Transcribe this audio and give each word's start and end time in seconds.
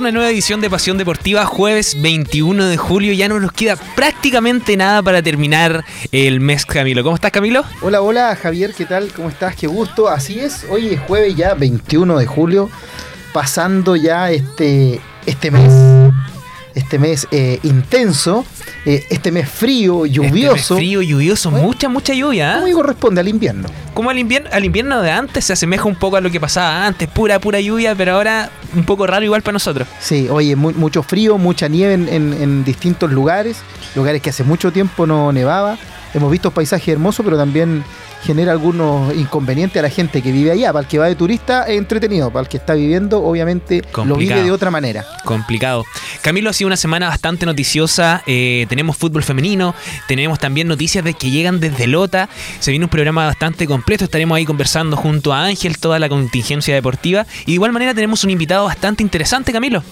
Una 0.00 0.12
nueva 0.12 0.30
edición 0.30 0.62
de 0.62 0.70
Pasión 0.70 0.96
Deportiva, 0.96 1.44
jueves 1.44 2.00
21 2.00 2.68
de 2.68 2.78
julio. 2.78 3.12
Ya 3.12 3.28
no 3.28 3.38
nos 3.38 3.52
queda 3.52 3.76
prácticamente 3.76 4.74
nada 4.74 5.02
para 5.02 5.22
terminar 5.22 5.84
el 6.10 6.40
mes, 6.40 6.64
Camilo. 6.64 7.02
¿Cómo 7.02 7.16
estás, 7.16 7.30
Camilo? 7.30 7.64
Hola, 7.82 8.00
hola, 8.00 8.34
Javier, 8.34 8.72
¿qué 8.72 8.86
tal? 8.86 9.12
¿Cómo 9.12 9.28
estás? 9.28 9.56
Qué 9.56 9.66
gusto. 9.66 10.08
Así 10.08 10.40
es, 10.40 10.64
hoy 10.70 10.94
es 10.94 11.00
jueves 11.00 11.36
ya 11.36 11.52
21 11.52 12.16
de 12.16 12.24
julio, 12.24 12.70
pasando 13.34 13.94
ya 13.94 14.30
este, 14.30 15.02
este 15.26 15.50
mes 15.50 15.70
este 16.74 16.98
mes 16.98 17.26
eh, 17.30 17.58
intenso, 17.62 18.44
eh, 18.84 19.04
este 19.10 19.32
mes 19.32 19.48
frío, 19.48 20.06
lluvioso. 20.06 20.54
Este 20.54 20.74
mes 20.74 20.80
frío, 20.80 21.02
lluvioso, 21.02 21.50
mucha, 21.50 21.88
mucha 21.88 22.14
lluvia. 22.14 22.58
¿eh? 22.58 22.60
¿Cómo 22.60 22.74
corresponde 22.74 23.20
al 23.20 23.28
invierno? 23.28 23.68
Como 23.94 24.10
al 24.10 24.18
invierno, 24.18 24.48
al 24.52 24.64
invierno 24.64 25.02
de 25.02 25.10
antes 25.10 25.44
se 25.44 25.52
asemeja 25.52 25.84
un 25.84 25.96
poco 25.96 26.16
a 26.16 26.20
lo 26.20 26.30
que 26.30 26.40
pasaba 26.40 26.86
antes, 26.86 27.08
pura, 27.08 27.38
pura 27.38 27.60
lluvia, 27.60 27.94
pero 27.94 28.14
ahora 28.14 28.50
un 28.74 28.84
poco 28.84 29.06
raro 29.06 29.24
igual 29.24 29.42
para 29.42 29.54
nosotros. 29.54 29.88
Sí, 30.00 30.28
oye, 30.30 30.56
mucho 30.56 31.02
frío, 31.02 31.38
mucha 31.38 31.68
nieve 31.68 31.94
en 31.94 32.64
distintos 32.64 33.10
lugares, 33.10 33.58
lugares 33.94 34.22
que 34.22 34.30
hace 34.30 34.44
mucho 34.44 34.72
tiempo 34.72 35.06
no 35.06 35.32
nevaba. 35.32 35.78
Hemos 36.12 36.30
visto 36.30 36.50
paisajes 36.50 36.88
hermosos, 36.88 37.24
pero 37.24 37.36
también 37.36 37.84
genera 38.22 38.52
algunos 38.52 39.14
inconvenientes 39.14 39.78
a 39.78 39.82
la 39.82 39.90
gente 39.90 40.22
que 40.22 40.32
vive 40.32 40.50
allá. 40.50 40.72
Para 40.72 40.82
el 40.82 40.88
que 40.88 40.98
va 40.98 41.06
de 41.06 41.14
turista 41.14 41.64
es 41.64 41.78
entretenido, 41.78 42.30
para 42.30 42.42
el 42.42 42.48
que 42.48 42.56
está 42.56 42.74
viviendo 42.74 43.22
obviamente 43.22 43.82
lo 44.04 44.16
vive 44.16 44.42
de 44.42 44.50
otra 44.50 44.70
manera. 44.70 45.06
Complicado. 45.24 45.84
Camilo, 46.22 46.50
ha 46.50 46.52
sido 46.52 46.68
una 46.68 46.76
semana 46.76 47.08
bastante 47.08 47.46
noticiosa. 47.46 48.22
Eh, 48.26 48.66
tenemos 48.68 48.96
fútbol 48.96 49.22
femenino, 49.22 49.74
tenemos 50.08 50.38
también 50.38 50.68
noticias 50.68 51.04
de 51.04 51.14
que 51.14 51.30
llegan 51.30 51.60
desde 51.60 51.86
Lota. 51.86 52.28
Se 52.60 52.70
viene 52.70 52.84
un 52.84 52.90
programa 52.90 53.26
bastante 53.26 53.66
completo. 53.66 54.04
Estaremos 54.04 54.36
ahí 54.36 54.44
conversando 54.44 54.96
junto 54.96 55.32
a 55.32 55.44
Ángel, 55.44 55.78
toda 55.78 55.98
la 55.98 56.08
contingencia 56.08 56.74
deportiva. 56.74 57.26
Y 57.42 57.46
de 57.46 57.52
igual 57.52 57.72
manera 57.72 57.94
tenemos 57.94 58.24
un 58.24 58.30
invitado 58.30 58.64
bastante 58.64 59.02
interesante, 59.02 59.52
Camilo. 59.52 59.82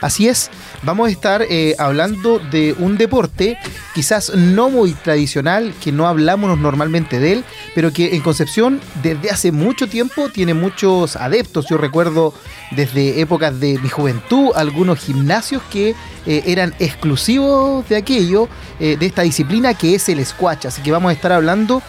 Así 0.00 0.28
es, 0.28 0.50
vamos 0.82 1.08
a 1.08 1.10
estar 1.10 1.42
eh, 1.42 1.74
hablando 1.78 2.38
de 2.38 2.74
un 2.78 2.96
deporte 2.96 3.58
quizás 3.94 4.32
no 4.32 4.70
muy 4.70 4.92
tradicional, 4.92 5.74
que 5.82 5.90
no 5.90 6.06
hablamos 6.06 6.56
normalmente 6.56 7.18
de 7.18 7.32
él, 7.32 7.44
pero 7.74 7.92
que 7.92 8.14
en 8.14 8.22
Concepción 8.22 8.80
desde 9.02 9.30
hace 9.30 9.50
mucho 9.50 9.88
tiempo 9.88 10.28
tiene 10.28 10.54
muchos 10.54 11.16
adeptos. 11.16 11.66
Yo 11.68 11.78
recuerdo 11.78 12.32
desde 12.70 13.20
épocas 13.20 13.58
de 13.58 13.78
mi 13.80 13.88
juventud 13.88 14.50
algunos 14.54 15.00
gimnasios 15.00 15.62
que 15.70 15.96
eh, 16.26 16.42
eran 16.46 16.74
exclusivos 16.78 17.88
de 17.88 17.96
aquello, 17.96 18.48
eh, 18.78 18.96
de 18.96 19.06
esta 19.06 19.22
disciplina 19.22 19.74
que 19.74 19.96
es 19.96 20.08
el 20.08 20.24
squash. 20.24 20.68
Así 20.68 20.80
que 20.80 20.92
vamos 20.92 21.10
a 21.10 21.12
estar 21.12 21.32
hablando 21.32 21.82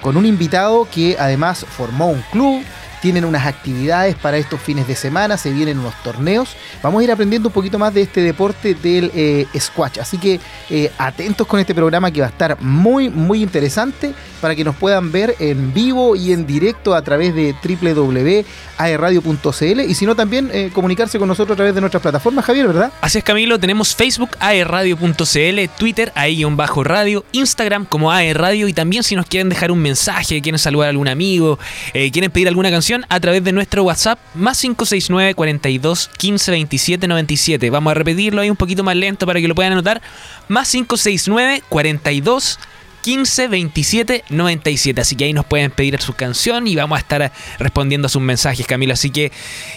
con 0.00 0.16
un 0.16 0.26
invitado 0.26 0.86
que 0.90 1.16
además 1.18 1.64
formó 1.68 2.08
un 2.08 2.22
club 2.32 2.62
tienen 3.04 3.24
unas 3.26 3.46
actividades 3.46 4.14
para 4.14 4.38
estos 4.38 4.58
fines 4.58 4.88
de 4.88 4.96
semana, 4.96 5.36
se 5.36 5.52
vienen 5.52 5.78
unos 5.78 5.92
torneos. 6.02 6.56
Vamos 6.82 7.02
a 7.02 7.04
ir 7.04 7.12
aprendiendo 7.12 7.50
un 7.50 7.52
poquito 7.52 7.78
más 7.78 7.92
de 7.92 8.00
este 8.00 8.22
deporte 8.22 8.72
del 8.72 9.10
eh, 9.14 9.46
squash. 9.58 9.98
Así 10.00 10.16
que 10.16 10.40
eh, 10.70 10.90
atentos 10.96 11.46
con 11.46 11.60
este 11.60 11.74
programa 11.74 12.10
que 12.10 12.22
va 12.22 12.28
a 12.28 12.30
estar 12.30 12.58
muy, 12.62 13.10
muy 13.10 13.42
interesante 13.42 14.14
para 14.40 14.54
que 14.54 14.64
nos 14.64 14.74
puedan 14.76 15.12
ver 15.12 15.36
en 15.38 15.74
vivo 15.74 16.16
y 16.16 16.32
en 16.32 16.46
directo 16.46 16.94
a 16.94 17.02
través 17.02 17.34
de 17.34 17.54
www.aerradio.cl 17.62 19.80
y 19.80 19.94
si 19.94 20.06
no 20.06 20.16
también 20.16 20.48
eh, 20.50 20.70
comunicarse 20.72 21.18
con 21.18 21.28
nosotros 21.28 21.54
a 21.54 21.56
través 21.56 21.74
de 21.74 21.82
nuestras 21.82 22.02
plataformas, 22.02 22.46
Javier, 22.46 22.68
¿verdad? 22.68 22.90
Así 23.02 23.18
es, 23.18 23.24
Camilo, 23.24 23.58
tenemos 23.58 23.94
Facebook 23.94 24.30
aerradio.cl, 24.40 25.68
Twitter 25.76 26.10
bajo 26.52 26.84
radio 26.84 27.22
Instagram 27.32 27.84
como 27.84 28.10
aerradio 28.10 28.66
y 28.66 28.72
también 28.72 29.02
si 29.02 29.14
nos 29.14 29.26
quieren 29.26 29.50
dejar 29.50 29.70
un 29.70 29.80
mensaje, 29.80 30.40
quieren 30.40 30.58
saludar 30.58 30.86
a 30.86 30.90
algún 30.90 31.08
amigo, 31.08 31.58
quieren 31.92 32.30
pedir 32.30 32.48
alguna 32.48 32.70
canción, 32.70 32.93
a 33.08 33.20
través 33.20 33.42
de 33.42 33.52
nuestro 33.52 33.82
WhatsApp 33.82 34.18
más 34.34 34.60
569 34.60 35.34
42 35.34 36.10
15 36.16 36.50
27 36.50 37.08
97. 37.08 37.70
Vamos 37.70 37.90
a 37.90 37.94
repetirlo 37.94 38.40
ahí 38.40 38.50
un 38.50 38.56
poquito 38.56 38.84
más 38.84 38.96
lento 38.96 39.26
para 39.26 39.40
que 39.40 39.48
lo 39.48 39.54
puedan 39.54 39.72
anotar. 39.72 40.00
Más 40.48 40.70
569 40.70 41.62
42 41.68 42.58
15 43.04 43.48
27 43.48 44.24
97. 44.30 44.98
Así 44.98 45.14
que 45.14 45.24
ahí 45.24 45.34
nos 45.34 45.44
pueden 45.44 45.70
pedir 45.70 46.00
su 46.00 46.14
canción 46.14 46.66
y 46.66 46.74
vamos 46.74 46.96
a 46.96 47.00
estar 47.00 47.30
respondiendo 47.58 48.06
a 48.06 48.08
sus 48.08 48.22
mensajes, 48.22 48.66
Camilo. 48.66 48.94
Así 48.94 49.10
que 49.10 49.30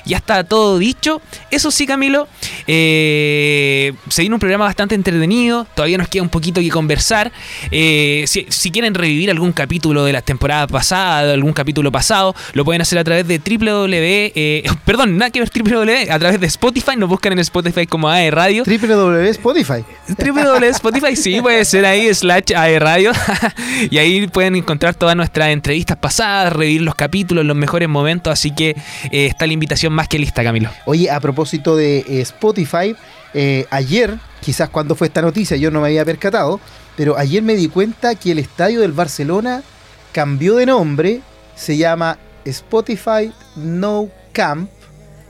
ya 0.05 0.15
está 0.15 0.45
todo 0.45 0.77
dicho. 0.77 1.21
Eso 1.51 1.69
sí, 1.69 1.85
Camilo, 1.85 2.29
eh, 2.67 3.93
se 4.07 4.21
viene 4.21 4.33
un 4.33 4.39
programa 4.39 4.63
bastante 4.63 4.95
entretenido. 4.95 5.67
Todavía 5.75 5.97
nos 5.97 6.07
queda 6.07 6.23
un 6.23 6.29
poquito 6.29 6.61
que 6.61 6.69
conversar. 6.69 7.33
Eh, 7.69 8.23
si, 8.27 8.71
quieren 8.71 8.93
revivir 8.93 9.29
algún 9.29 9.51
capítulo 9.51 10.05
de 10.05 10.13
la 10.13 10.21
temporada 10.21 10.65
pasada, 10.65 11.33
algún 11.33 11.51
capítulo 11.51 11.91
pasado, 11.91 12.33
lo 12.53 12.63
pueden 12.63 12.81
hacer 12.81 12.97
a 12.97 13.03
través 13.03 13.27
de 13.27 13.39
www. 13.39 13.87
Eh, 13.91 14.63
perdón, 14.85 15.17
nada 15.17 15.31
que 15.31 15.41
ver 15.41 15.51
www. 15.53 16.11
A 16.13 16.17
través 16.17 16.39
de 16.39 16.47
Spotify. 16.47 16.95
Nos 16.95 17.09
buscan 17.09 17.33
en 17.33 17.39
Spotify 17.39 17.85
como 17.87 18.07
AE 18.07 18.31
Radio. 18.31 18.63
www 18.65 19.29
Spotify. 19.31 19.83
www 20.17 20.69
Spotify, 20.69 21.15
sí, 21.17 21.41
puede 21.41 21.65
ser 21.65 21.85
ahí 21.85 22.13
slash 22.13 22.53
AE 22.55 22.79
Radio. 22.79 23.16
y 23.89 23.97
ahí 23.97 24.27
pueden 24.27 24.55
encontrar 24.55 24.95
todas 24.95 25.15
nuestras 25.15 25.49
entrevistas 25.49 25.97
pasadas, 25.97 26.53
revivir 26.53 26.81
los 26.81 26.95
capítulos, 26.95 27.45
los 27.45 27.55
mejores 27.55 27.89
momentos. 27.89 28.31
Así 28.31 28.51
que 28.51 28.75
eh, 29.11 29.27
está 29.27 29.47
la 29.47 29.53
invitación 29.53 29.93
más 29.93 30.07
que 30.07 30.19
lista, 30.19 30.43
Camilo. 30.43 30.69
Oye, 30.85 31.09
a 31.09 31.19
propósito 31.19 31.75
de 31.75 31.99
eh, 31.99 32.21
Spotify, 32.21 32.95
eh, 33.33 33.65
ayer, 33.69 34.17
quizás 34.41 34.69
cuando 34.69 34.95
fue 34.95 35.07
esta 35.07 35.21
noticia, 35.21 35.57
yo 35.57 35.71
no 35.71 35.81
me 35.81 35.87
había 35.87 36.05
percatado, 36.05 36.59
pero 36.95 37.17
ayer 37.17 37.43
me 37.43 37.55
di 37.55 37.67
cuenta 37.67 38.15
que 38.15 38.31
el 38.31 38.39
estadio 38.39 38.81
del 38.81 38.91
Barcelona 38.91 39.63
cambió 40.11 40.55
de 40.55 40.65
nombre, 40.65 41.21
se 41.55 41.77
llama 41.77 42.17
Spotify 42.45 43.31
No 43.55 44.09
Camp 44.31 44.69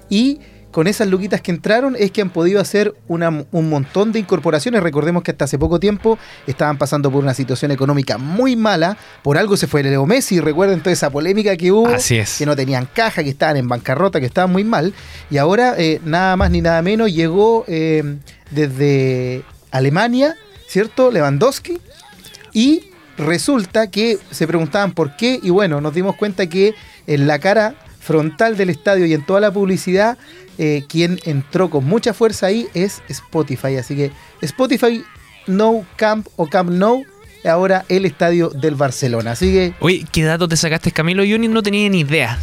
y 0.09 0.40
con 0.72 0.88
esas 0.88 1.07
luquitas 1.07 1.41
que 1.41 1.51
entraron 1.51 1.95
es 1.97 2.11
que 2.11 2.22
han 2.22 2.29
podido 2.29 2.59
hacer 2.59 2.94
un 3.07 3.69
montón 3.69 4.11
de 4.11 4.19
incorporaciones. 4.19 4.83
Recordemos 4.83 5.23
que 5.23 5.31
hasta 5.31 5.45
hace 5.45 5.57
poco 5.57 5.79
tiempo 5.79 6.19
estaban 6.45 6.78
pasando 6.78 7.09
por 7.11 7.23
una 7.23 7.33
situación 7.33 7.72
económica 7.72 8.17
muy 8.17 8.55
mala. 8.55 8.97
Por 9.23 9.38
algo 9.38 9.57
se 9.57 9.67
fue 9.67 9.81
Leo 9.81 10.05
Messi. 10.05 10.39
Recuerden 10.39 10.79
toda 10.81 10.91
esa 10.91 11.09
polémica 11.09 11.55
que 11.57 11.72
hubo. 11.72 11.88
Así 11.88 12.17
es. 12.17 12.38
Que 12.38 12.45
no 12.45 12.55
tenían 12.55 12.88
caja, 12.94 13.23
que 13.23 13.29
estaban 13.29 13.57
en 13.57 13.67
bancarrota, 13.67 14.19
que 14.19 14.25
estaban 14.25 14.51
muy 14.51 14.63
mal. 14.63 14.94
Y 15.29 15.38
ahora, 15.38 15.75
eh, 15.78 16.01
nada 16.03 16.35
más 16.35 16.51
ni 16.51 16.61
nada 16.61 16.81
menos, 16.81 17.13
llegó 17.13 17.63
eh, 17.67 18.17
desde 18.51 19.44
Alemania, 19.72 20.35
¿cierto? 20.67 21.11
Lewandowski. 21.11 21.79
Y 22.53 22.91
resulta 23.17 23.89
que 23.89 24.19
se 24.31 24.47
preguntaban 24.47 24.91
por 24.91 25.16
qué. 25.16 25.39
Y 25.41 25.49
bueno, 25.49 25.81
nos 25.81 25.94
dimos 25.94 26.16
cuenta 26.16 26.47
que 26.47 26.75
en 27.07 27.25
la 27.25 27.39
cara 27.39 27.75
frontal 28.07 28.56
del 28.56 28.69
estadio 28.69 29.06
y 29.06 29.13
en 29.13 29.22
toda 29.22 29.41
la 29.41 29.51
publicidad, 29.51 30.18
eh, 30.57 30.85
quien 30.88 31.19
entró 31.25 31.69
con 31.69 31.84
mucha 31.84 32.13
fuerza 32.13 32.47
ahí 32.47 32.68
es 32.73 33.03
Spotify. 33.09 33.75
Así 33.75 33.95
que 33.97 34.12
Spotify 34.41 35.03
No 35.45 35.85
Camp 35.97 36.28
o 36.38 36.47
Camp 36.47 36.69
No 36.69 37.01
ahora 37.47 37.85
el 37.90 38.06
estadio 38.06 38.50
del 38.50 38.75
Barcelona. 38.75 39.31
Así 39.31 39.51
que. 39.51 39.73
Oye, 39.79 40.06
¿qué 40.12 40.23
datos 40.23 40.50
te 40.50 40.57
sacaste, 40.57 40.91
Camilo? 40.91 41.23
Yo 41.23 41.38
no 41.38 41.62
tenía 41.62 41.90
ni 41.90 42.00
idea. 42.00 42.40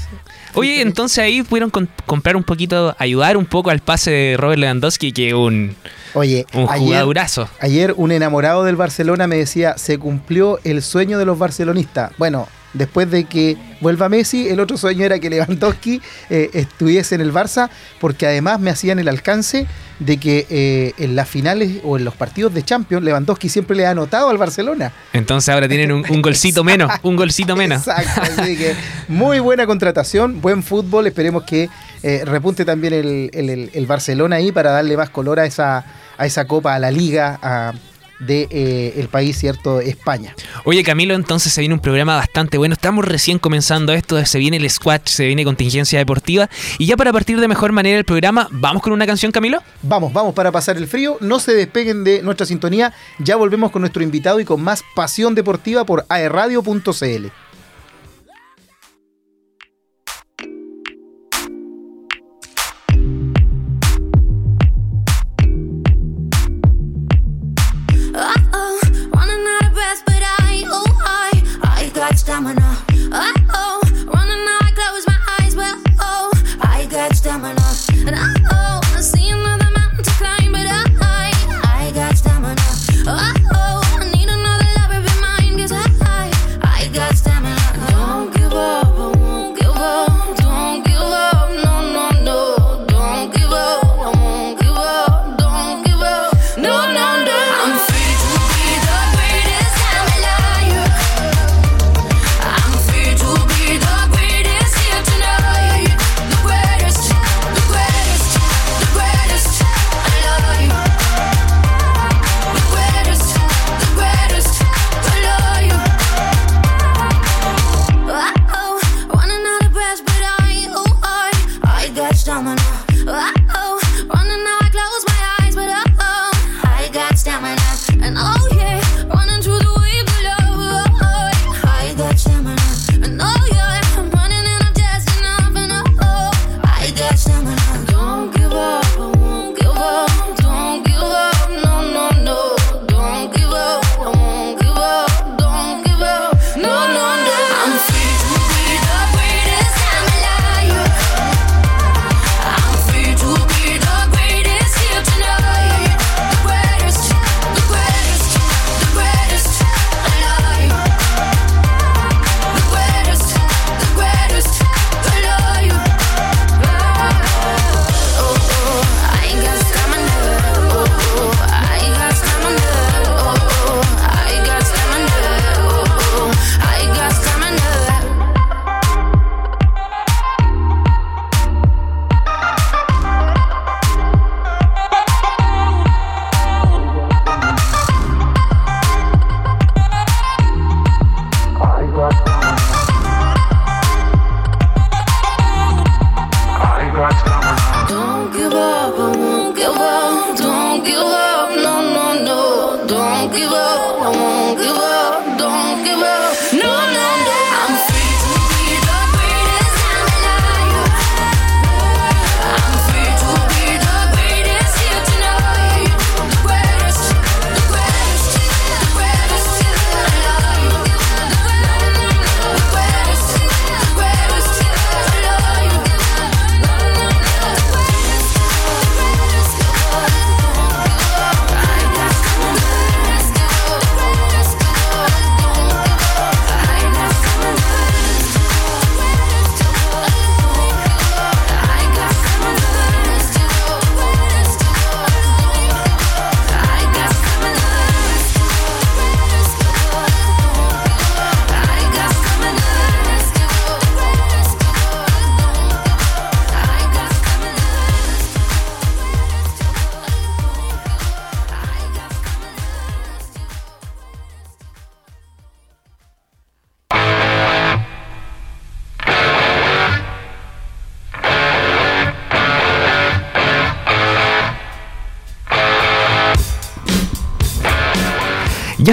Oye, 0.54 0.82
entonces 0.82 1.19
ahí 1.19 1.42
pudieron 1.42 1.70
comprar 2.06 2.36
un 2.36 2.44
poquito, 2.44 2.94
ayudar 2.98 3.36
un 3.36 3.44
poco 3.44 3.70
al 3.70 3.80
pase 3.80 4.10
de 4.10 4.36
Robert 4.36 4.60
Lewandowski, 4.60 5.12
que 5.12 5.34
un, 5.34 5.74
Oye, 6.12 6.47
un 6.54 6.66
jugadorazo. 6.66 7.48
Ayer, 7.59 7.91
ayer 7.91 7.94
un 7.97 8.12
enamorado 8.12 8.62
del 8.62 8.77
Barcelona 8.77 9.27
me 9.27 9.36
decía, 9.36 9.77
se 9.78 9.98
cumplió 9.98 10.60
el 10.62 10.83
sueño 10.83 11.18
de 11.18 11.24
los 11.24 11.39
barcelonistas. 11.39 12.12
Bueno, 12.18 12.47
después 12.74 13.10
de 13.10 13.24
que 13.24 13.56
vuelva 13.80 14.09
Messi, 14.09 14.48
el 14.48 14.60
otro 14.60 14.76
sueño 14.76 15.04
era 15.04 15.18
que 15.18 15.30
Lewandowski 15.30 16.00
eh, 16.30 16.50
estuviese 16.53 17.15
en 17.15 17.21
el 17.21 17.32
Barça, 17.32 17.71
porque 18.00 18.26
además 18.26 18.60
me 18.60 18.71
hacían 18.71 18.98
el 18.98 19.09
alcance 19.09 19.66
de 19.98 20.18
que 20.18 20.47
eh, 20.50 20.92
en 20.98 21.15
las 21.15 21.28
finales 21.28 21.80
o 21.84 21.97
en 21.97 22.04
los 22.04 22.15
partidos 22.15 22.53
de 22.53 22.62
Champions, 22.62 23.04
Lewandowski 23.04 23.48
siempre 23.48 23.76
le 23.76 23.86
ha 23.86 23.91
anotado 23.91 24.28
al 24.28 24.38
Barcelona. 24.38 24.92
Entonces 25.12 25.48
ahora 25.54 25.68
tienen 25.68 25.92
un, 25.92 26.22
golcito 26.22 26.65
menos, 26.65 26.91
un 27.03 27.16
golcito 27.16 27.56
menos. 27.56 27.86
Exacto, 27.86 28.21
así 28.22 28.56
que 28.56 28.74
muy 29.09 29.38
buena 29.38 29.66
contratación, 29.66 30.41
buen 30.41 30.62
fútbol, 30.62 31.06
esperemos 31.06 31.44
que 31.44 31.68
eh, 32.03 32.22
repunte 32.24 32.65
también 32.65 32.92
el, 32.92 33.70
el, 33.72 33.86
Barcelona 33.86 34.36
ahí 34.36 34.53
para 34.53 34.72
darle 34.72 34.97
más 34.97 35.10
color 35.10 35.41
a 35.41 35.47
esa, 35.47 35.84
a 36.18 36.27
esa 36.27 36.47
copa, 36.47 36.74
a 36.74 36.78
la 36.78 36.91
liga, 36.91 37.38
a 37.41 37.72
del 38.19 38.49
de, 38.49 38.49
eh, 38.51 39.09
país, 39.11 39.39
¿cierto? 39.39 39.81
España. 39.81 40.34
Oye, 40.65 40.83
Camilo, 40.83 41.15
entonces 41.15 41.53
se 41.53 41.61
viene 41.61 41.75
un 41.75 41.81
programa 41.81 42.16
bastante 42.16 42.59
bueno. 42.59 42.75
Estamos 42.75 43.05
recién 43.05 43.39
comenzando 43.39 43.93
esto, 43.93 44.25
se 44.25 44.39
viene 44.39 44.57
el 44.57 44.69
squash, 44.69 45.07
se 45.07 45.27
viene 45.27 45.45
contingencia 45.45 45.99
deportiva. 45.99 46.49
Y 46.78 46.87
ya 46.87 46.97
para 46.97 47.13
partir 47.13 47.41
de 47.41 47.49
mejor 47.49 47.72
manera 47.72 47.99
el 47.99 48.05
programa, 48.05 48.49
¿vamos 48.51 48.83
con 48.83 48.93
una 48.93 49.07
canción, 49.07 49.33
Camilo? 49.33 49.63
Vamos, 49.83 50.13
vamos 50.13 50.34
para 50.34 50.51
pasar 50.51 50.77
el 50.77 50.87
frío. 50.87 51.19
No 51.21 51.39
se 51.39 51.55
despeguen 51.55 52.05
de 52.05 52.22
nuestra 52.22 52.47
sintonía. 52.47 52.93
Ya 53.19 53.37
volvemos 53.37 53.71
con 53.71 53.83
nuestro 53.83 54.03
invitado 54.03 54.41
y 54.41 54.45
con 54.45 54.63
más 54.63 54.83
pasión 54.95 55.34
deportiva 55.34 55.84
por 55.84 56.07
aerradio.cl. 56.09 57.43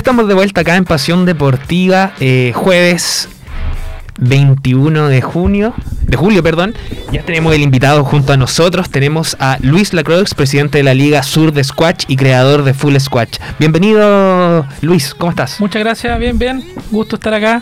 estamos 0.02 0.28
de 0.28 0.34
vuelta 0.34 0.62
acá 0.62 0.78
en 0.78 0.84
Pasión 0.84 1.28
Deportiva, 1.28 2.14
eh, 2.20 2.54
jueves 2.56 3.30
21 4.18 5.10
de 5.10 5.22
junio, 5.22 5.76
de 6.02 6.18
julio, 6.18 6.42
perdón. 6.42 6.74
Ya 7.12 7.22
tenemos 7.22 7.54
el 7.54 7.62
invitado 7.62 8.04
junto 8.04 8.34
a 8.34 8.38
nosotros. 8.38 8.90
Tenemos 8.90 9.38
a 9.40 9.60
Luis 9.62 9.94
Lacroix, 9.94 10.34
presidente 10.34 10.80
de 10.80 10.84
la 10.84 10.96
Liga 10.96 11.22
Sur 11.22 11.54
de 11.54 11.64
Squash 11.64 12.06
y 12.08 12.16
creador 12.16 12.64
de 12.64 12.74
Full 12.74 12.98
Squash. 12.98 13.38
Bienvenido, 13.60 14.66
Luis. 14.82 15.14
¿Cómo 15.14 15.30
estás? 15.30 15.60
Muchas 15.60 15.84
gracias, 15.84 16.18
bien, 16.18 16.40
bien. 16.40 16.64
Gusto 16.90 17.18
estar 17.18 17.36
acá. 17.36 17.62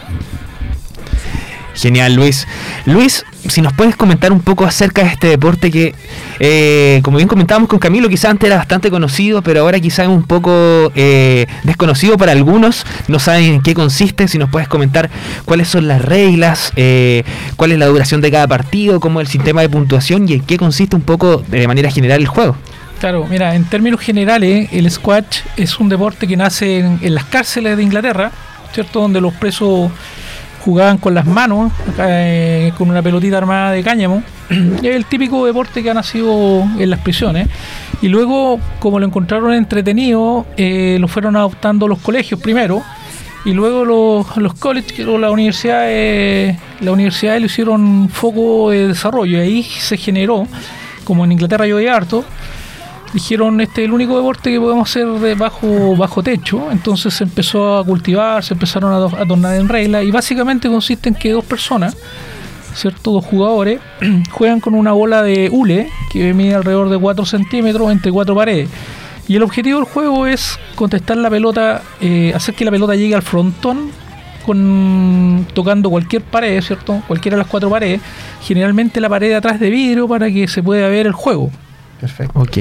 Genial, 1.80 2.14
Luis. 2.14 2.46
Luis, 2.86 3.26
si 3.48 3.62
nos 3.62 3.72
puedes 3.72 3.96
comentar 3.96 4.34
un 4.34 4.42
poco 4.42 4.66
acerca 4.66 5.04
de 5.04 5.10
este 5.10 5.28
deporte 5.28 5.72
que, 5.72 5.96
eh, 6.40 7.00
como 7.04 7.18
bien 7.18 7.30
comentábamos 7.30 7.70
con 7.70 7.80
Camilo, 7.80 8.10
quizás 8.10 8.32
antes 8.32 8.48
era 8.48 8.58
bastante 8.58 8.92
conocido, 8.92 9.42
pero 9.42 9.62
ahora 9.62 9.80
quizás 9.80 10.00
es 10.00 10.10
un 10.10 10.24
poco 10.24 10.92
eh, 10.94 11.48
desconocido 11.64 12.18
para 12.18 12.34
algunos, 12.34 12.86
no 13.08 13.18
saben 13.18 13.46
en 13.46 13.62
qué 13.62 13.74
consiste, 13.74 14.28
si 14.28 14.38
nos 14.38 14.50
puedes 14.50 14.68
comentar 14.68 15.10
cuáles 15.46 15.70
son 15.70 15.88
las 15.88 16.02
reglas, 16.02 16.74
eh, 16.76 17.24
cuál 17.56 17.72
es 17.72 17.80
la 17.80 17.86
duración 17.86 18.20
de 18.20 18.30
cada 18.30 18.48
partido, 18.48 19.00
cómo 19.00 19.22
es 19.22 19.28
el 19.28 19.32
sistema 19.32 19.62
de 19.62 19.70
puntuación 19.70 20.28
y 20.28 20.34
en 20.34 20.42
qué 20.42 20.58
consiste 20.58 20.98
un 20.98 21.04
poco 21.04 21.38
de 21.48 21.66
manera 21.66 21.90
general 21.92 22.20
el 22.20 22.28
juego. 22.28 22.58
Claro, 23.00 23.26
mira, 23.30 23.56
en 23.56 23.64
términos 23.64 24.02
generales, 24.02 24.68
el 24.74 24.92
squash 24.92 25.44
es 25.56 25.80
un 25.80 25.88
deporte 25.88 26.28
que 26.28 26.36
nace 26.36 26.80
en 26.80 27.16
las 27.16 27.24
cárceles 27.24 27.78
de 27.78 27.84
Inglaterra, 27.84 28.34
¿cierto? 28.74 29.00
Donde 29.00 29.22
los 29.22 29.34
presos 29.34 29.90
jugaban 30.64 30.98
con 30.98 31.14
las 31.14 31.26
manos, 31.26 31.72
eh, 32.00 32.72
con 32.78 32.90
una 32.90 33.02
pelotita 33.02 33.38
armada 33.38 33.72
de 33.72 33.84
cáñamo. 33.84 34.24
es 34.50 34.96
el 34.96 35.06
típico 35.06 35.46
deporte 35.46 35.84
que 35.84 35.90
ha 35.90 35.94
nacido 35.94 36.64
en 36.78 36.90
las 36.90 37.00
prisiones. 37.00 37.48
Y 38.02 38.08
luego, 38.08 38.60
como 38.80 39.00
lo 39.00 39.06
encontraron 39.06 39.54
entretenido, 39.54 40.46
eh, 40.58 40.98
lo 41.00 41.08
fueron 41.08 41.36
adoptando 41.36 41.88
los 41.88 42.00
colegios 42.00 42.40
primero. 42.40 42.82
Y 43.46 43.54
luego 43.54 43.86
los, 43.86 44.38
los 44.38 44.54
colleges 44.56 45.08
o 45.08 45.18
las 45.18 45.32
universidades, 45.32 46.58
la 46.82 46.92
universidades 46.92 47.40
lo 47.42 47.46
hicieron 47.46 48.10
foco 48.10 48.72
de 48.72 48.90
desarrollo. 48.90 49.38
Y 49.38 49.42
ahí 49.42 49.64
se 49.64 49.98
generó, 49.98 50.46
como 51.06 51.24
en 51.24 51.32
Inglaterra 51.32 51.66
yo 51.66 51.78
harto, 51.92 52.26
dijeron 53.14 53.60
este 53.62 53.82
es 53.82 53.88
el 53.88 53.94
único 53.94 54.16
deporte 54.18 54.52
que 54.52 54.60
podemos 54.60 54.90
hacer 54.90 55.08
de 55.08 55.36
bajo 55.36 55.96
bajo 55.96 56.22
techo 56.22 56.72
entonces 56.72 57.14
se 57.14 57.24
empezó 57.24 57.78
a 57.78 57.86
cultivar 57.86 58.44
se 58.44 58.54
empezaron 58.54 58.94
a, 58.94 59.22
a 59.22 59.26
tornar 59.26 59.56
en 59.56 59.68
regla 59.68 60.04
y 60.04 60.12
básicamente 60.12 60.70
consiste 60.70 61.10
en 61.10 61.16
que 61.16 61.32
dos 61.32 61.46
personas 61.46 61.98
cierto 62.76 63.12
dos 63.12 63.26
jugadores 63.26 63.80
juegan 64.32 64.60
con 64.60 64.74
una 64.74 64.92
bola 64.92 65.22
de 65.22 65.50
hule 65.52 65.90
que 66.12 66.34
mide 66.34 66.56
alrededor 66.56 66.90
de 66.90 66.98
4 66.98 67.26
centímetros 67.26 67.92
entre 67.92 68.12
cuatro 68.12 68.36
paredes. 68.36 68.70
Y 69.28 69.36
el 69.36 69.44
objetivo 69.44 69.80
del 69.80 69.88
juego 69.88 70.26
es 70.26 70.58
contestar 70.76 71.18
la 71.18 71.30
pelota 71.30 71.84
eh, 72.02 72.32
hacer 72.34 72.56
que 72.56 72.66
la 72.66 72.72
pelota 72.72 72.96
llegue 72.96 73.14
al 73.14 73.22
frontón 73.22 73.92
con 74.44 75.46
tocando 75.54 75.90
cualquier 75.92 76.24
pared 76.24 76.60
cierto 76.62 77.04
cualquiera 77.08 77.36
de 77.36 77.44
las 77.44 77.48
cuatro 77.48 77.70
paredes 77.70 78.02
generalmente 78.42 79.00
la 79.00 79.10
pared 79.10 79.28
de 79.28 79.36
atrás 79.36 79.60
de 79.60 79.70
vidrio 79.70 80.08
para 80.08 80.32
que 80.32 80.48
se 80.48 80.64
pueda 80.64 80.88
ver 80.88 81.06
el 81.06 81.14
juego. 81.14 81.52
Perfecto. 82.00 82.40
Ok. 82.40 82.58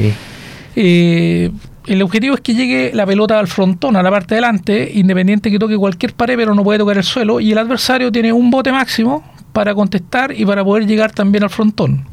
Eh, 0.77 1.51
el 1.87 2.03
objetivo 2.03 2.35
es 2.35 2.41
que 2.43 2.55
llegue 2.55 2.91
la 2.93 3.07
pelota 3.07 3.39
al 3.39 3.47
frontón, 3.47 3.97
a 3.97 4.03
la 4.03 4.11
parte 4.11 4.35
de 4.35 4.41
delante, 4.43 4.91
independiente 4.95 5.51
que 5.51 5.59
toque 5.59 5.77
cualquier 5.77 6.13
pared, 6.13 6.37
pero 6.37 6.55
no 6.55 6.63
puede 6.63 6.79
tocar 6.79 6.99
el 6.99 7.05
suelo, 7.05 7.41
y 7.41 7.53
el 7.53 7.59
adversario 7.59 8.13
tiene 8.13 8.33
un 8.33 8.51
bote 8.51 8.71
máximo 8.71 9.25
para 9.55 9.75
contestar 9.75 10.39
y 10.39 10.45
para 10.45 10.63
poder 10.63 10.87
llegar 10.87 11.13
también 11.13 11.45
al 11.45 11.51
frontón. 11.51 12.05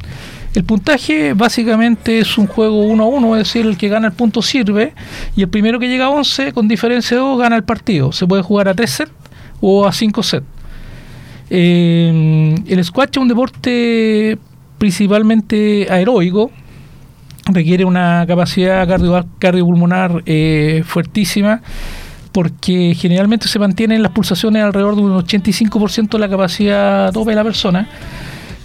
El 0.54 0.64
puntaje 0.64 1.34
básicamente 1.34 2.20
es 2.20 2.38
un 2.38 2.46
juego 2.46 2.80
1 2.84 3.02
a 3.02 3.06
1, 3.06 3.36
es 3.36 3.42
decir, 3.44 3.66
el 3.66 3.76
que 3.76 3.88
gana 3.88 4.06
el 4.08 4.14
punto 4.14 4.40
sirve, 4.40 4.94
y 5.36 5.42
el 5.42 5.48
primero 5.50 5.78
que 5.78 5.88
llega 5.88 6.06
a 6.06 6.10
11, 6.10 6.54
con 6.54 6.66
diferencia 6.66 7.14
de 7.18 7.22
2, 7.22 7.38
gana 7.38 7.56
el 7.56 7.64
partido. 7.64 8.12
Se 8.12 8.26
puede 8.26 8.42
jugar 8.42 8.68
a 8.68 8.74
3 8.74 8.90
sets 8.90 9.12
o 9.60 9.86
a 9.86 9.92
5 9.92 10.22
sets. 10.22 10.46
Eh, 11.50 12.54
el 12.66 12.84
squash 12.84 13.10
es 13.12 13.18
un 13.18 13.28
deporte 13.28 14.38
principalmente 14.78 15.86
aeróbico, 15.90 16.50
requiere 17.46 17.84
una 17.84 18.24
capacidad 18.26 18.86
cardio, 18.86 19.72
eh, 20.26 20.82
fuertísima 20.84 21.62
porque 22.32 22.94
generalmente 22.94 23.48
se 23.48 23.58
mantienen 23.58 24.02
las 24.02 24.12
pulsaciones 24.12 24.62
alrededor 24.62 24.94
de 24.96 25.02
un 25.02 25.12
85% 25.12 26.10
de 26.10 26.18
la 26.18 26.28
capacidad 26.28 27.12
tope 27.12 27.30
de 27.30 27.36
la 27.36 27.44
persona 27.44 27.88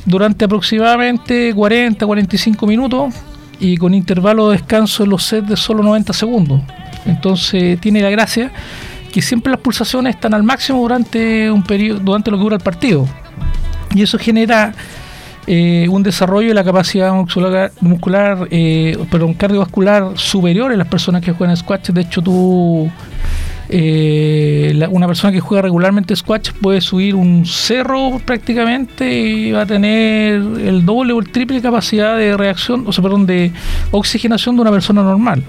durante 0.06 0.46
aproximadamente 0.46 1.56
40-45 1.56 2.68
minutos 2.68 3.14
y 3.60 3.78
con 3.78 3.94
intervalo 3.94 4.50
de 4.50 4.58
descanso 4.58 5.04
en 5.04 5.12
los 5.12 5.24
sets 5.24 5.48
de 5.48 5.56
solo 5.56 5.84
90 5.84 6.12
segundos. 6.12 6.62
Entonces 7.06 7.80
tiene 7.80 8.02
la 8.02 8.10
gracia 8.10 8.52
que 9.12 9.22
siempre 9.22 9.52
las 9.52 9.62
pulsaciones 9.62 10.16
están 10.16 10.34
al 10.34 10.44
máximo 10.44 10.82
durante 10.82 11.50
un 11.52 11.64
periodo, 11.64 12.00
durante 12.00 12.32
lo 12.32 12.38
que 12.38 12.44
dura 12.44 12.56
el 12.58 12.64
partido. 12.64 13.08
Y 13.94 14.02
eso 14.02 14.18
genera 14.18 14.74
eh, 15.48 15.88
un 15.89 16.03
desarrollo 16.03 16.50
de 16.50 16.53
la 16.53 16.63
capacidad 16.63 17.12
muscular, 17.13 17.71
muscular 17.81 18.48
eh, 18.51 18.98
perdón, 19.10 19.33
cardiovascular 19.33 20.12
superior 20.15 20.71
en 20.71 20.77
las 20.77 20.88
personas 20.88 21.21
que 21.24 21.31
juegan 21.31 21.57
squash. 21.57 21.89
De 21.91 22.01
hecho, 22.01 22.21
tú, 22.21 22.89
eh, 23.69 24.74
la- 24.75 24.89
una 24.89 25.07
persona 25.07 25.31
que 25.31 25.39
juega 25.39 25.62
regularmente 25.63 26.15
squash 26.15 26.51
puede 26.62 26.81
subir 26.81 27.15
un 27.15 27.45
cerro 27.45 28.19
prácticamente 28.25 29.12
y 29.12 29.51
va 29.51 29.62
a 29.62 29.65
tener 29.65 30.33
el 30.36 30.86
doble 30.86 31.13
o 31.13 31.19
el 31.19 31.29
triple 31.31 31.62
capacidad 31.62 32.17
de 32.17 32.36
reacción, 32.36 32.83
o 32.86 32.91
sea, 32.91 33.01
perdón, 33.01 33.25
de 33.25 33.51
oxigenación 33.91 34.55
de 34.55 34.62
una 34.62 34.71
persona 34.71 35.01
normal. 35.03 35.43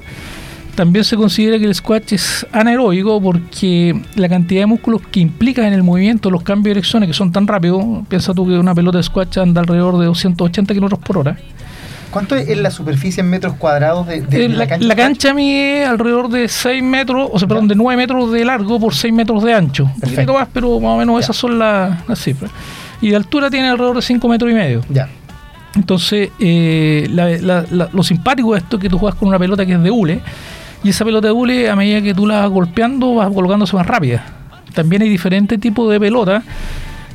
También 0.75 1.05
se 1.05 1.17
considera 1.17 1.59
que 1.59 1.67
el 1.67 1.75
squash 1.75 2.15
es 2.15 2.47
anaeróbico 2.51 3.21
porque 3.21 3.95
la 4.17 4.27
cantidad 4.29 4.63
de 4.63 4.67
músculos 4.67 5.03
que 5.11 5.21
implica 5.21 5.67
en 5.67 5.75
el 5.75 5.83
movimiento, 5.83 6.31
los 6.31 6.43
cambios 6.43 6.65
de 6.65 6.71
direcciones 6.71 7.09
que 7.09 7.13
son 7.13 7.31
tan 7.31 7.47
rápidos, 7.47 7.85
piensa 8.09 8.33
tú 8.33 8.47
que 8.47 8.59
una 8.59 8.75
pelota 8.75 8.97
de 8.97 9.05
squash 9.05 9.39
anda 9.39 9.61
alrededor 9.61 9.99
de 9.99 10.07
280 10.07 10.73
kilómetros 10.73 11.01
por 11.01 11.19
hora. 11.19 11.37
¿Cuánto 12.11 12.37
es 12.37 12.57
la 12.59 12.71
superficie 12.71 13.21
en 13.23 13.29
metros 13.31 13.55
cuadrados 13.55 14.07
de, 14.07 14.23
de 14.23 14.45
Eh, 14.45 14.49
la, 14.49 14.67
cancha? 14.67 14.87
la 14.87 14.97
cancha 14.97 15.35
mide 15.35 15.85
alrededor 15.85 16.29
de 16.31 16.49
6 16.49 16.83
metros, 16.83 17.29
o 17.33 17.39
sea, 17.39 17.47
perdón, 17.49 17.69
de 17.69 17.75
9 17.75 17.97
metros 17.97 18.33
de 18.33 18.45
largo 18.45 18.81
por 18.81 18.95
6 18.95 19.13
metros 19.13 19.43
de 19.45 19.53
ancho. 19.55 19.85
Un 19.85 20.01
Perfecto. 20.01 20.15
poquito 20.17 20.33
más, 20.35 20.49
pero 20.53 20.81
más 20.81 20.91
o 20.93 20.97
menos 20.99 21.17
Ya. 21.17 21.21
esas 21.21 21.37
son 21.37 21.59
las, 21.59 22.07
las 22.09 22.19
cifras. 22.19 22.51
Y 23.03 23.11
de 23.11 23.17
altura 23.17 23.51
tiene 23.51 23.69
alrededor 23.69 23.97
de 23.97 24.03
5 24.03 24.27
metros 24.29 24.51
y 24.51 24.55
medio. 24.55 24.81
Ya. 24.91 25.09
Entonces, 25.75 26.31
eh, 26.39 27.09
la- 27.13 27.31
la- 27.31 27.65
la- 27.71 27.89
lo 27.93 28.03
simpático 28.03 28.53
de 28.53 28.59
esto 28.59 28.77
es 28.77 28.83
que 28.83 28.89
tú 28.91 28.99
juegas 28.99 29.19
con 29.19 29.29
una 29.29 29.39
pelota 29.39 29.65
que 29.65 29.73
es 29.73 29.83
de 29.83 29.91
hule, 29.91 30.21
y 30.85 30.91
esa 30.91 31.05
pelota 31.05 31.29
de 31.29 31.33
hule, 31.33 31.71
a 31.71 31.77
medida 31.77 32.03
que 32.03 32.15
tú 32.15 32.27
la 32.27 32.41
vas 32.41 32.51
golpeando, 32.51 33.15
vas 33.17 33.33
colocándose 33.33 33.77
más 33.77 33.87
rápida. 33.87 34.25
También 34.75 35.03
hay 35.03 35.09
diferentes 35.09 35.61
tipos 35.61 35.91
de 35.91 36.01
pelota, 36.01 36.43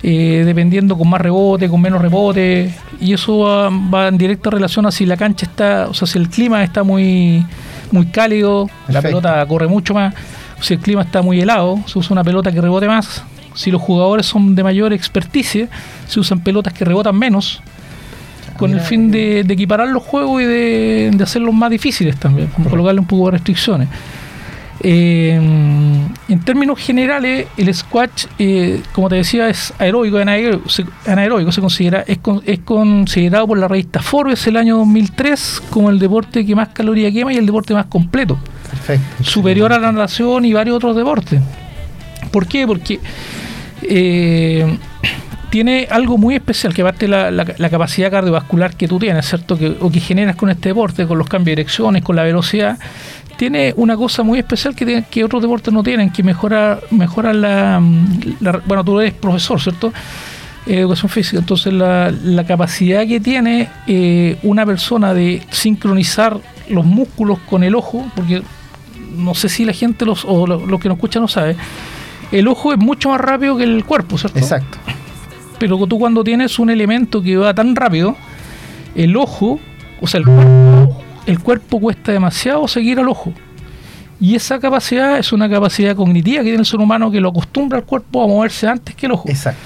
eh, 0.03 0.43
dependiendo 0.45 0.97
con 0.97 1.09
más 1.09 1.19
rebote, 1.19 1.67
con 1.67 1.81
menos 1.81 2.01
rebote, 2.01 2.73
y 3.01 3.13
eso 3.13 3.39
va, 3.39 3.69
va 3.69 4.07
en 4.07 4.17
directa 4.17 4.49
relación 4.49 4.85
a 4.85 4.91
si 4.91 5.05
la 5.05 5.17
cancha 5.17 5.45
está, 5.45 5.87
o 5.89 5.93
sea, 5.93 6.07
si 6.07 6.17
el 6.17 6.29
clima 6.29 6.63
está 6.63 6.83
muy, 6.83 7.45
muy 7.91 8.05
cálido, 8.07 8.69
la 8.87 9.01
pelota 9.01 9.45
corre 9.47 9.67
mucho 9.67 9.93
más, 9.93 10.13
si 10.61 10.75
el 10.75 10.79
clima 10.79 11.01
está 11.01 11.21
muy 11.21 11.41
helado, 11.41 11.79
se 11.87 11.99
usa 11.99 12.13
una 12.13 12.23
pelota 12.23 12.51
que 12.51 12.61
rebote 12.61 12.87
más. 12.87 13.23
Si 13.53 13.71
los 13.71 13.81
jugadores 13.81 14.27
son 14.27 14.53
de 14.53 14.63
mayor 14.63 14.93
experticia, 14.93 15.67
se 16.07 16.19
usan 16.19 16.41
pelotas 16.41 16.73
que 16.73 16.85
rebotan 16.85 17.17
menos 17.17 17.61
con 18.57 18.71
el 18.71 18.79
fin 18.81 19.09
de, 19.11 19.43
de 19.43 19.53
equiparar 19.53 19.87
los 19.87 20.03
juegos 20.03 20.41
y 20.41 20.45
de, 20.45 21.11
de 21.13 21.23
hacerlos 21.23 21.53
más 21.53 21.69
difíciles 21.69 22.15
también, 22.17 22.47
como 22.49 22.69
colocarle 22.69 22.99
un 22.99 23.07
poco 23.07 23.25
de 23.27 23.31
restricciones. 23.31 23.87
Eh, 24.79 25.33
en 25.33 26.39
términos 26.45 26.77
generales, 26.79 27.47
el 27.57 27.73
squash, 27.73 28.25
eh, 28.37 28.81
como 28.93 29.09
te 29.09 29.15
decía, 29.15 29.49
es 29.49 29.73
aeróbico, 29.79 30.17
anaeróbico, 30.17 30.69
se, 30.69 30.85
anaeróbico 31.07 31.51
se 31.51 31.61
considera, 31.61 32.03
es, 32.05 32.19
con- 32.19 32.43
es 32.45 32.59
considerado 32.59 33.47
por 33.47 33.57
la 33.57 33.67
revista 33.67 34.01
Forbes 34.03 34.45
el 34.45 34.55
año 34.55 34.77
2003 34.77 35.63
como 35.71 35.89
el 35.89 35.97
deporte 35.97 36.45
que 36.45 36.55
más 36.55 36.67
calorías 36.69 37.11
quema 37.11 37.33
y 37.33 37.37
el 37.37 37.45
deporte 37.47 37.73
más 37.73 37.87
completo 37.87 38.37
Perfecto. 38.69 39.23
superior 39.23 39.73
a 39.73 39.79
la 39.79 39.91
natación 39.91 40.45
y 40.45 40.53
varios 40.53 40.75
otros 40.77 40.95
deportes. 40.95 41.41
¿Por 42.29 42.45
qué? 42.45 42.67
Porque 42.67 42.99
eh, 43.81 44.77
tiene 45.49 45.87
algo 45.89 46.17
muy 46.17 46.35
especial, 46.35 46.73
que 46.73 46.81
aparte 46.81 47.07
la, 47.07 47.31
la- 47.31 47.45
la 47.57 47.69
capacidad 47.69 48.11
cardiovascular 48.11 48.75
que 48.75 48.87
tú 48.87 48.99
tienes, 48.99 49.25
¿cierto? 49.27 49.57
Que, 49.57 49.75
o 49.79 49.89
que 49.89 49.99
generas 49.99 50.35
con 50.35 50.49
este 50.49 50.69
deporte, 50.69 51.07
con 51.07 51.17
los 51.17 51.27
cambios 51.27 51.55
de 51.55 51.61
direcciones, 51.61 52.03
con 52.03 52.15
la 52.15 52.23
velocidad, 52.23 52.77
tiene 53.37 53.73
una 53.77 53.95
cosa 53.95 54.23
muy 54.23 54.39
especial 54.39 54.75
que, 54.75 55.23
otros 55.23 55.41
deportes 55.41 55.71
no 55.73 55.83
tienen, 55.83 56.09
que 56.11 56.23
mejora, 56.23 56.79
mejora 56.91 57.33
la, 57.33 57.79
Bueno, 58.65 58.83
tú 58.83 58.99
eres 58.99 59.13
profesor, 59.13 59.61
¿cierto? 59.61 59.93
Educación 60.65 61.09
física, 61.09 61.37
entonces 61.39 61.71
la, 61.71 62.11
la 62.11 62.43
capacidad 62.45 63.07
que 63.07 63.19
tiene 63.21 63.69
eh, 63.87 64.37
una 64.43 64.65
persona 64.65 65.13
de 65.13 65.41
sincronizar 65.49 66.37
los 66.69 66.83
músculos 66.85 67.39
con 67.49 67.63
el 67.63 67.73
ojo, 67.75 68.05
porque 68.15 68.41
no 69.15 69.33
sé 69.33 69.47
si 69.47 69.63
la 69.63 69.71
gente 69.71 70.03
los, 70.05 70.25
o 70.25 70.45
lo- 70.45 70.65
los 70.65 70.79
que 70.81 70.89
nos 70.89 70.97
escuchan 70.97 71.21
no 71.21 71.29
sabe, 71.29 71.55
el 72.33 72.47
ojo 72.49 72.73
es 72.73 72.79
mucho 72.79 73.09
más 73.09 73.21
rápido 73.21 73.55
que 73.55 73.63
el 73.63 73.85
cuerpo, 73.85 74.17
¿cierto? 74.17 74.39
Exacto. 74.39 74.77
Pero 75.59 75.85
tú 75.87 75.97
cuando 75.97 76.23
tienes 76.23 76.59
un 76.59 76.69
elemento 76.69 77.21
que 77.21 77.35
va 77.37 77.53
tan 77.53 77.75
rápido, 77.75 78.15
el 78.95 79.15
ojo, 79.17 79.59
o 80.01 80.07
sea, 80.07 80.19
el 80.19 80.25
cuerpo, 80.25 81.01
el 81.25 81.39
cuerpo 81.39 81.79
cuesta 81.79 82.11
demasiado 82.11 82.67
seguir 82.67 82.99
al 82.99 83.09
ojo. 83.09 83.33
Y 84.19 84.35
esa 84.35 84.59
capacidad 84.59 85.17
es 85.19 85.31
una 85.31 85.47
capacidad 85.49 85.95
cognitiva 85.95 86.37
que 86.39 86.45
tiene 86.49 86.59
el 86.59 86.65
ser 86.65 86.79
humano 86.79 87.11
que 87.11 87.21
lo 87.21 87.29
acostumbra 87.29 87.77
al 87.79 87.85
cuerpo 87.85 88.23
a 88.23 88.27
moverse 88.27 88.67
antes 88.67 88.95
que 88.95 89.05
el 89.05 89.11
ojo. 89.11 89.29
Exacto. 89.29 89.59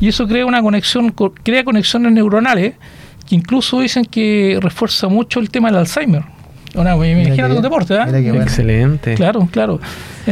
Y 0.00 0.08
eso 0.08 0.26
crea 0.26 0.46
una 0.46 0.62
conexión, 0.62 1.10
co- 1.10 1.32
crea 1.42 1.64
conexiones 1.64 2.12
neuronales 2.12 2.74
que 3.28 3.34
incluso 3.34 3.80
dicen 3.80 4.04
que 4.06 4.58
refuerza 4.62 5.08
mucho 5.08 5.40
el 5.40 5.50
tema 5.50 5.68
del 5.68 5.78
Alzheimer. 5.80 6.22
Imagino 6.82 7.48
qué- 7.48 7.54
un 7.54 7.62
deporte, 7.62 7.94
¿eh? 7.94 8.00
mira 8.06 8.18
qué 8.20 8.28
bueno. 8.30 8.42
Excelente. 8.44 9.14
Claro, 9.14 9.48
claro. 9.50 9.80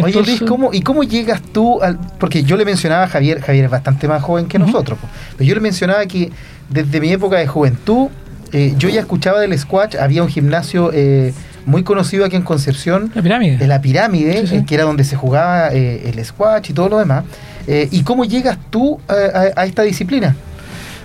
Oye, 0.03 0.13
Luis, 0.23 0.43
¿cómo, 0.47 0.73
¿y 0.73 0.83
cómo 0.83 1.03
llegas 1.05 1.41
tú 1.53 1.81
al...? 1.83 1.99
Porque 2.19 2.43
yo 2.43 2.57
le 2.57 2.65
mencionaba 2.65 3.05
a 3.05 3.09
Javier, 3.09 3.41
Javier 3.41 3.65
es 3.67 3.71
bastante 3.71 4.07
más 4.09 4.23
joven 4.23 4.47
que 4.47 4.59
nosotros, 4.59 4.99
po, 4.99 5.09
pero 5.37 5.49
yo 5.49 5.55
le 5.55 5.61
mencionaba 5.61 6.05
que 6.07 6.31
desde 6.69 7.01
mi 7.01 7.11
época 7.13 7.37
de 7.39 7.47
juventud, 7.47 8.09
eh, 8.53 8.75
yo 8.79 8.89
ya 8.89 9.01
escuchaba 9.01 9.41
del 9.41 9.59
squash, 9.59 9.97
había 9.97 10.23
un 10.23 10.29
gimnasio 10.29 10.91
eh, 10.93 11.33
muy 11.65 11.83
conocido 11.83 12.25
aquí 12.25 12.37
en 12.37 12.43
Concepción, 12.43 13.11
La 13.15 13.23
pirámide. 13.23 13.57
de 13.57 13.67
la 13.67 13.81
pirámide, 13.81 14.43
Sí, 14.43 14.47
sí. 14.49 14.57
eh, 14.57 14.65
que 14.67 14.75
era 14.75 14.85
donde 14.85 15.03
se 15.05 15.17
jugaba 15.17 15.71
eh, 15.73 16.11
el 16.15 16.25
squash 16.25 16.71
y 16.71 16.73
todo 16.75 16.89
lo 16.89 16.99
demás. 16.99 17.25
Eh, 17.67 17.89
¿Y 17.91 18.03
cómo 18.03 18.25
llegas 18.25 18.59
tú 18.71 19.01
a, 19.09 19.15
a- 19.15 19.63
a 19.63 19.67
esta 19.67 19.83
disciplina? 19.83 20.37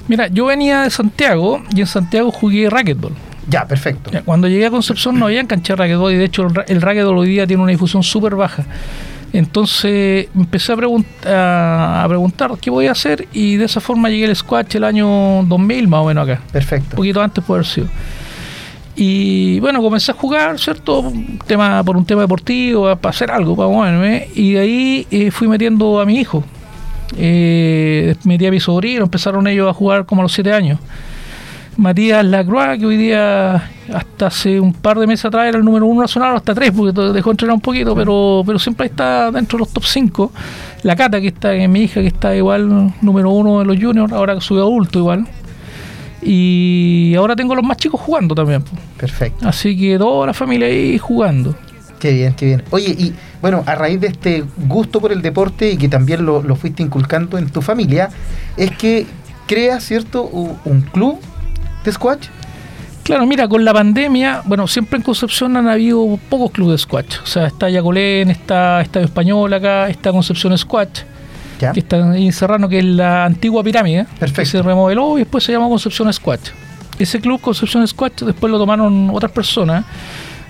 Mira, 0.07 0.27
yo 0.27 0.45
venía 0.47 0.81
de 0.83 0.89
Santiago 0.89 1.61
y 1.73 1.79
en 1.81 1.87
Santiago 1.87 2.31
jugué 2.31 2.69
racquetball. 2.69 3.13
Ya, 3.49 3.65
perfecto. 3.65 4.11
Ya, 4.11 4.21
Cuando 4.21 4.47
llegué 4.47 4.65
a 4.65 4.71
Concepción 4.71 5.17
no 5.17 5.25
había 5.25 5.45
cancha 5.45 5.73
de 5.73 5.77
racquetball 5.77 6.13
y 6.13 6.17
de 6.17 6.25
hecho 6.25 6.47
el, 6.47 6.53
el 6.67 6.81
racquetball 6.81 7.17
hoy 7.17 7.29
día 7.29 7.47
tiene 7.47 7.63
una 7.63 7.71
difusión 7.71 8.03
súper 8.03 8.35
baja. 8.35 8.65
Entonces 9.33 10.27
empecé 10.35 10.73
a, 10.73 12.03
a, 12.03 12.07
preguntar 12.07 12.51
qué 12.59 12.69
voy 12.69 12.87
a 12.87 12.91
hacer 12.91 13.27
y 13.31 13.55
de 13.55 13.65
esa 13.65 13.79
forma 13.79 14.09
llegué 14.09 14.25
al 14.25 14.35
squash 14.35 14.75
el 14.75 14.83
año 14.83 15.43
2000 15.43 15.87
más 15.87 16.01
o 16.01 16.05
menos 16.05 16.27
acá. 16.29 16.41
Un 16.45 16.51
Perfecto. 16.51 16.95
poquito 16.97 17.21
antes 17.21 17.43
puede 17.43 17.59
haber 17.59 17.67
sido. 17.67 17.87
Y 18.95 19.59
bueno, 19.61 19.81
comencé 19.81 20.11
a 20.11 20.15
jugar, 20.15 20.59
¿cierto? 20.59 20.99
Un 20.99 21.39
tema, 21.47 21.81
por 21.83 21.95
un 21.95 22.05
tema 22.05 22.21
deportivo, 22.21 22.93
para 22.97 23.09
hacer 23.11 23.31
algo, 23.31 23.55
para 23.55 23.69
moverme. 23.69 24.27
Y 24.35 24.53
de 24.53 24.59
ahí 24.59 25.07
eh, 25.09 25.31
fui 25.31 25.47
metiendo 25.47 26.01
a 26.01 26.05
mi 26.05 26.19
hijo. 26.19 26.43
Eh, 27.17 28.15
metí 28.25 28.45
a 28.45 28.51
mi 28.51 28.59
sobrino, 28.59 29.03
empezaron 29.03 29.47
ellos 29.47 29.69
a 29.69 29.73
jugar 29.73 30.05
como 30.05 30.21
a 30.21 30.23
los 30.23 30.33
7 30.33 30.51
años. 30.51 30.79
Matías 31.77 32.25
Lacroix, 32.25 32.77
que 32.77 32.85
hoy 32.85 32.97
día, 32.97 33.55
hasta 33.93 34.27
hace 34.27 34.59
un 34.59 34.73
par 34.73 34.99
de 34.99 35.07
meses 35.07 35.25
atrás, 35.25 35.47
era 35.47 35.57
el 35.57 35.63
número 35.63 35.85
uno 35.85 36.01
nacional, 36.01 36.35
hasta 36.35 36.53
tres, 36.53 36.71
porque 36.71 36.91
dejó 37.13 37.29
de 37.29 37.33
entrenar 37.33 37.55
un 37.55 37.61
poquito, 37.61 37.95
pero, 37.95 38.43
pero 38.45 38.59
siempre 38.59 38.87
está 38.87 39.31
dentro 39.31 39.57
de 39.57 39.61
los 39.61 39.73
top 39.73 39.85
5. 39.85 40.31
La 40.83 40.95
Cata, 40.95 41.21
que 41.21 41.27
está, 41.27 41.53
es 41.53 41.69
mi 41.69 41.83
hija, 41.83 42.01
que 42.01 42.07
está 42.07 42.35
igual 42.35 42.93
número 43.01 43.31
uno 43.31 43.59
de 43.59 43.65
los 43.65 43.77
juniors, 43.77 44.11
ahora 44.11 44.35
que 44.35 44.41
sube 44.41 44.59
adulto 44.59 44.99
igual. 44.99 45.27
Y 46.21 47.15
ahora 47.17 47.35
tengo 47.35 47.55
los 47.55 47.63
más 47.63 47.77
chicos 47.77 47.99
jugando 47.99 48.35
también. 48.35 48.63
Perfecto. 48.97 49.47
Así 49.47 49.75
que 49.77 49.97
toda 49.97 50.27
la 50.27 50.33
familia 50.33 50.67
ahí 50.67 50.97
jugando. 50.97 51.55
Qué 51.99 52.13
bien, 52.13 52.33
qué 52.33 52.45
bien. 52.47 52.63
Oye, 52.71 52.89
y 52.89 53.13
bueno, 53.41 53.63
a 53.65 53.75
raíz 53.75 53.99
de 54.01 54.07
este 54.07 54.43
gusto 54.67 54.99
por 54.99 55.11
el 55.11 55.21
deporte 55.21 55.71
y 55.71 55.77
que 55.77 55.87
también 55.87 56.25
lo, 56.25 56.43
lo 56.43 56.55
fuiste 56.55 56.83
inculcando 56.83 57.37
en 57.37 57.49
tu 57.49 57.61
familia, 57.61 58.09
es 58.57 58.71
que 58.71 59.05
creas, 59.47 59.83
¿cierto?, 59.83 60.23
un 60.23 60.81
club 60.81 61.19
de 61.83 61.91
squash. 61.91 62.27
Claro, 63.03 63.25
mira, 63.25 63.47
con 63.47 63.65
la 63.65 63.73
pandemia, 63.73 64.41
bueno, 64.45 64.67
siempre 64.67 64.97
en 64.97 65.03
Concepción 65.03 65.57
han 65.57 65.67
habido 65.67 66.19
pocos 66.29 66.51
clubes 66.51 66.73
de 66.73 66.77
squash. 66.77 67.17
O 67.23 67.25
sea, 67.25 67.47
está 67.47 67.69
Yacolén, 67.69 68.29
está 68.29 68.81
Estadio 68.81 69.05
Español 69.07 69.51
acá, 69.53 69.89
está 69.89 70.11
Concepción 70.11 70.55
Squash, 70.57 71.01
Ya. 71.59 71.71
que 71.71 71.79
está 71.79 71.97
en 72.15 72.31
Serrano, 72.31 72.69
que 72.69 72.77
es 72.79 72.85
la 72.85 73.25
antigua 73.25 73.63
pirámide, 73.63 74.05
que 74.13 74.19
Perfecto. 74.19 74.51
se 74.51 74.61
remodeló 74.61 75.17
y 75.17 75.21
después 75.21 75.43
se 75.43 75.51
llamó 75.51 75.67
Concepción 75.69 76.13
Squash. 76.13 76.49
Ese 76.99 77.19
club, 77.19 77.41
Concepción 77.41 77.85
Squash, 77.87 78.23
después 78.23 78.51
lo 78.51 78.59
tomaron 78.59 79.09
otras 79.11 79.31
personas. 79.31 79.83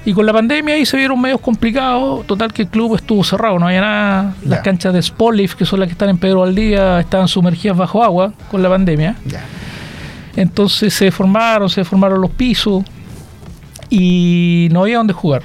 Y 0.04 0.14
con 0.14 0.26
la 0.26 0.34
pandemia 0.34 0.74
ahí 0.76 0.86
se 0.86 0.98
vieron 0.98 1.22
medios 1.22 1.40
complicados. 1.40 2.26
Total 2.28 2.52
que 2.52 2.64
el 2.64 2.68
club 2.68 2.96
estuvo 2.96 3.24
cerrado, 3.24 3.60
no 3.60 3.68
había 3.68 3.82
nada. 3.82 4.36
Las 4.44 4.60
Ya. 4.60 4.64
canchas 4.64 4.94
de 4.94 5.02
Spolif, 5.02 5.56
que 5.56 5.64
son 5.66 5.80
las 5.80 5.88
que 5.88 5.94
están 5.94 6.10
en 6.10 6.18
Pedro 6.18 6.40
Valdía, 6.42 7.00
estaban 7.00 7.28
sumergidas 7.30 7.78
bajo 7.78 8.04
agua 8.04 8.34
con 8.50 8.62
la 8.62 8.68
pandemia. 8.70 9.16
Ya. 9.26 9.42
Entonces 10.36 10.94
se 10.94 11.12
formaron, 11.12 11.70
se 11.70 11.84
formaron 11.84 12.22
los 12.22 12.32
pisos 12.32 12.84
y 13.90 14.70
no 14.72 14.82
había 14.84 14.98
dónde 14.98 15.14
jugar. 15.14 15.44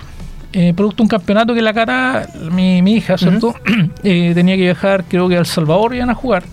Eh, 0.53 0.73
producto 0.75 0.99
de 0.99 1.03
un 1.03 1.09
campeonato 1.09 1.55
que 1.55 1.61
la 1.61 1.75
cara, 1.75 2.29
mi, 2.51 2.81
mi 2.81 2.95
hija, 2.95 3.19
¿cierto? 3.19 3.55
Eh, 4.05 4.33
tenía 4.35 4.55
que 4.55 4.63
viajar, 4.63 5.05
creo 5.09 5.29
que 5.29 5.37
a 5.37 5.41
El 5.41 5.47
Salvador 5.47 5.95
iban 5.95 6.11
a 6.11 6.15
jugar. 6.15 6.45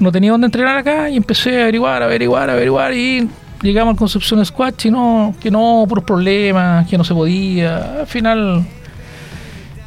No 0.00 0.10
tenía 0.10 0.32
dónde 0.32 0.46
entrenar 0.46 0.76
acá 0.78 1.08
y 1.08 1.16
empecé 1.16 1.60
a 1.60 1.62
averiguar, 1.62 2.02
averiguar, 2.02 2.50
averiguar 2.50 2.92
y 2.92 3.28
llegamos 3.62 3.92
al 3.92 3.98
Concepción 3.98 4.44
Squash 4.44 4.86
y 4.86 4.90
no, 4.90 5.34
que 5.40 5.50
no, 5.50 5.84
puros 5.88 6.04
problemas, 6.04 6.88
que 6.88 6.98
no 6.98 7.04
se 7.04 7.14
podía. 7.14 8.00
Al 8.00 8.06
final, 8.06 8.64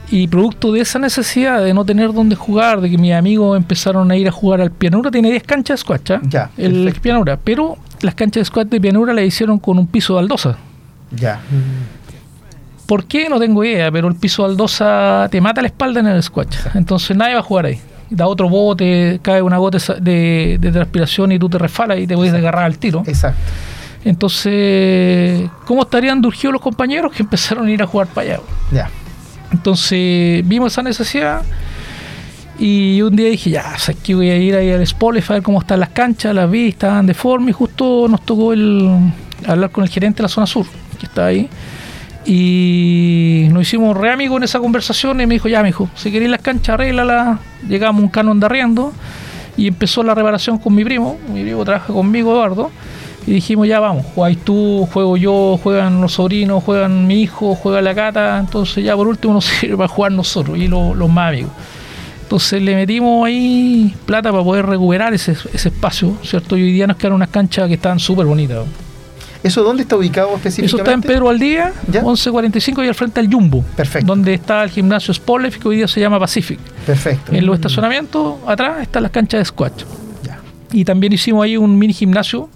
y 0.09 0.27
producto 0.27 0.71
de 0.71 0.81
esa 0.81 0.99
necesidad 0.99 1.63
de 1.63 1.73
no 1.73 1.83
tener 1.85 2.13
dónde 2.13 2.35
jugar, 2.35 2.81
de 2.81 2.89
que 2.89 2.97
mis 2.97 3.13
amigos 3.13 3.57
empezaron 3.57 4.09
a 4.11 4.15
ir 4.15 4.27
a 4.27 4.31
jugar 4.31 4.61
al 4.61 4.71
Pianura, 4.71 5.11
tiene 5.11 5.29
10 5.31 5.43
canchas 5.43 5.79
de 5.79 5.81
squash, 5.81 6.11
¿ah? 6.11 6.21
Ya, 6.23 6.49
el 6.57 6.73
perfecto. 6.73 7.01
Pianura, 7.01 7.39
pero 7.43 7.77
las 8.01 8.15
canchas 8.15 8.41
de 8.41 8.45
squash 8.45 8.67
de 8.67 8.79
Pianura 8.79 9.13
las 9.13 9.25
hicieron 9.25 9.59
con 9.59 9.79
un 9.79 9.87
piso 9.87 10.13
de 10.13 10.21
baldosa. 10.21 10.57
Ya. 11.11 11.39
¿Por 12.85 13.05
qué? 13.05 13.29
No 13.29 13.39
tengo 13.39 13.63
idea, 13.63 13.91
pero 13.91 14.07
el 14.07 14.15
piso 14.15 14.43
de 14.43 14.49
baldosa 14.49 15.27
te 15.31 15.41
mata 15.41 15.61
la 15.61 15.67
espalda 15.67 15.99
en 16.01 16.07
el 16.07 16.21
squash. 16.21 16.55
Entonces 16.75 17.15
nadie 17.17 17.33
va 17.33 17.39
a 17.39 17.43
jugar 17.43 17.65
ahí. 17.65 17.79
Da 18.09 18.27
otro 18.27 18.47
bote, 18.47 19.19
cae 19.23 19.41
una 19.41 19.57
gota 19.57 19.79
de, 19.99 20.57
de 20.59 20.71
transpiración 20.71 21.31
y 21.31 21.39
tú 21.39 21.49
te 21.49 21.57
resfalas 21.57 21.97
y 21.99 22.05
te 22.05 22.15
puedes 22.15 22.33
agarrar 22.33 22.65
al 22.65 22.77
tiro. 22.77 23.03
Exacto. 23.07 23.41
Entonces, 24.03 25.49
¿cómo 25.65 25.81
estarían 25.81 26.21
durgidos 26.21 26.53
los 26.53 26.61
compañeros 26.61 27.11
que 27.11 27.23
empezaron 27.23 27.65
a 27.65 27.71
ir 27.71 27.81
a 27.81 27.87
jugar 27.87 28.05
para 28.07 28.33
allá? 28.35 28.39
Ya. 28.71 28.89
Entonces 29.51 30.47
vimos 30.47 30.73
esa 30.73 30.81
necesidad 30.81 31.43
y 32.57 33.01
un 33.01 33.15
día 33.15 33.29
dije, 33.29 33.49
ya, 33.49 33.77
sabes 33.77 34.01
que 34.01 34.15
voy 34.15 34.29
a 34.29 34.37
ir 34.37 34.55
ahí 34.55 34.71
al 34.71 34.81
Spotify 34.81 35.33
a 35.33 35.33
ver 35.33 35.43
cómo 35.43 35.59
están 35.59 35.79
las 35.79 35.89
canchas, 35.89 36.33
las 36.33 36.49
vi, 36.49 36.69
estaban 36.69 37.05
de 37.05 37.13
forma 37.13 37.49
y 37.49 37.53
justo 37.53 38.07
nos 38.07 38.25
tocó 38.25 38.53
el 38.53 38.89
hablar 39.45 39.71
con 39.71 39.83
el 39.83 39.89
gerente 39.89 40.17
de 40.17 40.23
la 40.23 40.29
zona 40.29 40.47
sur, 40.47 40.65
que 40.99 41.05
está 41.05 41.25
ahí. 41.25 41.49
Y 42.25 43.47
nos 43.51 43.63
hicimos 43.63 43.95
re 43.95 44.11
amigos 44.11 44.37
en 44.37 44.43
esa 44.43 44.59
conversación 44.59 45.21
y 45.21 45.27
me 45.27 45.35
dijo, 45.35 45.47
ya, 45.47 45.61
me 45.61 45.67
dijo, 45.67 45.89
si 45.95 46.11
queréis 46.11 46.31
las 46.31 46.41
canchas, 46.41 46.73
arréglala. 46.73 47.39
Llegamos 47.67 48.01
un 48.01 48.09
canon 48.09 48.39
de 48.39 48.45
arriendo 48.47 48.93
y 49.57 49.67
empezó 49.67 50.01
la 50.01 50.15
reparación 50.15 50.57
con 50.57 50.73
mi 50.73 50.83
primo. 50.83 51.17
Mi 51.31 51.43
primo 51.43 51.63
trabaja 51.63 51.93
conmigo, 51.93 52.31
Eduardo. 52.31 52.71
Y 53.27 53.31
dijimos, 53.33 53.67
ya 53.67 53.79
vamos, 53.79 54.05
jugáis 54.13 54.37
tú, 54.43 54.87
juego 54.93 55.17
yo, 55.17 55.59
juegan 55.63 55.99
los 55.99 56.13
sobrinos, 56.13 56.63
juegan 56.63 57.07
mi 57.07 57.21
hijo, 57.23 57.55
juega 57.55 57.81
la 57.81 57.95
cata. 57.95 58.37
Entonces 58.39 58.83
ya 58.83 58.95
por 58.95 59.07
último 59.07 59.33
nos 59.35 59.45
sirve 59.45 59.77
para 59.77 59.87
jugar 59.87 60.11
nosotros 60.11 60.57
y 60.57 60.67
lo- 60.67 60.93
los 60.93 61.09
más 61.09 61.29
amigos. 61.29 61.51
Entonces 62.21 62.61
le 62.61 62.75
metimos 62.75 63.25
ahí 63.25 63.95
plata 64.05 64.31
para 64.31 64.43
poder 64.43 64.65
recuperar 64.65 65.13
ese, 65.13 65.33
ese 65.53 65.69
espacio, 65.69 66.17
¿cierto? 66.23 66.57
Y 66.57 66.63
hoy 66.63 66.71
día 66.71 66.87
nos 66.87 66.97
quedaron 66.97 67.17
unas 67.17 67.29
canchas 67.29 67.67
que 67.67 67.75
estaban 67.75 67.99
súper 67.99 68.25
bonitas. 68.25 68.65
¿Eso 69.43 69.61
dónde 69.61 69.83
está 69.83 69.95
ubicado 69.95 70.29
Eso 70.29 70.37
específicamente? 70.37 70.81
está 70.81 70.93
en 70.93 71.01
Pedro 71.01 71.25
Valdía, 71.25 71.71
¿Ya? 71.91 72.01
1145 72.01 72.83
y 72.83 72.87
al 72.87 72.95
frente 72.95 73.19
al 73.19 73.31
Jumbo. 73.31 73.63
Perfecto. 73.75 74.07
Donde 74.07 74.33
está 74.33 74.63
el 74.63 74.71
gimnasio 74.71 75.13
Sportlef, 75.13 75.57
que 75.59 75.67
hoy 75.67 75.75
día 75.77 75.87
se 75.87 75.99
llama 75.99 76.19
Pacific. 76.19 76.59
Perfecto. 76.85 77.31
En 77.31 77.45
los 77.45 77.55
estacionamientos, 77.55 78.37
atrás 78.47 78.81
están 78.81 79.03
las 79.03 79.11
canchas 79.11 79.39
de 79.41 79.45
squash. 79.45 79.83
Ya. 80.23 80.39
Y 80.73 80.83
también 80.83 81.13
hicimos 81.13 81.43
ahí 81.43 81.57
un 81.57 81.77
mini 81.77 81.93
gimnasio 81.93 82.49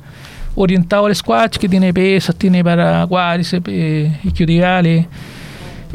orientado 0.61 1.05
al 1.05 1.15
squash, 1.15 1.57
que 1.57 1.69
tiene 1.69 1.93
pesas, 1.93 2.35
tiene 2.35 2.61
para 2.63 3.07
cuádriceps, 3.07 3.69
eh, 3.71 4.19
isquiotibiales, 4.23 5.05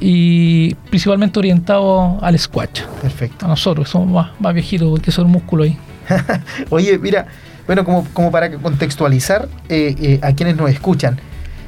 y 0.00 0.74
principalmente 0.88 1.38
orientado 1.38 2.18
al 2.22 2.38
squash. 2.38 2.82
Perfecto. 3.02 3.44
A 3.44 3.48
nosotros, 3.48 3.86
que 3.86 3.92
somos 3.92 4.08
más, 4.08 4.40
más 4.40 4.54
viejitos, 4.54 4.88
porque 4.88 5.10
son 5.10 5.30
músculo 5.30 5.64
ahí. 5.64 5.76
Oye, 6.70 6.98
mira, 6.98 7.26
bueno, 7.66 7.84
como, 7.84 8.06
como 8.14 8.30
para 8.30 8.50
contextualizar 8.52 9.48
eh, 9.68 9.94
eh, 10.00 10.18
a 10.22 10.32
quienes 10.32 10.56
nos 10.56 10.70
escuchan, 10.70 11.18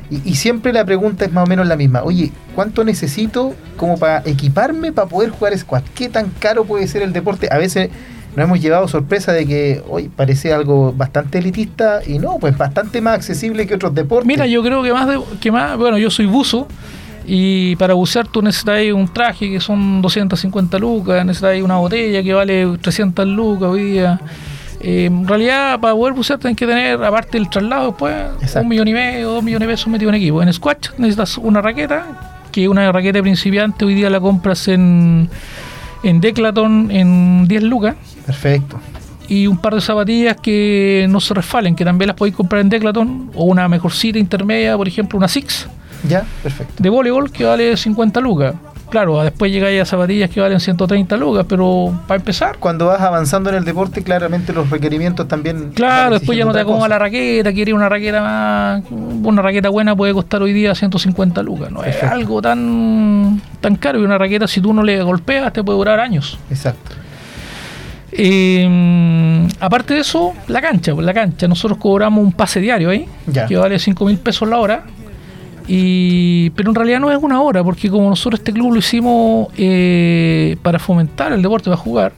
y, 0.09 0.31
y 0.31 0.37
siempre 0.37 0.73
la 0.73 0.85
pregunta 0.85 1.27
es 1.27 1.33
más 1.33 1.45
o 1.45 1.47
menos 1.47 1.67
la 1.67 1.77
misma. 1.77 2.03
Oye, 2.03 2.33
¿cuánto 2.55 2.83
necesito 2.83 3.55
como 3.77 3.99
para 3.99 4.23
equiparme 4.25 4.91
para 4.93 5.07
poder 5.07 5.31
jugar 5.31 5.57
squash? 5.59 5.85
¿Qué 5.95 6.09
tan 6.09 6.31
caro 6.39 6.65
puede 6.65 6.89
ser 6.89 7.03
el 7.03 7.13
deporte? 7.13 7.49
A 7.51 7.59
veces 7.59 7.91
nos 8.37 8.45
hemos 8.45 8.61
llevado 8.61 8.87
sorpresa 8.87 9.33
de 9.33 9.47
que 9.47 9.83
hoy 9.89 10.11
parece 10.11 10.53
algo 10.53 10.93
bastante 10.93 11.39
elitista 11.39 12.01
y 12.07 12.19
no, 12.19 12.37
pues 12.39 12.57
bastante 12.57 13.01
más 13.01 13.15
accesible 13.15 13.67
que 13.67 13.75
otros 13.75 13.95
deportes. 13.95 14.27
Mira, 14.27 14.47
yo 14.47 14.63
creo 14.63 14.83
que 14.83 14.93
más, 14.93 15.09
de, 15.09 15.19
que 15.41 15.51
más, 15.51 15.79
bueno, 15.79 15.97
yo 15.97 16.11
soy 16.11 16.27
buzo 16.27 16.69
y 17.27 17.77
para 17.77 17.95
bucear 17.95 18.29
tú 18.29 18.43
necesitas 18.43 18.93
un 18.93 19.09
traje 19.09 19.51
que 19.51 19.59
son 19.59 20.03
250 20.03 20.79
lucas, 20.79 21.25
necesitas 21.25 21.63
una 21.63 21.79
botella 21.79 22.23
que 22.23 22.35
vale 22.35 22.77
300 22.79 23.27
lucas 23.27 23.71
hoy 23.71 23.93
día. 23.93 24.21
Eh, 24.81 25.07
en 25.07 25.27
realidad, 25.27 25.81
para 25.81 25.95
poder 25.95 26.13
bucear 26.13 26.39
tienes 26.39 26.59
que 26.59 26.67
tener, 26.67 27.03
aparte 27.03 27.39
del 27.39 27.49
traslado, 27.49 27.87
después, 27.87 28.15
Exacto. 28.43 28.61
un 28.61 28.69
millón 28.69 28.89
y 28.89 28.93
medio, 28.93 29.31
dos 29.31 29.43
millones 29.43 29.67
de 29.67 29.73
pesos 29.73 29.89
metido 29.89 30.11
en 30.11 30.17
equipo. 30.17 30.43
En 30.43 30.53
squash 30.53 30.91
necesitas 30.99 31.39
una 31.39 31.63
raqueta, 31.63 32.43
que 32.53 32.69
una 32.69 32.93
raqueta 32.93 33.23
principiante 33.23 33.87
hoy 33.87 33.95
día 33.95 34.11
la 34.11 34.21
compras 34.21 34.69
en, 34.69 35.31
en 36.03 36.21
Declaton 36.21 36.91
en 36.91 37.49
10 37.49 37.63
lucas 37.63 37.97
Perfecto. 38.27 38.79
y 39.29 39.47
un 39.49 39.59
par 39.59 39.75
de 39.75 39.81
zapatillas 39.81 40.37
que 40.41 41.07
no 41.09 41.21
se 41.21 41.35
resfalen, 41.35 41.75
que 41.75 41.85
también 41.85 42.07
las 42.09 42.17
podéis 42.17 42.37
comprar 42.37 42.61
en 42.61 42.69
Declaton, 42.69 43.31
o 43.35 43.45
una 43.45 43.69
mejorcita 43.69 44.19
intermedia, 44.19 44.77
por 44.77 44.87
ejemplo, 44.87 45.17
una 45.19 45.27
Six 45.29 45.67
Ya, 46.09 46.25
perfecto. 46.43 46.75
de 46.83 46.89
voleibol 46.91 47.31
que 47.33 47.45
vale 47.45 47.77
50 47.77 48.21
lucas. 48.21 48.55
Claro, 48.89 49.21
después 49.21 49.51
llegáis 49.51 49.83
a 49.83 49.85
zapatillas 49.85 50.31
que 50.31 50.41
valen 50.41 50.61
130 50.61 51.17
lucas, 51.17 51.45
pero 51.49 51.93
para 52.07 52.21
empezar. 52.21 52.59
Cuando 52.59 52.87
vas 52.87 53.01
avanzando 53.01 53.51
en 53.51 53.57
el 53.57 53.65
deporte, 53.65 54.05
claramente 54.05 54.53
los 54.53 54.71
requerimientos 54.71 55.27
también. 55.27 55.73
Claro, 55.75 56.15
después 56.21 56.39
ya 56.39 56.45
no 56.45 56.53
te 56.53 56.61
acomoda 56.61 56.87
la 56.87 56.99
raqueta, 57.01 57.53
quieres 57.53 57.75
una 57.75 57.89
raqueta 57.89 58.23
más. 58.23 58.83
Una 58.89 59.43
raqueta 59.43 59.71
buena 59.71 59.97
puede 59.97 60.15
costar 60.15 60.41
hoy 60.41 60.53
día 60.53 60.73
150 60.73 61.43
lucas. 61.43 61.73
No 61.73 61.83
es 61.83 62.01
algo 62.05 62.41
tan, 62.41 63.43
tan 63.61 63.75
caro. 63.75 63.99
Y 63.99 64.05
una 64.05 64.19
raqueta, 64.19 64.47
si 64.47 64.61
tú 64.61 64.73
no 64.73 64.85
le 64.85 65.03
golpeas, 65.03 65.53
te 65.53 65.65
puede 65.65 65.79
durar 65.79 65.99
años. 65.99 66.39
Exacto. 66.49 66.93
Eh, 68.19 69.47
aparte 69.61 69.95
de 69.95 70.01
eso, 70.01 70.33
la 70.49 70.61
cancha, 70.61 70.93
la 70.95 71.13
cancha. 71.15 71.47
Nosotros 71.49 71.79
cobramos 71.79 72.25
un 72.25 72.33
pase 72.33 72.61
diario 72.61 72.91
ahí, 72.91 73.07
Ya. 73.27 73.47
que 73.47 73.57
vale 73.57 73.79
5 73.79 74.05
mil 74.07 74.19
pesos 74.19 74.49
la 74.49 74.59
hora. 74.59 74.85
Y, 75.69 76.51
pero 76.51 76.71
en 76.71 76.77
realidad 76.77 77.01
no 77.01 77.11
es 77.11 77.19
una 77.21 77.41
hora, 77.43 77.65
porque 77.65 77.91
como 77.91 78.09
nosotros 78.09 78.39
este 78.41 78.53
club 78.53 78.73
lo 78.73 78.79
hicimos 78.79 79.49
eh, 79.57 80.57
para 80.63 80.79
fomentar 80.79 81.33
el 81.33 81.43
deporte, 81.43 81.69
para 81.71 81.77
jugar, 81.77 82.13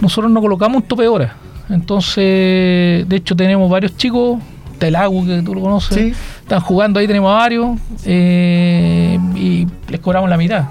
nosotros 0.00 0.30
no 0.30 0.40
colocamos 0.40 0.76
un 0.76 0.82
tope 0.88 1.02
de 1.02 1.08
hora. 1.08 1.34
Entonces, 1.68 3.08
de 3.08 3.16
hecho, 3.16 3.34
tenemos 3.34 3.68
varios 3.68 3.96
chicos, 3.96 4.38
Telagu, 4.78 5.26
que 5.26 5.42
tú 5.42 5.54
lo 5.56 5.60
conoces, 5.60 5.96
Sí. 5.96 6.12
están 6.42 6.60
jugando 6.60 7.00
ahí, 7.00 7.06
tenemos 7.08 7.32
varios, 7.34 7.76
eh, 8.04 9.18
y 9.34 9.66
les 9.88 10.00
cobramos 10.00 10.30
la 10.30 10.36
mitad. 10.36 10.64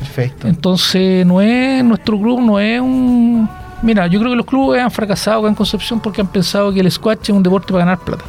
Perfecto. 0.00 0.48
Entonces, 0.48 1.24
no 1.24 1.40
es 1.40 1.84
nuestro 1.84 2.18
club, 2.20 2.40
no 2.40 2.58
es 2.58 2.80
un. 2.80 3.48
Mira, 3.82 4.06
yo 4.08 4.18
creo 4.18 4.32
que 4.32 4.36
los 4.36 4.46
clubes 4.46 4.82
han 4.82 4.90
fracasado 4.90 5.40
acá 5.40 5.48
en 5.48 5.54
Concepción 5.54 6.00
porque 6.00 6.20
han 6.20 6.26
pensado 6.26 6.72
que 6.72 6.80
el 6.80 6.90
squash 6.90 7.18
es 7.22 7.30
un 7.30 7.42
deporte 7.42 7.72
para 7.72 7.84
ganar 7.84 7.98
plata. 7.98 8.24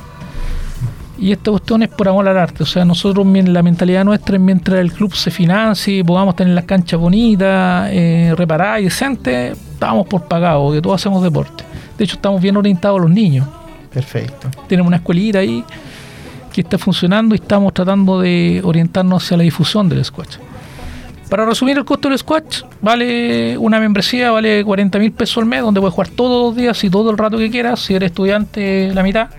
Y 1.18 1.34
esta 1.34 1.52
cuestión 1.52 1.84
es 1.84 1.90
por 1.90 2.08
amor 2.08 2.28
al 2.28 2.38
arte. 2.38 2.64
O 2.64 2.66
sea, 2.66 2.86
nosotros, 2.86 3.26
la 3.28 3.62
mentalidad 3.62 4.06
nuestra 4.06 4.36
es 4.36 4.42
mientras 4.42 4.80
el 4.80 4.94
club 4.94 5.14
se 5.16 5.32
financie, 5.32 6.04
podamos 6.06 6.36
tener 6.36 6.54
las 6.54 6.64
canchas 6.64 7.00
bonitas, 7.00 7.90
eh, 7.92 8.34
reparadas 8.38 8.82
y 8.82 8.84
decentes, 8.86 9.58
estamos 9.74 10.08
por 10.08 10.24
pagado, 10.24 10.66
porque 10.66 10.82
todos 10.82 11.02
hacemos 11.02 11.22
deporte. 11.22 11.64
De 11.98 12.06
hecho, 12.06 12.16
estamos 12.16 12.42
bien 12.42 12.56
orientados 12.56 13.00
a 13.00 13.02
los 13.02 13.12
niños. 13.12 13.46
Perfecto. 13.92 14.48
Tenemos 14.68 14.88
una 14.88 14.98
escuelita 14.98 15.40
ahí 15.40 15.64
que 16.54 16.62
está 16.62 16.78
funcionando 16.78 17.36
y 17.36 17.40
estamos 17.40 17.74
tratando 17.74 18.22
de 18.22 18.62
orientarnos 18.64 19.24
hacia 19.24 19.38
la 19.38 19.44
difusión 19.44 19.90
del 19.90 20.06
squash. 20.06 20.38
Para 21.30 21.46
resumir, 21.46 21.78
el 21.78 21.86
costo 21.86 22.10
del 22.10 22.18
squash 22.18 22.64
vale 22.82 23.58
una 23.58 23.80
membresía, 23.80 24.32
vale 24.32 24.64
40 24.64 24.98
mil 24.98 25.12
pesos 25.12 25.38
al 25.38 25.46
mes, 25.46 25.62
donde 25.62 25.80
puedes 25.80 25.94
jugar 25.94 26.10
todos 26.10 26.48
los 26.48 26.56
días 26.56 26.84
y 26.84 26.90
todo 26.90 27.12
el 27.12 27.18
rato 27.18 27.38
que 27.38 27.52
quieras. 27.52 27.82
Si 27.82 27.94
eres 27.94 28.08
estudiante, 28.10 28.92
la 28.94 29.04
mitad. 29.04 29.30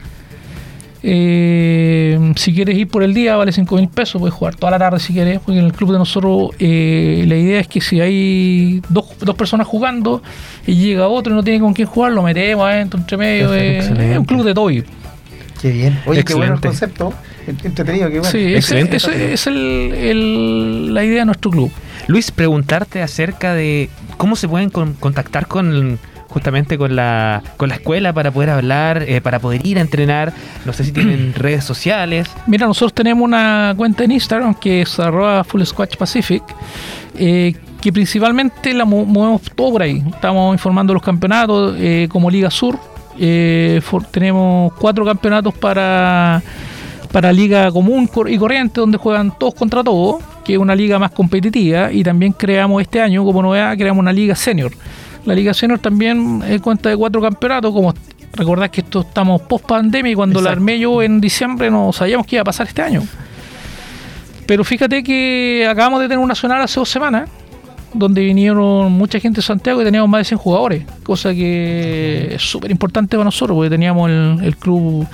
Eh, 1.02 2.32
si 2.36 2.54
quieres 2.54 2.76
ir 2.76 2.86
por 2.88 3.02
el 3.02 3.14
día, 3.14 3.34
vale 3.36 3.52
5 3.52 3.74
mil 3.76 3.88
pesos, 3.88 4.20
puedes 4.20 4.34
jugar 4.34 4.54
toda 4.54 4.72
la 4.72 4.78
tarde 4.78 5.00
si 5.00 5.12
quieres, 5.14 5.40
porque 5.40 5.58
en 5.58 5.64
el 5.64 5.72
club 5.72 5.92
de 5.92 5.98
nosotros 5.98 6.50
eh, 6.58 7.24
la 7.26 7.36
idea 7.36 7.60
es 7.60 7.68
que 7.68 7.80
si 7.80 8.00
hay 8.00 8.82
dos, 8.88 9.06
dos 9.18 9.34
personas 9.34 9.66
jugando 9.66 10.22
y 10.66 10.74
llega 10.74 11.08
otro 11.08 11.32
y 11.32 11.36
no 11.36 11.42
tiene 11.42 11.58
con 11.58 11.72
quién 11.72 11.88
jugar, 11.88 12.12
lo 12.12 12.22
metemos 12.22 12.66
adentro, 12.66 13.00
entre 13.00 13.16
medio. 13.16 13.54
Eh, 13.54 13.78
es 13.78 14.18
un 14.18 14.24
club 14.26 14.44
de 14.44 14.54
toy. 14.54 14.84
Qué 15.60 15.70
bien. 15.70 15.98
Oye, 16.06 16.22
qué 16.22 16.34
bueno 16.34 16.54
el 16.54 16.58
Excelente. 16.58 16.68
concepto. 16.68 17.14
Entretenido, 17.46 18.08
qué 18.10 18.18
bueno. 18.20 18.30
Sí, 18.30 18.54
Excelente. 18.54 18.96
ese 18.96 19.32
es 19.32 19.46
el- 19.46 19.92
el- 19.94 20.94
la 20.94 21.04
idea 21.04 21.20
de 21.20 21.24
nuestro 21.26 21.50
club. 21.50 21.70
Luis, 22.06 22.30
preguntarte 22.30 23.02
acerca 23.02 23.54
de 23.54 23.88
cómo 24.16 24.36
se 24.36 24.48
pueden 24.48 24.70
con- 24.70 24.94
contactar 24.94 25.46
con 25.46 25.98
justamente 26.28 26.78
con 26.78 26.94
la, 26.94 27.42
con 27.56 27.70
la 27.70 27.74
escuela 27.74 28.12
para 28.12 28.30
poder 28.30 28.50
hablar, 28.50 29.02
eh, 29.08 29.20
para 29.20 29.40
poder 29.40 29.66
ir 29.66 29.78
a 29.78 29.80
entrenar. 29.80 30.32
No 30.64 30.72
sé 30.72 30.84
si 30.84 30.92
tienen 30.92 31.34
redes 31.36 31.64
sociales. 31.64 32.28
Mira, 32.46 32.66
nosotros 32.68 32.94
tenemos 32.94 33.24
una 33.24 33.74
cuenta 33.76 34.04
en 34.04 34.12
Instagram 34.12 34.54
que 34.54 34.82
es 34.82 35.00
arroba 35.00 35.42
Full 35.42 35.62
Squash 35.64 35.96
Pacific, 35.96 36.42
eh, 37.18 37.54
que 37.80 37.92
principalmente 37.92 38.72
la 38.74 38.84
mo- 38.84 39.04
movemos 39.04 39.42
todo 39.56 39.72
por 39.72 39.82
ahí. 39.82 40.02
Estamos 40.06 40.54
informando 40.54 40.94
los 40.94 41.02
campeonatos 41.02 41.74
eh, 41.78 42.06
como 42.10 42.30
Liga 42.30 42.50
Sur. 42.50 42.78
eh, 43.22 43.80
for- 43.82 44.04
tenemos 44.04 44.72
cuatro 44.74 45.04
campeonatos 45.04 45.52
para, 45.54 46.40
para 47.12 47.32
Liga 47.32 47.70
Común 47.72 48.08
y 48.28 48.38
Corriente, 48.38 48.80
donde 48.80 48.98
juegan 48.98 49.36
todos 49.36 49.54
contra 49.54 49.82
todos, 49.82 50.22
que 50.44 50.54
es 50.54 50.58
una 50.58 50.74
liga 50.74 50.98
más 50.98 51.10
competitiva. 51.10 51.92
Y 51.92 52.02
también 52.02 52.32
creamos 52.32 52.82
este 52.82 53.00
año, 53.00 53.24
como 53.24 53.42
novedad, 53.42 53.76
creamos 53.76 54.00
una 54.00 54.12
Liga 54.12 54.34
Senior. 54.34 54.72
La 55.24 55.34
Liga 55.34 55.52
Senior 55.52 55.78
también 55.78 56.42
eh, 56.46 56.60
cuenta 56.60 56.88
de 56.88 56.96
cuatro 56.96 57.20
campeonatos, 57.20 57.72
como 57.72 57.94
recordad 58.32 58.70
que 58.70 58.80
esto 58.80 59.00
estamos 59.00 59.42
post 59.42 59.66
pandemia 59.66 60.12
y 60.12 60.14
cuando 60.14 60.40
la 60.40 60.50
armé 60.50 60.78
yo 60.78 61.02
en 61.02 61.20
diciembre 61.20 61.68
no 61.68 61.92
sabíamos 61.92 62.26
que 62.26 62.36
iba 62.36 62.42
a 62.42 62.44
pasar 62.44 62.68
este 62.68 62.80
año. 62.80 63.02
Pero 64.46 64.64
fíjate 64.64 65.02
que 65.02 65.66
acabamos 65.68 66.00
de 66.00 66.06
tener 66.06 66.18
un 66.18 66.28
nacional 66.28 66.62
hace 66.62 66.78
dos 66.78 66.88
semanas, 66.88 67.28
donde 67.92 68.22
vinieron 68.22 68.92
mucha 68.92 69.18
gente 69.18 69.36
de 69.38 69.42
Santiago 69.42 69.82
y 69.82 69.84
teníamos 69.84 70.08
más 70.08 70.20
de 70.20 70.24
100 70.26 70.38
jugadores, 70.38 70.84
cosa 71.02 71.34
que 71.34 72.34
es 72.34 72.42
súper 72.42 72.70
importante 72.70 73.16
para 73.16 73.24
nosotros, 73.24 73.56
porque 73.56 73.70
teníamos 73.70 74.08
el, 74.08 74.38
el 74.42 74.56
club 74.56 75.06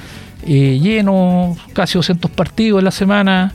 eh, 0.47 0.79
lleno, 0.81 1.57
casi 1.73 1.99
200 1.99 2.31
partidos 2.31 2.79
en 2.79 2.85
la 2.85 2.91
semana. 2.91 3.53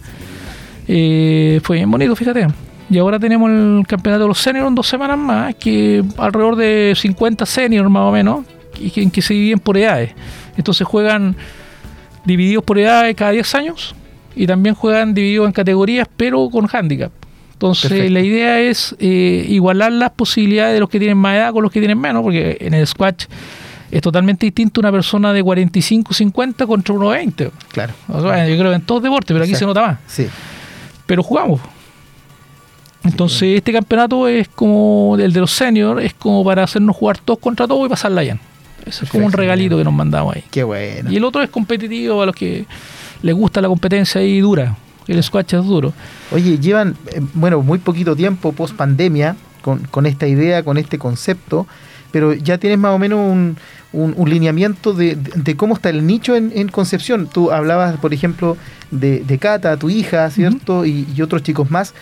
Eh, 0.87 1.61
fue 1.63 1.77
bien 1.77 1.89
bonito, 1.89 2.15
fíjate. 2.15 2.47
Y 2.89 2.97
ahora 2.97 3.17
tenemos 3.17 3.49
el 3.49 3.85
campeonato 3.87 4.23
de 4.23 4.27
los 4.27 4.37
seniors 4.37 4.67
en 4.67 4.75
dos 4.75 4.87
semanas 4.87 5.17
más, 5.17 5.55
que 5.55 6.03
alrededor 6.17 6.57
de 6.57 6.93
50 6.95 7.45
seniors 7.45 7.89
más 7.89 8.03
o 8.03 8.11
menos, 8.11 8.45
y 8.77 8.91
que, 8.91 9.01
en 9.01 9.09
que 9.09 9.21
se 9.21 9.33
dividen 9.33 9.59
por 9.59 9.77
edades. 9.77 10.11
Entonces 10.57 10.85
juegan 10.85 11.37
divididos 12.25 12.63
por 12.63 12.77
edades 12.77 13.15
cada 13.15 13.31
10 13.31 13.55
años 13.55 13.95
y 14.35 14.45
también 14.45 14.75
juegan 14.75 15.13
divididos 15.13 15.47
en 15.47 15.53
categorías, 15.53 16.07
pero 16.17 16.49
con 16.49 16.67
handicap. 16.71 17.11
Entonces 17.53 17.89
Perfecto. 17.89 18.13
la 18.13 18.21
idea 18.21 18.59
es 18.59 18.95
eh, 18.99 19.45
igualar 19.47 19.91
las 19.91 20.11
posibilidades 20.11 20.73
de 20.73 20.79
los 20.79 20.89
que 20.89 20.99
tienen 20.99 21.17
más 21.17 21.35
edad 21.35 21.53
con 21.53 21.63
los 21.63 21.71
que 21.71 21.79
tienen 21.79 21.99
menos, 21.99 22.23
porque 22.23 22.57
en 22.59 22.73
el 22.73 22.85
squash 22.87 23.25
es 23.91 24.01
totalmente 24.01 24.45
distinto 24.45 24.79
una 24.79 24.91
persona 24.91 25.33
de 25.33 25.43
45, 25.43 26.13
50 26.13 26.65
contra 26.65 26.95
uno 26.95 27.11
de 27.11 27.17
20. 27.17 27.51
Claro. 27.71 27.93
O 28.07 28.21
sea, 28.21 28.47
yo 28.47 28.57
creo 28.57 28.71
que 28.71 28.75
en 28.77 28.81
todos 28.81 29.03
deportes, 29.03 29.33
pero 29.33 29.43
aquí 29.43 29.53
se 29.53 29.65
nota 29.65 29.81
más. 29.81 29.99
Sí. 30.07 30.27
Pero 31.05 31.21
jugamos. 31.21 31.59
Entonces 33.03 33.57
este 33.57 33.73
campeonato 33.73 34.27
es 34.27 34.47
como 34.47 35.17
el 35.19 35.33
de 35.33 35.39
los 35.39 35.51
seniors, 35.51 36.03
es 36.03 36.13
como 36.13 36.43
para 36.45 36.63
hacernos 36.63 36.95
jugar 36.95 37.17
todos 37.17 37.39
contra 37.39 37.67
todos 37.67 37.85
y 37.85 37.89
pasarla 37.89 38.21
bien. 38.21 38.39
Eso 38.85 39.05
es 39.05 39.11
como 39.11 39.25
un 39.25 39.31
regalito 39.31 39.77
que 39.77 39.83
nos 39.83 39.93
mandamos 39.93 40.35
ahí. 40.35 40.43
Qué 40.49 40.63
bueno. 40.63 41.11
Y 41.11 41.17
el 41.17 41.23
otro 41.23 41.41
es 41.41 41.49
competitivo 41.49 42.21
a 42.21 42.25
los 42.25 42.35
que 42.35 42.65
les 43.21 43.35
gusta 43.35 43.61
la 43.61 43.67
competencia 43.67 44.21
ahí 44.21 44.39
dura. 44.39 44.77
El 45.07 45.21
squash 45.21 45.55
es 45.55 45.65
duro. 45.65 45.93
Oye, 46.31 46.57
llevan, 46.59 46.95
eh, 47.11 47.21
bueno, 47.33 47.61
muy 47.61 47.79
poquito 47.79 48.15
tiempo 48.15 48.53
post 48.53 48.75
pandemia 48.75 49.35
con, 49.61 49.79
con 49.79 50.05
esta 50.05 50.27
idea, 50.27 50.63
con 50.63 50.77
este 50.77 50.97
concepto, 50.97 51.67
pero 52.11 52.33
ya 52.33 52.57
tienes 52.57 52.77
más 52.79 52.91
o 52.93 52.99
menos 52.99 53.19
un, 53.19 53.57
un- 53.93 54.13
un 54.17 54.29
lineamiento 54.29 54.93
de, 54.93 55.15
de- 55.15 55.31
de 55.35 55.55
cómo 55.55 55.73
está 55.75 55.89
el 55.89 56.05
nicho 56.05 56.35
en, 56.35 56.51
en 56.55 56.67
Concepción. 56.69 57.27
Tú 57.31 57.51
hablabas, 57.51 57.97
por 57.97 58.13
ejemplo, 58.13 58.57
de, 58.91 59.19
de 59.25 59.37
Cata, 59.37 59.77
tu 59.77 59.89
hija, 59.89 60.29
¿cierto? 60.29 60.85
y, 60.85 61.07
y 61.15 61.21
otros 61.21 61.43
chicos 61.43 61.69
más 61.71 61.93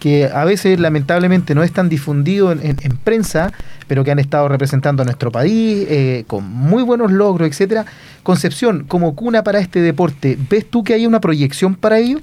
que 0.00 0.26
a 0.32 0.44
veces 0.44 0.78
lamentablemente 0.78 1.56
no 1.56 1.64
es 1.64 1.72
tan 1.72 1.88
difundido 1.88 2.52
en, 2.52 2.60
en- 2.64 2.76
en 2.82 2.96
prensa, 2.98 3.52
pero 3.88 4.04
que 4.04 4.12
han 4.12 4.20
estado 4.20 4.46
representando 4.48 5.02
a 5.02 5.04
nuestro 5.04 5.32
país 5.32 5.86
eh, 5.90 6.22
con 6.28 6.44
muy 6.48 6.84
buenos 6.84 7.10
logros, 7.10 7.48
etcétera. 7.48 7.84
Concepción, 8.22 8.84
como 8.86 9.14
cuna 9.16 9.42
para 9.42 9.58
este 9.58 9.80
deporte, 9.80 10.38
¿ves 10.48 10.66
tú 10.70 10.84
que 10.84 10.94
hay 10.94 11.04
una 11.06 11.20
proyección 11.20 11.74
para 11.74 11.98
ello? 11.98 12.20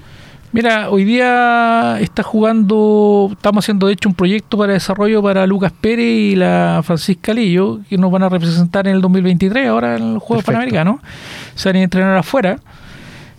Mira, 0.55 0.89
hoy 0.89 1.03
día 1.03 1.97
está 1.99 2.23
jugando, 2.23 3.27
estamos 3.33 3.65
haciendo 3.65 3.87
de 3.87 3.93
hecho 3.93 4.07
un 4.07 4.15
proyecto 4.15 4.57
para 4.57 4.71
desarrollo 4.71 5.21
para 5.21 5.45
Lucas 5.45 5.73
Pérez 5.81 6.05
y 6.05 6.35
la 6.37 6.79
Francisca 6.81 7.33
Lillo, 7.33 7.79
que 7.89 7.97
nos 7.97 8.09
van 8.09 8.23
a 8.23 8.29
representar 8.29 8.87
en 8.87 8.95
el 8.95 9.01
2023, 9.01 9.67
ahora 9.67 9.97
en 9.97 10.13
los 10.13 10.23
Juegos. 10.23 10.45
Panamericanos. 10.45 11.01
Se 11.55 11.67
van 11.67 11.75
a 11.75 11.81
entrenar 11.81 12.15
afuera. 12.17 12.57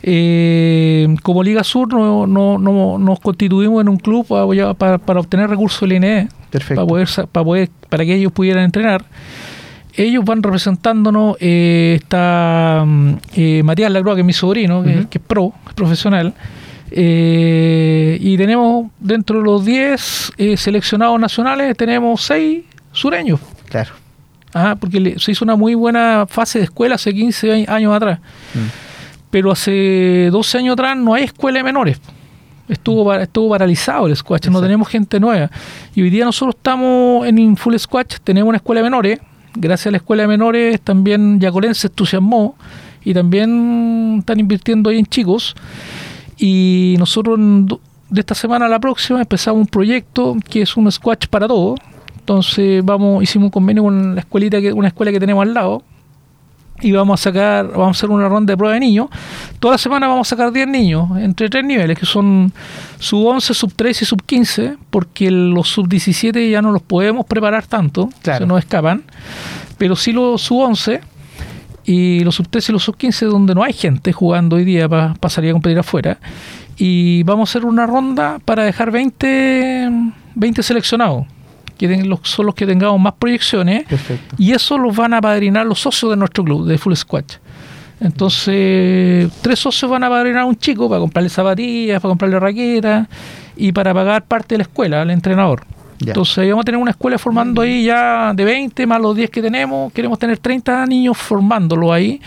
Eh, 0.03 1.09
como 1.23 1.43
Liga 1.43 1.65
Sur 1.65 1.89
no, 1.95 2.27
no, 2.27 2.59
no- 2.59 2.99
nos 2.99 3.19
constituimos 3.21 3.81
en 3.81 3.89
un 3.89 3.97
club 3.97 4.27
para, 4.27 4.75
para- 4.75 4.99
para 4.99 5.21
obtener 5.21 5.49
recursos 5.49 5.81
del 5.81 5.95
INE, 5.95 6.29
Perfecto. 6.51 6.75
para 6.83 6.87
poder, 6.87 7.09
para 7.33 7.45
poder 7.45 7.71
para 7.89 8.05
que 8.05 8.15
ellos 8.15 8.31
pudieran 8.31 8.65
entrenar. 8.65 9.07
Ellos 9.95 10.23
van 10.23 10.43
representándonos, 10.43 11.37
eh, 11.41 11.95
está 11.99 12.85
mm, 12.87 13.13
eh, 13.37 13.63
Matías 13.65 13.91
Lacroix, 13.91 14.17
que 14.17 14.21
es 14.21 14.27
mi 14.27 14.35
sobrino, 14.35 14.83
que, 14.83 15.07
que 15.09 15.17
es 15.17 15.25
pro, 15.27 15.55
es 15.67 15.73
profesional. 15.73 16.35
Eh, 16.99 18.17
y 18.21 18.37
tenemos 18.39 18.87
dentro 18.99 19.39
de 19.39 19.45
los 19.45 19.65
10 19.65 20.33
eh, 20.39 20.57
seleccionados 20.57 21.21
nacionales, 21.21 21.77
tenemos 21.77 22.23
6 22.25 22.65
sureños. 22.93 23.39
Claro. 23.69 23.91
Ajá, 24.55 24.77
porque 24.77 24.99
le- 24.99 25.19
se 25.19 25.33
hizo 25.33 25.45
una 25.45 25.57
muy 25.57 25.75
buena 25.75 26.25
fase 26.27 26.59
de 26.59 26.65
escuela 26.65 26.95
hace 26.95 27.13
15 27.13 27.67
años 27.69 27.95
atrás. 27.95 28.19
Mm. 28.55 28.59
Pero 29.31 29.53
hace 29.53 30.29
12 30.33 30.59
años 30.59 30.73
atrás 30.73 30.97
no 30.97 31.13
hay 31.13 31.25
escuela 31.25 31.59
de 31.59 31.65
menores. 31.65 32.01
Estuvo, 32.69 33.05
pa- 33.05 33.23
estuvo 33.23 33.51
paralizado 33.51 34.07
el 34.07 34.17
squash, 34.17 34.49
no 34.49 34.63
tenemos 34.63 34.89
gente 34.89 35.21
nueva. 35.21 35.51
Y 35.95 36.01
hoy 36.03 36.09
día 36.11 36.25
nosotros 36.25 36.55
estamos 36.57 37.27
en 37.27 37.57
Full 37.59 37.77
Squash, 37.77 38.17
tenemos 38.25 38.49
una 38.49 38.57
escuela 38.57 38.81
de 38.81 38.85
menores. 38.85 39.19
Gracias 39.55 39.89
a 39.89 39.91
la 39.91 39.99
escuela 39.99 40.23
de 40.23 40.29
menores 40.29 40.81
también 40.81 41.39
Yacolén 41.41 41.75
se 41.75 41.87
entusiasmó 41.89 42.57
y 43.05 43.13
también 43.15 44.17
están 44.21 44.41
invirtiendo 44.41 44.91
ahí 44.91 44.99
en 44.99 45.07
chicos. 45.07 45.55
Y 46.39 46.97
nosotros 46.99 47.39
de 47.39 48.21
esta 48.21 48.35
semana 48.35 48.67
a 48.67 48.69
la 48.69 48.79
próxima 48.79 49.21
empezamos 49.21 49.61
un 49.61 49.67
proyecto 49.67 50.37
que 50.49 50.63
es 50.63 50.77
un 50.77 50.91
squash 50.91 51.27
para 51.29 51.49
todos. 51.49 51.79
Entonces 52.19 52.85
vamos, 52.85 53.23
hicimos 53.23 53.47
un 53.47 53.51
convenio 53.51 53.85
con 53.85 54.15
la 54.15 54.21
escuelita 54.21 54.61
que, 54.61 54.73
una 54.73 54.89
escuela 54.89 55.13
que 55.13 55.21
tenemos 55.21 55.43
al 55.43 55.55
lado, 55.55 55.83
y 56.81 56.93
vamos 56.93 57.21
a 57.21 57.23
sacar, 57.23 57.69
vamos 57.69 57.89
a 57.89 57.91
hacer 57.93 58.11
una 58.11 58.29
ronda 58.29 58.53
de 58.53 58.57
prueba 58.57 58.75
de 58.75 58.81
niños. 58.81 59.09
Toda 59.61 59.73
la 59.75 59.79
semana 59.79 60.09
vamos 60.09 60.29
a 60.29 60.31
sacar 60.31 60.53
10 60.53 60.69
niños 60.69 61.09
entre 61.19 61.49
tres 61.49 61.65
niveles, 61.65 61.99
que 61.99 62.05
son 62.05 62.53
sub 62.99 63.25
11, 63.27 63.55
sub 63.55 63.73
13 63.75 64.05
y 64.05 64.07
sub 64.07 64.23
15, 64.23 64.77
porque 64.91 65.31
los 65.31 65.69
sub 65.69 65.89
17 65.89 66.51
ya 66.51 66.61
no 66.61 66.73
los 66.73 66.83
podemos 66.83 67.25
preparar 67.27 67.67
tanto, 67.67 68.11
Claro. 68.23 68.41
se 68.41 68.47
nos 68.47 68.59
escapan, 68.59 69.05
pero 69.79 69.97
sí 69.97 70.13
los 70.13 70.43
sub 70.43 70.61
11 70.61 71.01
y 71.87 72.21
los 72.25 72.35
sub 72.35 72.49
13 72.49 72.71
y 72.71 72.75
los 72.75 72.83
sub 72.83 72.97
15 72.97 73.27
donde 73.27 73.55
no 73.55 73.63
hay 73.63 73.73
gente 73.73 74.13
jugando 74.13 74.57
hoy 74.57 74.65
día 74.65 74.89
para 74.89 75.15
salir 75.29 75.51
a 75.51 75.53
competir 75.55 75.79
afuera. 75.79 76.19
Y 76.77 77.23
vamos 77.23 77.49
a 77.49 77.51
hacer 77.53 77.65
una 77.65 77.87
ronda 77.87 78.39
para 78.45 78.65
dejar 78.65 78.91
20, 78.91 79.89
20 80.35 80.63
seleccionados, 80.63 81.27
que 81.79 81.89
los- 82.05 82.21
son 82.25 82.47
los 82.47 82.55
que 82.55 82.67
tengamos 82.67 83.01
más 83.01 83.15
proyecciones. 83.19 83.85
Perfecto. 83.85 84.35
Y 84.37 84.53
eso 84.53 84.77
los 84.77 84.95
van 84.97 85.15
a 85.15 85.21
padrinar 85.21 85.65
los 85.65 85.79
socios 85.81 86.11
de 86.11 86.17
nuestro 86.17 86.45
club, 86.45 86.67
de 86.67 86.77
Full 86.77 86.95
Squatch. 86.95 87.35
Entonces, 87.99 89.31
tres 89.43 89.59
socios 89.59 89.91
van 89.91 90.03
a 90.05 90.09
padrinar 90.09 90.43
a 90.43 90.47
un 90.47 90.57
chico 90.57 90.89
para 90.89 91.01
comprarle 91.01 91.29
zapatillas, 91.31 92.01
para 92.03 92.11
comprarle 92.11 92.41
raquetas 92.41 93.07
y 93.57 93.73
para 93.73 93.95
pagar 93.95 94.25
parte 94.25 94.55
de 94.55 94.59
la 94.59 94.63
escuela 94.63 95.03
al 95.03 95.11
entrenador. 95.11 95.63
Ya. 95.99 96.09
Entonces, 96.13 96.49
vamos 96.49 96.63
a 96.63 96.65
tener 96.65 96.81
una 96.81 96.91
escuela 96.91 97.19
formando 97.19 97.63
ahí 97.63 97.85
ya 97.85 98.33
de 98.35 98.45
20 98.45 98.87
más 98.87 99.01
los 99.01 99.17
10 99.17 99.31
que 99.31 99.41
tenemos. 99.43 99.93
Queremos 99.93 100.19
tener 100.19 100.39
30 100.39 100.85
niños 100.87 101.17
formándolo 101.17 101.93
ahí, 101.93 102.21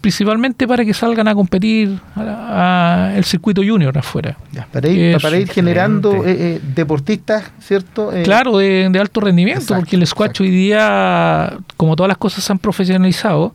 principalmente 0.00 0.66
para 0.66 0.84
que 0.84 0.94
salgan 0.94 1.26
a 1.28 1.34
competir 1.34 1.98
a- 2.16 3.10
a 3.10 3.16
el 3.16 3.24
circuito 3.24 3.62
junior 3.66 3.96
afuera. 3.98 4.36
Ya, 4.52 4.66
para, 4.72 4.88
ir, 4.88 5.00
Eso, 5.16 5.20
para 5.20 5.36
ir 5.38 5.48
generando 5.48 6.24
eh, 6.24 6.36
eh, 6.56 6.60
deportistas, 6.74 7.50
¿cierto? 7.60 8.12
Eh, 8.12 8.22
Claro, 8.22 8.58
de, 8.58 8.88
de 8.90 8.98
alto 9.00 9.20
rendimiento, 9.20 9.60
Exacto, 9.62 9.80
porque 9.82 9.96
el 9.96 10.06
squash 10.06 10.26
exacto. 10.30 10.44
hoy 10.44 10.50
día, 10.50 11.52
como 11.76 11.96
todas 11.96 12.08
las 12.08 12.18
cosas 12.18 12.44
se 12.44 12.52
han 12.52 12.58
profesionalizado, 12.58 13.52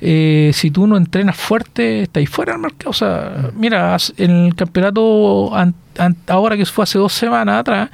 eh, 0.00 0.50
si 0.54 0.70
tú 0.70 0.86
no 0.86 0.96
entrenas 0.96 1.36
fuerte, 1.36 2.02
estás 2.02 2.20
ahí 2.20 2.26
fuera 2.26 2.52
del 2.52 2.60
mercado. 2.62 2.90
O 2.90 2.94
sea, 2.94 3.50
Mm. 3.54 3.58
mira, 3.60 3.96
en 4.18 4.30
el 4.46 4.54
campeonato 4.54 5.54
an- 5.54 5.74
an- 5.98 6.16
ahora 6.28 6.56
que 6.56 6.66
fue 6.66 6.82
hace 6.84 6.98
dos 6.98 7.12
semanas 7.12 7.60
atrás, 7.60 7.88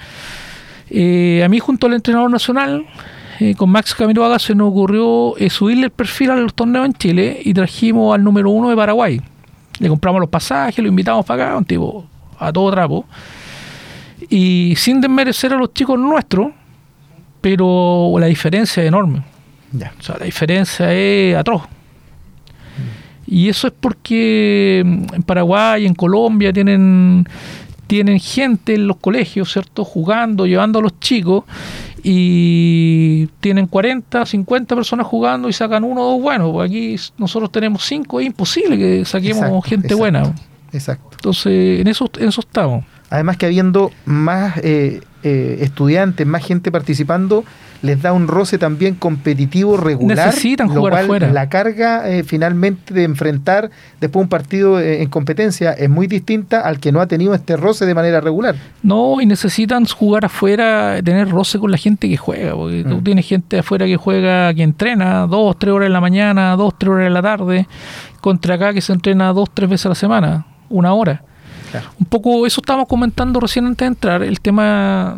eh, 0.90 1.42
a 1.44 1.48
mí 1.48 1.58
junto 1.58 1.86
al 1.86 1.94
entrenador 1.94 2.30
nacional, 2.30 2.86
eh, 3.38 3.54
con 3.54 3.70
Max 3.70 3.94
Camiroaga, 3.94 4.38
se 4.38 4.54
nos 4.54 4.70
ocurrió 4.70 5.36
eh, 5.38 5.48
subirle 5.48 5.84
el 5.84 5.90
perfil 5.90 6.30
a 6.30 6.36
los 6.36 6.52
torneos 6.52 6.86
en 6.86 6.92
Chile 6.94 7.40
y 7.42 7.54
trajimos 7.54 8.14
al 8.14 8.22
número 8.22 8.50
uno 8.50 8.68
de 8.68 8.76
Paraguay. 8.76 9.20
Le 9.78 9.88
compramos 9.88 10.20
los 10.20 10.28
pasajes, 10.28 10.78
lo 10.82 10.88
invitamos 10.88 11.24
para 11.24 11.46
acá, 11.46 11.56
un 11.56 11.64
tipo 11.64 12.06
a 12.38 12.52
todo 12.52 12.70
trapo. 12.70 13.06
Y 14.28 14.74
sin 14.76 15.00
desmerecer 15.00 15.54
a 15.54 15.56
los 15.56 15.72
chicos 15.72 15.98
nuestros, 15.98 16.48
pero 17.40 18.14
la 18.18 18.26
diferencia 18.26 18.82
es 18.82 18.88
enorme. 18.88 19.22
Ya. 19.72 19.92
O 19.98 20.02
sea, 20.02 20.18
la 20.18 20.26
diferencia 20.26 20.92
es 20.92 21.36
atroz. 21.36 21.62
Y 23.26 23.48
eso 23.48 23.68
es 23.68 23.72
porque 23.78 24.82
mm, 24.84 25.14
en 25.14 25.22
Paraguay, 25.22 25.86
en 25.86 25.94
Colombia, 25.94 26.52
tienen, 26.52 27.26
tienen 27.90 28.20
gente 28.20 28.76
en 28.76 28.86
los 28.86 28.98
colegios, 28.98 29.52
¿cierto? 29.52 29.84
Jugando, 29.84 30.46
llevando 30.46 30.78
a 30.78 30.82
los 30.82 31.00
chicos, 31.00 31.42
y 32.04 33.26
tienen 33.40 33.66
40, 33.66 34.24
50 34.26 34.76
personas 34.76 35.08
jugando 35.08 35.48
y 35.48 35.52
sacan 35.52 35.82
uno 35.82 36.02
o 36.02 36.12
dos 36.12 36.22
buenos. 36.22 36.52
Pues 36.52 36.70
Aquí 36.70 36.96
nosotros 37.18 37.50
tenemos 37.50 37.84
cinco, 37.84 38.20
es 38.20 38.28
imposible 38.28 38.78
que 38.78 39.04
saquemos 39.04 39.38
Exacto, 39.42 39.62
gente 39.62 39.86
exacto. 39.88 39.98
buena. 39.98 40.34
Exacto. 40.72 41.08
Entonces, 41.10 41.80
en 41.80 41.88
eso, 41.88 42.08
en 42.16 42.28
eso 42.28 42.42
estamos. 42.42 42.84
Además 43.10 43.36
que 43.38 43.46
habiendo 43.46 43.90
más 44.04 44.58
eh, 44.58 45.00
eh, 45.24 45.58
estudiantes, 45.62 46.24
más 46.28 46.46
gente 46.46 46.70
participando, 46.70 47.44
les 47.82 48.00
da 48.02 48.12
un 48.12 48.28
roce 48.28 48.58
también 48.58 48.94
competitivo 48.94 49.76
regular. 49.76 50.26
Necesitan 50.26 50.68
lo 50.68 50.74
jugar 50.74 50.92
cual 50.92 51.04
afuera. 51.04 51.32
La 51.32 51.48
carga 51.48 52.08
eh, 52.10 52.24
finalmente 52.24 52.92
de 52.92 53.04
enfrentar 53.04 53.70
después 54.00 54.22
un 54.22 54.28
partido 54.28 54.78
eh, 54.78 55.02
en 55.02 55.08
competencia 55.08 55.72
es 55.72 55.88
muy 55.88 56.06
distinta 56.06 56.60
al 56.60 56.78
que 56.78 56.92
no 56.92 57.00
ha 57.00 57.06
tenido 57.06 57.32
este 57.34 57.56
roce 57.56 57.86
de 57.86 57.94
manera 57.94 58.20
regular. 58.20 58.54
No, 58.82 59.20
y 59.20 59.26
necesitan 59.26 59.86
jugar 59.86 60.26
afuera, 60.26 61.00
tener 61.02 61.30
roce 61.30 61.58
con 61.58 61.70
la 61.70 61.78
gente 61.78 62.08
que 62.08 62.16
juega, 62.16 62.54
porque 62.54 62.84
tú 62.84 62.96
Mm. 62.98 63.04
tienes 63.04 63.26
gente 63.26 63.58
afuera 63.60 63.86
que 63.86 63.96
juega, 63.96 64.52
que 64.52 64.62
entrena 64.62 65.26
dos, 65.26 65.58
tres 65.58 65.72
horas 65.72 65.86
en 65.86 65.92
la 65.94 66.00
mañana, 66.00 66.56
dos, 66.56 66.74
tres 66.76 66.90
horas 66.92 67.06
en 67.06 67.14
la 67.14 67.22
tarde, 67.22 67.66
contra 68.20 68.56
acá 68.56 68.74
que 68.74 68.80
se 68.82 68.92
entrena 68.92 69.32
dos, 69.32 69.48
tres 69.54 69.70
veces 69.70 69.86
a 69.86 69.88
la 69.90 69.94
semana, 69.94 70.46
una 70.68 70.92
hora. 70.92 71.22
Claro. 71.70 71.86
Un 72.00 72.06
poco 72.06 72.46
eso 72.46 72.60
estábamos 72.60 72.88
comentando 72.88 73.38
recién 73.40 73.64
antes 73.64 73.86
de 73.86 73.86
entrar, 73.86 74.22
el 74.22 74.40
tema, 74.40 75.16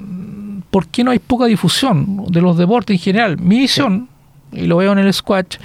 ¿por 0.72 0.88
qué 0.88 1.04
no 1.04 1.10
hay 1.10 1.18
poca 1.18 1.44
difusión 1.44 2.24
de 2.28 2.40
los 2.40 2.56
deportes 2.56 2.96
en 2.96 3.00
general? 3.00 3.38
Mi 3.38 3.58
visión, 3.58 4.08
y 4.50 4.66
lo 4.66 4.78
veo 4.78 4.92
en 4.92 4.98
el 4.98 5.12
squash, 5.12 5.58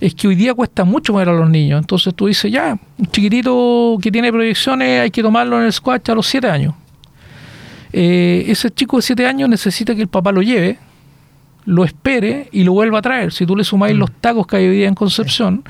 es 0.00 0.14
que 0.14 0.28
hoy 0.28 0.34
día 0.34 0.52
cuesta 0.52 0.84
mucho 0.84 1.14
mover 1.14 1.30
a 1.30 1.32
los 1.32 1.48
niños. 1.48 1.80
Entonces 1.80 2.14
tú 2.14 2.26
dices, 2.26 2.52
ya, 2.52 2.78
un 2.98 3.06
chiquitito 3.06 3.96
que 4.02 4.12
tiene 4.12 4.30
proyecciones 4.30 5.00
hay 5.00 5.10
que 5.10 5.22
tomarlo 5.22 5.58
en 5.58 5.64
el 5.64 5.72
squash 5.72 6.10
a 6.10 6.14
los 6.14 6.26
siete 6.26 6.48
años. 6.48 6.74
Eh, 7.96 8.44
ese 8.48 8.70
chico 8.70 8.96
de 8.96 9.02
7 9.02 9.24
años 9.24 9.48
necesita 9.48 9.94
que 9.94 10.02
el 10.02 10.08
papá 10.08 10.32
lo 10.32 10.42
lleve, 10.42 10.78
lo 11.64 11.84
espere 11.84 12.48
y 12.50 12.64
lo 12.64 12.72
vuelva 12.72 12.98
a 12.98 13.02
traer. 13.02 13.32
Si 13.32 13.46
tú 13.46 13.56
le 13.56 13.62
sumáis 13.64 13.94
Mm. 13.94 13.98
los 13.98 14.10
tacos 14.20 14.46
que 14.46 14.56
hay 14.56 14.66
hoy 14.66 14.76
día 14.76 14.88
en 14.88 14.94
Concepción, 14.94 15.62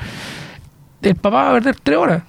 el 1.02 1.14
papá 1.16 1.44
va 1.44 1.50
a 1.50 1.52
perder 1.52 1.76
3 1.82 1.98
horas. 1.98 2.22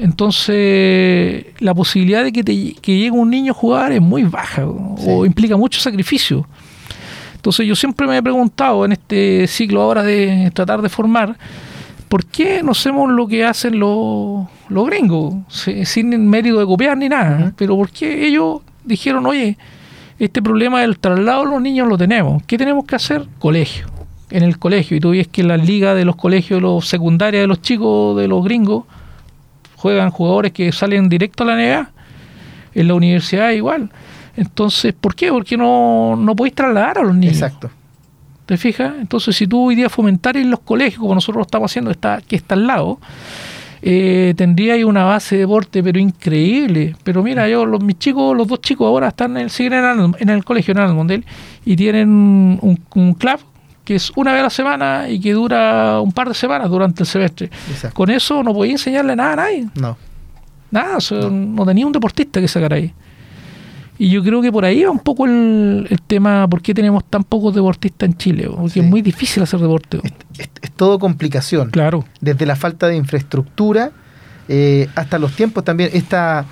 Entonces, 0.00 1.46
la 1.60 1.74
posibilidad 1.74 2.24
de 2.24 2.32
que, 2.32 2.42
te, 2.42 2.74
que 2.80 2.96
llegue 2.96 3.10
un 3.10 3.30
niño 3.30 3.52
a 3.52 3.54
jugar 3.54 3.92
es 3.92 4.00
muy 4.00 4.22
baja 4.24 4.66
o 4.66 5.24
implica 5.26 5.56
mucho 5.56 5.80
sacrificio. 5.80 6.46
Entonces, 7.36 7.66
yo 7.66 7.74
siempre 7.74 8.06
me 8.06 8.16
he 8.16 8.22
preguntado 8.22 8.84
en 8.84 8.92
este 8.92 9.46
ciclo 9.46 9.82
ahora 9.82 10.02
de 10.02 10.50
tratar 10.54 10.82
de 10.82 10.88
formar, 10.88 11.36
¿por 12.08 12.24
qué 12.26 12.62
no 12.62 12.72
hacemos 12.72 13.10
lo 13.10 13.26
que 13.26 13.44
hacen 13.44 13.78
los, 13.78 14.46
los 14.68 14.86
gringos? 14.86 15.34
Si- 15.48 15.84
Sin 15.84 16.28
mérito 16.28 16.58
de 16.58 16.66
copiar 16.66 16.96
ni 16.98 17.08
nada. 17.08 17.52
Pero 17.56 17.76
¿por 17.76 17.90
qué 17.90 18.26
ellos 18.26 18.60
dijeron, 18.84 19.24
oye, 19.26 19.56
este 20.18 20.42
problema 20.42 20.82
del 20.82 20.98
traslado 20.98 21.44
de 21.44 21.50
los 21.52 21.62
niños 21.62 21.88
lo 21.88 21.96
tenemos? 21.96 22.42
¿Qué 22.46 22.58
tenemos 22.58 22.84
que 22.84 22.96
hacer? 22.96 23.26
Colegio. 23.38 23.86
En 24.30 24.42
el 24.42 24.58
colegio. 24.58 24.96
Y 24.96 25.00
tú 25.00 25.10
ves 25.10 25.28
que 25.28 25.40
en 25.40 25.48
las 25.48 25.66
ligas 25.66 25.96
de 25.96 26.04
los 26.04 26.16
colegios, 26.16 26.60
los 26.60 26.86
secundarias 26.88 27.42
de 27.42 27.46
los 27.46 27.62
chicos, 27.62 28.16
de 28.18 28.28
los 28.28 28.44
gringos, 28.44 28.84
juegan 29.80 30.10
jugadores 30.10 30.52
que 30.52 30.70
salen 30.72 31.08
directo 31.08 31.42
a 31.42 31.46
la 31.46 31.56
NBA. 31.56 31.90
En 32.74 32.86
la 32.86 32.94
universidad 32.94 33.50
igual. 33.50 33.90
Entonces, 34.36 34.92
¿por 34.92 35.14
qué? 35.14 35.30
Porque 35.30 35.56
no, 35.56 36.16
no 36.16 36.36
podéis 36.36 36.54
trasladar 36.54 36.98
a 36.98 37.02
los 37.02 37.16
niños. 37.16 37.34
Exacto. 37.34 37.70
¿Te 38.46 38.56
fijas? 38.56 38.92
Entonces, 39.00 39.34
si 39.34 39.46
tú 39.46 39.68
hoy 39.68 39.74
día 39.74 39.88
fomentar 39.88 40.36
en 40.36 40.50
los 40.50 40.60
colegios, 40.60 41.00
como 41.00 41.14
nosotros 41.14 41.38
lo 41.38 41.42
estamos 41.42 41.70
haciendo, 41.70 41.90
está, 41.90 42.20
que 42.20 42.36
está 42.36 42.54
al 42.54 42.66
lado, 42.66 43.00
eh, 43.80 44.34
tendría 44.36 44.74
ahí 44.74 44.84
una 44.84 45.04
base 45.04 45.36
de 45.36 45.42
deporte, 45.42 45.82
pero 45.82 45.98
increíble. 45.98 46.94
Pero 47.02 47.22
mira, 47.22 47.48
yo, 47.48 47.64
los, 47.64 47.82
mis 47.82 47.98
chicos, 47.98 48.36
los 48.36 48.46
dos 48.46 48.60
chicos 48.60 48.86
ahora 48.86 49.08
están 49.08 49.32
en 49.36 49.44
el, 49.44 49.50
siguen 49.50 49.72
en, 49.72 49.84
el, 49.84 50.14
en 50.18 50.28
el 50.28 50.44
colegio, 50.44 50.72
en 50.72 50.78
el 50.78 50.94
Mondel, 50.94 51.24
y 51.64 51.74
tienen 51.76 52.10
un, 52.10 52.78
un 52.94 53.14
club 53.14 53.40
que 53.90 53.96
es 53.96 54.12
una 54.14 54.30
vez 54.30 54.38
a 54.38 54.44
la 54.44 54.50
semana 54.50 55.08
y 55.08 55.18
que 55.18 55.32
dura 55.32 56.00
un 56.00 56.12
par 56.12 56.28
de 56.28 56.34
semanas 56.34 56.70
durante 56.70 57.02
el 57.02 57.08
semestre. 57.08 57.50
Exacto. 57.68 57.92
Con 57.96 58.08
eso 58.08 58.40
no 58.44 58.54
podía 58.54 58.70
enseñarle 58.70 59.16
nada 59.16 59.32
a 59.32 59.36
nadie. 59.36 59.66
No. 59.74 59.96
Nada, 60.70 60.98
o 60.98 61.00
sea, 61.00 61.18
no. 61.28 61.66
tenía 61.66 61.84
un 61.84 61.90
deportista 61.90 62.40
que 62.40 62.46
sacar 62.46 62.72
ahí. 62.72 62.94
Y 63.98 64.08
yo 64.10 64.22
creo 64.22 64.40
que 64.40 64.52
por 64.52 64.64
ahí 64.64 64.84
va 64.84 64.92
un 64.92 65.00
poco 65.00 65.24
el, 65.26 65.88
el 65.90 66.00
tema, 66.02 66.46
¿por 66.48 66.62
qué 66.62 66.72
tenemos 66.72 67.02
tan 67.04 67.24
pocos 67.24 67.52
deportistas 67.52 68.08
en 68.10 68.16
Chile? 68.16 68.48
Porque 68.48 68.70
Sí. 68.74 68.78
es 68.78 68.86
muy 68.86 69.02
difícil 69.02 69.42
hacer 69.42 69.58
deporte. 69.58 69.98
Es, 70.04 70.12
es- 70.38 70.50
es 70.62 70.70
todo 70.70 71.00
complicación. 71.00 71.70
Claro. 71.70 72.04
desde 72.20 72.46
la 72.46 72.54
falta 72.54 72.86
de 72.86 72.94
infraestructura 72.94 73.90
eh, 74.48 74.88
hasta 74.94 75.18
los 75.18 75.32
tiempos 75.34 75.64
también. 75.64 75.90
Esta, 75.92 76.44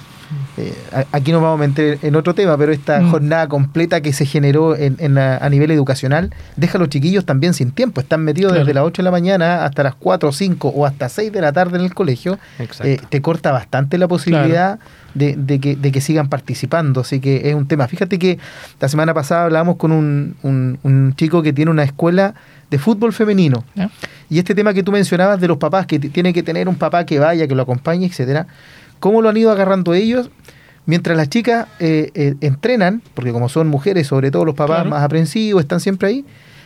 eh, 0.56 0.74
aquí 1.12 1.32
nos 1.32 1.40
vamos 1.42 1.60
a 1.60 1.66
meter 1.66 1.98
en 2.02 2.14
otro 2.16 2.34
tema, 2.34 2.56
pero 2.58 2.72
esta 2.72 3.00
Mm. 3.00 3.10
jornada 3.10 3.48
completa 3.48 4.00
que 4.00 4.12
se 4.12 4.26
generó 4.26 4.76
en, 4.76 4.96
en 4.98 5.14
la- 5.14 5.36
a 5.38 5.48
nivel 5.48 5.70
educacional 5.70 6.32
deja 6.56 6.76
a 6.78 6.80
los 6.80 6.88
chiquillos 6.90 7.24
también 7.24 7.54
sin 7.54 7.70
tiempo. 7.72 8.00
Están 8.00 8.24
metidos 8.24 8.52
Claro. 8.52 8.64
desde 8.66 8.74
las 8.74 8.84
8 8.84 9.02
de 9.02 9.04
la 9.04 9.10
mañana 9.10 9.64
hasta 9.64 9.82
las 9.82 9.94
4 9.94 10.28
o 10.28 10.32
5 10.32 10.68
o 10.68 10.84
hasta 10.86 11.08
6 11.08 11.32
de 11.32 11.40
la 11.40 11.52
tarde 11.52 11.78
en 11.78 11.84
el 11.84 11.94
colegio. 11.94 12.38
Exacto. 12.58 12.84
Eh, 12.84 13.00
te 13.08 13.22
corta 13.22 13.52
bastante 13.52 13.96
la 13.98 14.08
posibilidad 14.08 14.78
de, 15.14 15.34
de 15.36 15.58
que, 15.60 15.76
de 15.76 15.90
que 15.92 16.00
sigan 16.00 16.28
participando. 16.28 17.00
Así 17.00 17.20
que 17.20 17.48
es 17.48 17.54
un 17.54 17.66
tema. 17.66 17.88
Fíjate 17.88 18.18
que 18.18 18.38
la 18.80 18.88
semana 18.88 19.14
pasada 19.14 19.44
hablábamos 19.44 19.76
con 19.76 19.92
un, 19.92 20.36
un- 20.42 20.78
un 20.82 21.14
chico 21.16 21.42
que 21.42 21.52
tiene 21.52 21.70
una 21.70 21.84
escuela 21.84 22.34
de 22.70 22.78
fútbol 22.78 23.14
femenino. 23.14 23.64
Y 24.28 24.38
este 24.38 24.54
tema 24.54 24.74
que 24.74 24.82
tú 24.82 24.92
mencionabas 24.92 25.40
de 25.40 25.48
los 25.48 25.56
papás, 25.56 25.86
que 25.86 25.98
tiene 25.98 26.34
que 26.34 26.42
tener 26.42 26.68
un 26.68 26.74
papá 26.76 27.06
que 27.06 27.18
vaya, 27.18 27.48
que 27.48 27.54
lo 27.54 27.62
acompañe, 27.62 28.04
etcétera, 28.06 28.46
¿cómo 29.00 29.22
lo 29.22 29.28
han 29.28 29.36
ido 29.36 29.50
agarrando 29.50 29.94
ellos? 29.94 30.30
Mientras 30.86 31.16
las 31.16 31.28
chicas 31.28 31.66
eh, 31.80 32.10
eh, 32.14 32.34
entrenan, 32.40 33.02
porque 33.14 33.32
como 33.32 33.48
son 33.48 33.68
mujeres, 33.68 34.06
sobre 34.06 34.30
todo 34.30 34.44
los 34.44 34.54
papás 34.54 34.76
Claro. 34.76 34.90
más 34.90 35.02
aprensivos, 35.02 35.60
están 35.62 35.80
siempre 35.80 36.08
ahí, 36.08 36.24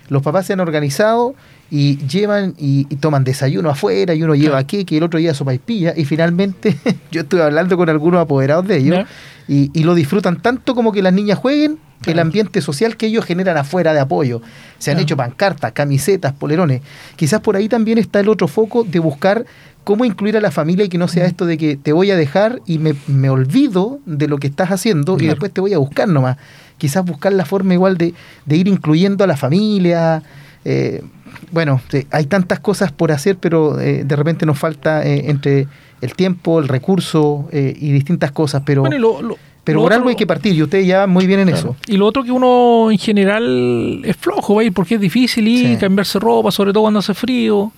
los 0.08 0.22
papás 0.22 0.46
se 0.46 0.52
han 0.52 0.60
organizado 0.60 1.34
y 1.70 1.96
llevan 2.06 2.54
y, 2.58 2.86
y 2.88 2.96
toman 2.96 3.24
desayuno 3.24 3.70
afuera 3.70 4.14
y 4.14 4.22
uno 4.22 4.34
lleva 4.34 4.52
Claro. 4.58 4.66
queque 4.66 4.94
y 4.94 4.98
el 4.98 5.04
otro 5.04 5.18
lleva 5.18 5.34
sopa 5.34 5.54
y 5.54 5.58
pilla 5.58 5.94
y 5.96 6.04
finalmente 6.04 6.76
yo 7.10 7.22
estuve 7.22 7.42
hablando 7.42 7.76
con 7.76 7.88
algunos 7.88 8.20
apoderados 8.20 8.68
de 8.68 8.76
ellos 8.76 9.06
y, 9.48 9.70
y 9.72 9.82
lo 9.84 9.94
disfrutan 9.94 10.40
tanto 10.40 10.74
como 10.74 10.92
que 10.92 11.02
las 11.02 11.12
niñas 11.12 11.38
jueguen 11.38 11.78
el 12.06 12.18
ambiente 12.18 12.60
social 12.60 12.96
que 12.96 13.06
ellos 13.06 13.24
generan 13.24 13.56
afuera 13.56 13.94
de 13.94 14.00
apoyo. 14.00 14.42
Se 14.78 14.90
han 14.90 14.98
hecho 14.98 15.16
pancartas, 15.16 15.70
camisetas, 15.70 16.32
polerones. 16.32 16.82
Quizás 17.14 17.40
por 17.40 17.54
ahí 17.54 17.68
también 17.68 17.96
está 17.98 18.18
el 18.18 18.28
otro 18.28 18.48
foco 18.48 18.82
de 18.82 18.98
buscar 18.98 19.44
cómo 19.84 20.04
incluir 20.04 20.36
a 20.36 20.40
la 20.40 20.50
familia 20.50 20.84
y 20.84 20.88
que 20.88 20.98
no 20.98 21.08
sea 21.08 21.26
esto 21.26 21.44
de 21.46 21.58
que 21.58 21.76
te 21.76 21.92
voy 21.92 22.10
a 22.10 22.16
dejar 22.16 22.60
y 22.66 22.78
me, 22.78 22.94
me 23.08 23.30
olvido 23.30 23.98
de 24.06 24.28
lo 24.28 24.38
que 24.38 24.46
estás 24.46 24.70
haciendo 24.70 25.16
y 25.20 25.26
después 25.26 25.52
te 25.52 25.60
voy 25.60 25.72
a 25.74 25.78
buscar 25.78 26.08
nomás. 26.08 26.36
Quizás 26.78 27.04
buscar 27.04 27.32
la 27.32 27.44
forma 27.44 27.74
igual 27.74 27.96
de, 27.96 28.14
de 28.46 28.56
ir 28.56 28.68
incluyendo 28.68 29.24
a 29.24 29.26
la 29.26 29.36
familia. 29.36 30.22
eh, 30.64 31.02
bueno, 31.50 31.80
sí, 31.90 32.06
hay 32.10 32.26
tantas 32.26 32.60
cosas 32.60 32.92
por 32.92 33.10
hacer, 33.10 33.36
pero 33.38 33.80
eh, 33.80 34.04
de 34.04 34.16
repente 34.16 34.44
nos 34.46 34.58
falta 34.58 35.04
eh, 35.04 35.30
entre 35.30 35.66
el 36.00 36.14
tiempo, 36.14 36.58
el 36.60 36.68
recurso 36.68 37.48
eh, 37.52 37.74
y 37.78 37.90
distintas 37.92 38.30
cosas. 38.32 38.62
Pero, 38.66 38.82
Bueno, 38.82 38.96
y 38.96 38.98
lo- 38.98 39.22
lo- 39.22 39.36
pero 39.64 39.76
lo 39.76 39.82
por 39.84 39.92
otro- 39.92 39.96
algo 39.96 40.08
hay 40.10 40.16
que 40.16 40.26
partir 40.26 40.54
y 40.54 40.62
ustedes 40.62 40.86
ya 40.86 40.98
van 41.00 41.10
muy 41.10 41.26
bien 41.26 41.40
en 41.40 41.48
Claro. 41.48 41.58
eso. 41.60 41.76
Y 41.86 41.96
lo 41.96 42.06
otro 42.06 42.22
que 42.24 42.32
uno 42.32 42.90
en 42.90 42.98
general 42.98 44.02
es 44.04 44.16
flojo, 44.16 44.56
¿veis? 44.56 44.72
Porque 44.74 44.96
es 44.96 45.00
difícil 45.00 45.46
ir, 45.48 45.68
Sí. 45.68 45.76
cambiarse 45.76 46.18
ropa, 46.18 46.50
sobre 46.50 46.72
todo 46.72 46.82
cuando 46.82 46.98
hace 47.00 47.14
frío. 47.14 47.72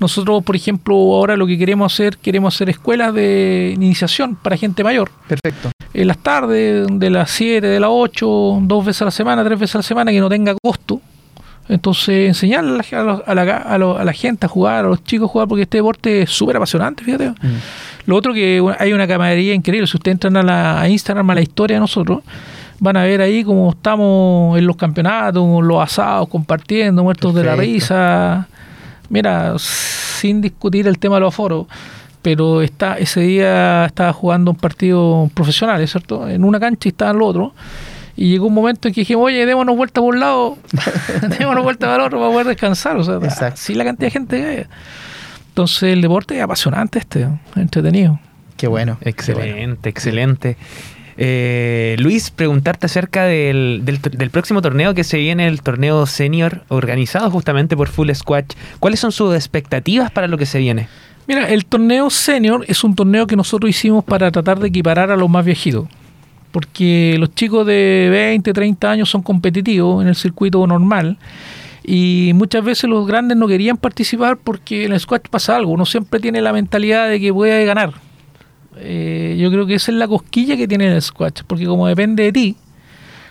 Nosotros, 0.00 0.42
por 0.42 0.56
ejemplo, 0.56 0.94
ahora 0.94 1.36
lo 1.36 1.46
que 1.46 1.56
queremos 1.56 1.92
hacer, 1.92 2.16
queremos 2.18 2.54
hacer 2.54 2.68
escuelas 2.70 3.14
de 3.14 3.72
iniciación 3.76 4.34
para 4.36 4.56
gente 4.56 4.82
mayor. 4.82 5.10
Perfecto. 5.28 5.70
En 5.94 6.08
las 6.08 6.18
tardes, 6.18 6.86
de 6.90 7.10
las 7.10 7.30
7, 7.30 7.66
de 7.66 7.78
las 7.80 7.90
8, 7.92 8.58
dos 8.62 8.84
veces 8.84 9.02
a 9.02 9.04
la 9.06 9.10
semana, 9.10 9.44
tres 9.44 9.58
veces 9.58 9.76
a 9.76 9.78
la 9.78 9.82
semana, 9.84 10.10
que 10.10 10.20
no 10.20 10.28
tenga 10.28 10.54
costo. 10.60 11.00
Entonces, 11.68 12.26
enseñarle 12.28 12.80
a 12.92 13.02
la, 13.04 13.12
a 13.24 13.34
la- 13.34 13.42
a 13.56 13.78
la- 13.78 13.92
a 14.00 14.04
la 14.04 14.12
gente 14.12 14.46
a 14.46 14.48
jugar, 14.48 14.84
a 14.84 14.88
los 14.88 15.04
chicos 15.04 15.28
a 15.28 15.32
jugar, 15.32 15.48
porque 15.48 15.62
este 15.62 15.78
deporte 15.78 16.22
es 16.22 16.30
súper 16.30 16.56
apasionante, 16.56 17.04
fíjate. 17.04 17.30
Mm. 17.30 17.34
Lo 18.06 18.16
otro 18.16 18.34
que 18.34 18.60
hay 18.80 18.92
una 18.92 19.06
camaradería 19.06 19.54
increíble. 19.54 19.86
Si 19.86 19.96
ustedes 19.96 20.14
entran 20.16 20.36
a, 20.38 20.42
la, 20.42 20.80
a 20.80 20.88
Instagram, 20.88 21.30
a 21.30 21.34
la 21.36 21.40
historia 21.42 21.76
de 21.76 21.80
nosotros, 21.80 22.22
van 22.80 22.96
a 22.96 23.04
ver 23.04 23.20
ahí 23.20 23.44
cómo 23.44 23.70
estamos 23.70 24.58
en 24.58 24.66
los 24.66 24.76
campeonatos, 24.76 25.62
los 25.62 25.80
asados, 25.80 26.28
compartiendo, 26.28 27.04
muertos 27.04 27.32
de 27.32 27.44
la 27.44 27.54
risa. 27.54 28.48
Mira, 29.12 29.58
sin 29.58 30.40
discutir 30.40 30.88
el 30.88 30.98
tema 30.98 31.16
de 31.16 31.20
los 31.20 31.34
aforos, 31.34 31.66
pero 32.22 32.62
está, 32.62 32.96
ese 32.96 33.20
día 33.20 33.84
estaba 33.84 34.10
jugando 34.14 34.52
un 34.52 34.56
partido 34.56 35.30
profesional, 35.34 35.86
¿cierto? 35.86 36.26
En 36.26 36.44
una 36.44 36.58
cancha 36.58 36.88
y 36.88 36.92
estaba 36.92 37.10
en 37.10 37.18
el 37.18 37.22
otro. 37.22 37.54
Y 38.16 38.30
llegó 38.30 38.46
un 38.46 38.54
momento 38.54 38.88
en 38.88 38.94
que 38.94 39.02
dijimos, 39.02 39.26
oye, 39.26 39.44
démonos 39.44 39.76
vuelta 39.76 40.00
por 40.00 40.14
un 40.14 40.20
lado, 40.20 40.56
démonos 41.38 41.62
vuelta 41.62 41.88
para 41.88 41.96
el 41.96 42.06
otro 42.06 42.20
para 42.20 42.32
poder 42.32 42.46
descansar. 42.46 42.96
O 42.96 43.04
sea, 43.04 43.16
Exacto. 43.16 43.54
así 43.54 43.74
la 43.74 43.84
cantidad 43.84 44.06
de 44.06 44.10
gente 44.12 44.36
que 44.38 44.46
hay. 44.46 44.66
Entonces 45.48 45.82
el 45.92 46.00
deporte 46.00 46.34
es 46.34 46.42
apasionante 46.42 46.98
este, 46.98 47.28
entretenido. 47.54 48.18
Qué 48.56 48.66
bueno. 48.66 48.96
qué 49.02 49.10
Excelente, 49.10 49.56
bueno. 49.58 49.76
excelente. 49.84 50.56
Eh, 51.16 51.96
Luis, 51.98 52.30
preguntarte 52.30 52.86
acerca 52.86 53.24
del, 53.24 53.82
del, 53.84 54.30
próximo 54.30 54.62
torneo 54.62 54.94
que 54.94 55.04
se 55.04 55.18
viene, 55.18 55.46
el 55.46 55.62
torneo 55.62 56.06
senior 56.06 56.62
organizado 56.68 57.30
justamente 57.30 57.76
por 57.76 57.88
Full 57.88 58.10
Squash. 58.12 58.54
¿Cuáles 58.80 59.00
son 59.00 59.12
sus 59.12 59.34
expectativas 59.34 60.10
para 60.10 60.26
lo 60.26 60.38
que 60.38 60.46
se 60.46 60.58
viene? 60.58 60.88
Mira, 61.26 61.48
el 61.48 61.66
torneo 61.66 62.10
senior 62.10 62.64
es 62.66 62.82
un 62.82 62.94
torneo 62.96 63.26
que 63.26 63.36
nosotros 63.36 63.70
hicimos 63.70 64.04
para 64.04 64.30
tratar 64.30 64.58
de 64.58 64.68
equiparar 64.68 65.10
a 65.10 65.16
los 65.16 65.28
más 65.28 65.44
viejitos. 65.44 65.86
Porque 66.50 67.16
los 67.18 67.34
chicos 67.34 67.66
de 67.66 68.08
20, 68.10 68.52
30 68.52 68.90
años 68.90 69.08
son 69.08 69.22
competitivos 69.22 70.02
en 70.02 70.08
el 70.08 70.16
circuito 70.16 70.66
normal. 70.66 71.18
Y 71.84 72.32
muchas 72.34 72.64
veces 72.64 72.88
los 72.88 73.06
grandes 73.06 73.36
no 73.36 73.48
querían 73.48 73.76
participar 73.76 74.36
porque 74.36 74.84
en 74.84 74.92
el 74.92 75.00
squash 75.00 75.22
pasa 75.30 75.56
algo. 75.56 75.72
Uno 75.72 75.86
siempre 75.86 76.20
tiene 76.20 76.40
la 76.40 76.52
mentalidad 76.52 77.08
de 77.08 77.20
que 77.20 77.32
puede 77.32 77.64
ganar. 77.64 77.92
Eh, 78.76 79.36
yo 79.38 79.50
creo 79.50 79.66
que 79.66 79.74
esa 79.74 79.90
es 79.90 79.98
la 79.98 80.08
cosquilla 80.08 80.56
que 80.56 80.66
tiene 80.66 80.92
el 80.92 81.00
squash. 81.02 81.42
Porque 81.46 81.66
como 81.66 81.86
depende 81.86 82.24
de 82.24 82.32
ti, 82.32 82.56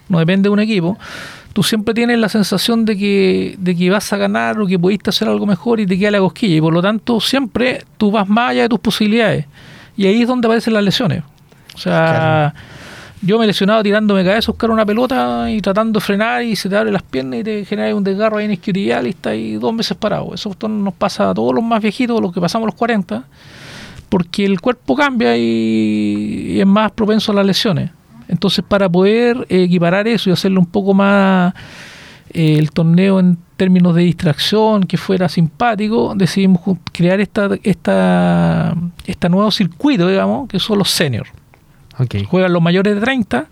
no 0.10 0.20
depende 0.20 0.48
de 0.48 0.54
un 0.54 0.60
equipo, 0.60 0.98
tú 1.54 1.64
siempre 1.64 1.94
tienes 1.94 2.20
la 2.20 2.30
sensación 2.30 2.86
de 2.86 2.98
que, 2.98 3.56
de 3.58 3.76
que 3.76 3.90
vas 3.90 4.12
a 4.14 4.18
ganar 4.18 4.60
o 4.60 4.68
que 4.68 4.78
pudiste 4.78 5.10
hacer 5.10 5.28
algo 5.28 5.46
mejor 5.46 5.80
y 5.80 5.86
te 5.86 5.98
queda 5.98 6.12
la 6.12 6.20
cosquilla. 6.20 6.56
Y 6.56 6.62
por 6.62 6.74
lo 6.74 6.82
tanto, 6.82 7.20
siempre 7.20 7.86
tú 7.98 8.12
vas 8.12 8.28
más 8.28 8.52
allá 8.52 8.64
de 8.64 8.70
tus 8.70 8.80
posibilidades. 8.80 9.46
Y 9.98 10.08
ahí 10.08 10.22
es 10.22 10.28
donde 10.28 10.48
aparecen 10.48 10.74
las 10.74 10.84
lesiones. 10.84 11.24
O 11.74 11.78
sea, 11.78 12.54
yo 13.22 13.38
me 13.38 13.46
he 13.46 13.48
lesionado 13.48 13.84
tirándome 13.84 14.24
cabeza 14.24 14.50
a 14.50 14.54
buscar 14.54 14.72
una 14.72 14.86
pelota 14.86 15.50
y 15.50 15.62
tratando 15.62 16.00
de 16.00 16.06
frenar 16.06 16.44
y 16.44 16.56
se 16.56 16.68
te 16.70 16.76
abren 16.76 16.94
las 16.94 17.04
piernas 17.04 17.42
y 17.42 17.44
te 17.44 17.66
genera 17.66 17.96
un 17.96 18.04
desgarro 18.04 18.38
ahí 18.38 18.46
en 18.46 18.52
isquiotibial 18.54 19.06
y 19.06 19.12
está 19.12 19.30
ahí 19.32 19.54
dos 19.54 19.74
meses 19.74 19.96
parado. 19.96 20.34
Eso 20.34 20.56
nos 20.68 20.94
pasa 20.94 21.30
a 21.30 21.34
todos 21.34 21.54
los 21.54 21.64
más 21.64 21.82
viejitos, 21.82 22.20
los 22.20 22.34
que 22.34 22.42
pasamos 22.42 22.66
los 22.66 22.76
40, 22.76 23.24
porque 24.12 24.44
el 24.44 24.60
cuerpo 24.60 24.94
cambia 24.94 25.38
y, 25.38 26.60
es 26.60 26.68
más 26.68 26.92
propenso 26.92 27.32
a 27.32 27.36
las 27.36 27.46
lesiones. 27.46 27.92
Entonces, 28.28 28.64
para 28.68 28.90
poder 28.90 29.48
equiparar 29.48 30.06
eso 30.06 30.30
y 30.30 30.34
hacerlo 30.34 30.60
un 30.60 30.66
poco 30.66 30.94
más 30.94 31.54
eh, 32.30 32.58
el 32.60 32.72
torneo 32.72 33.22
en 33.22 33.38
términos 33.56 33.96
de 33.96 34.04
distracción, 34.04 34.84
que 34.84 34.98
fuera 34.98 35.30
simpático, 35.30 36.14
decidimos 36.14 36.60
crear 36.92 37.22
esta, 37.22 37.52
esta, 37.64 38.76
este 39.06 39.30
nuevo 39.30 39.50
circuito, 39.50 40.10
digamos, 40.10 40.50
que 40.50 40.60
son 40.60 40.80
los 40.80 40.92
seniors. 40.92 41.30
Juegan 42.28 42.52
los 42.52 42.62
mayores 42.62 42.96
de 42.96 43.00
30. 43.00 43.48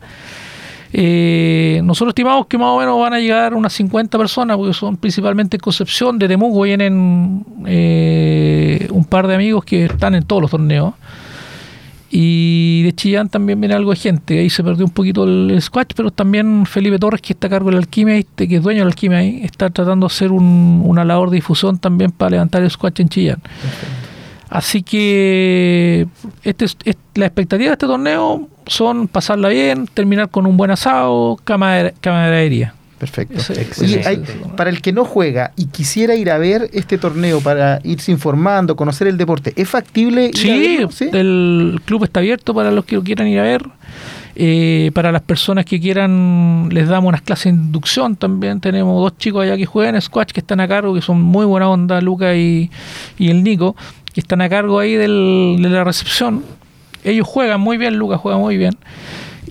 Eh, 0.92 1.82
nosotros 1.84 2.12
estimamos 2.12 2.48
que 2.48 2.58
más 2.58 2.68
o 2.70 2.80
menos 2.80 3.00
van 3.00 3.14
a 3.14 3.20
llegar 3.20 3.54
unas 3.54 3.74
50 3.74 4.18
personas, 4.18 4.58
porque 4.58 4.74
son 4.74 4.98
principalmente 4.98 5.58
en 5.58 5.62
Concepción, 5.62 6.18
de 6.18 6.28
Temuco 6.28 6.62
vienen 6.64 7.46
eh, 7.68 8.88
un 8.92 9.06
par 9.06 9.28
de 9.28 9.36
amigos 9.36 9.64
que 9.66 9.86
están 9.86 10.16
en 10.16 10.24
todos 10.24 10.42
los 10.42 10.52
torneos. 10.52 10.94
Y 12.12 12.82
de 12.84 12.94
Chillán 12.94 13.30
también 13.30 13.60
viene 13.62 13.76
algo 13.76 13.92
de 13.92 13.98
gente. 13.98 14.40
Ahí 14.40 14.50
se 14.50 14.64
perdió 14.64 14.84
un 14.84 14.90
poquito 14.92 15.26
el, 15.26 15.56
squash, 15.62 15.90
pero 15.96 16.10
también 16.10 16.66
Felipe 16.66 16.98
Torres, 16.98 17.22
que 17.22 17.34
está 17.34 17.46
a 17.46 17.50
cargo 17.52 17.68
de 17.70 17.74
la 17.74 17.80
alquimia, 17.82 18.16
este, 18.18 18.48
que 18.48 18.56
es 18.56 18.64
dueño 18.64 18.80
de 18.80 18.86
la 18.86 18.90
alquimia 18.90 19.22
está 19.22 19.70
tratando 19.70 20.08
de 20.08 20.12
hacer 20.14 20.32
un- 20.32 20.82
una 20.86 21.06
labor 21.06 21.30
de 21.30 21.36
difusión 21.36 21.78
también 21.78 22.10
para 22.12 22.32
levantar 22.32 22.64
el 22.64 22.72
squash 22.72 22.94
en 23.02 23.10
Chillán. 23.10 23.40
Así 24.50 24.82
que 24.84 26.08
este, 26.44 26.66
es- 26.66 26.78
es- 26.86 26.98
la 27.16 27.28
expectativa 27.28 27.70
de 27.70 27.74
este 27.74 27.86
torneo 27.88 28.48
son 28.66 29.08
pasarla 29.08 29.50
bien, 29.50 29.88
terminar 29.94 30.30
con 30.30 30.46
un 30.46 30.58
buen 30.58 30.72
asado, 30.72 31.38
camar- 31.44 31.94
camaradería. 32.02 32.74
Perfecto. 32.98 33.36
Oye, 33.50 33.62
Excelente. 33.62 34.08
hay- 34.08 34.24
para 34.58 34.70
el 34.70 34.82
que 34.82 34.92
no 34.92 35.06
juega 35.06 35.54
y 35.56 35.68
quisiera 35.68 36.16
ir 36.16 36.30
a 36.32 36.38
ver 36.38 36.70
este 36.74 36.98
torneo 36.98 37.40
para 37.40 37.80
irse 37.86 38.12
informando, 38.12 38.76
conocer 38.76 39.08
el 39.08 39.18
deporte, 39.18 39.54
¿es 39.56 39.70
factible 39.70 40.26
ir 40.26 40.36
a 40.36 40.38
Sí, 40.38 40.50
verlo? 40.78 40.92
¿Sí? 40.92 41.10
el 41.14 41.80
club 41.86 42.04
está 42.04 42.20
abierto 42.20 42.54
para 42.54 42.72
los 42.72 42.84
que 42.84 42.96
lo 42.96 43.04
quieran 43.04 43.28
ir 43.28 43.40
a 43.40 43.44
ver. 43.44 43.64
Eh, 44.42 44.92
para 44.94 45.12
las 45.12 45.22
personas 45.24 45.66
que 45.66 45.82
quieran, 45.82 46.70
les 46.72 46.88
damos 46.88 47.10
unas 47.10 47.22
clases 47.22 47.46
de 47.46 47.60
inducción 47.62 48.16
también. 48.16 48.62
Tenemos 48.62 49.02
dos 49.02 49.18
chicos 49.18 49.44
allá 49.44 49.58
que 49.58 49.66
juegan 49.66 50.00
squash 50.02 50.28
que 50.32 50.40
están 50.40 50.62
a 50.62 50.68
cargo, 50.68 50.94
que 50.94 51.02
son 51.02 51.22
muy 51.22 51.46
buena 51.46 51.68
onda, 51.70 52.00
Luca 52.00 52.34
y, 52.36 52.70
y 53.18 53.30
el 53.30 53.44
Nico, 53.44 53.76
que 54.14 54.20
están 54.22 54.42
a 54.42 54.50
cargo 54.50 54.80
ahí 54.80 54.96
del- 54.96 55.58
de 55.62 55.70
la 55.70 55.84
recepción. 55.84 56.44
Ellos 57.04 57.28
juegan 57.28 57.62
muy 57.62 57.78
bien, 57.78 57.96
Luca 57.98 58.18
juega 58.18 58.38
muy 58.38 58.58
bien. 58.58 58.74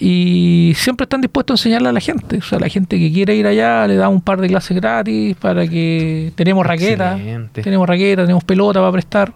Y 0.00 0.72
siempre 0.76 1.04
están 1.04 1.20
dispuestos 1.20 1.54
a 1.54 1.60
enseñarle 1.60 1.88
a 1.88 1.92
la 1.92 2.00
gente. 2.00 2.38
O 2.38 2.42
sea, 2.42 2.58
la 2.60 2.68
gente 2.68 2.98
que 2.98 3.12
quiere 3.12 3.34
ir 3.34 3.46
allá 3.46 3.86
le 3.86 3.96
da 3.96 4.08
un 4.08 4.20
par 4.20 4.40
de 4.40 4.46
clases 4.48 4.76
gratis 4.76 5.34
para 5.36 5.66
que 5.66 6.32
tenemos. 6.36 6.64
Excelente. 6.66 7.62
Tenemos 7.62 7.88
raquetas, 7.88 8.24
tenemos 8.26 8.44
pelota 8.44 8.78
para 8.80 8.92
prestar. 8.92 9.32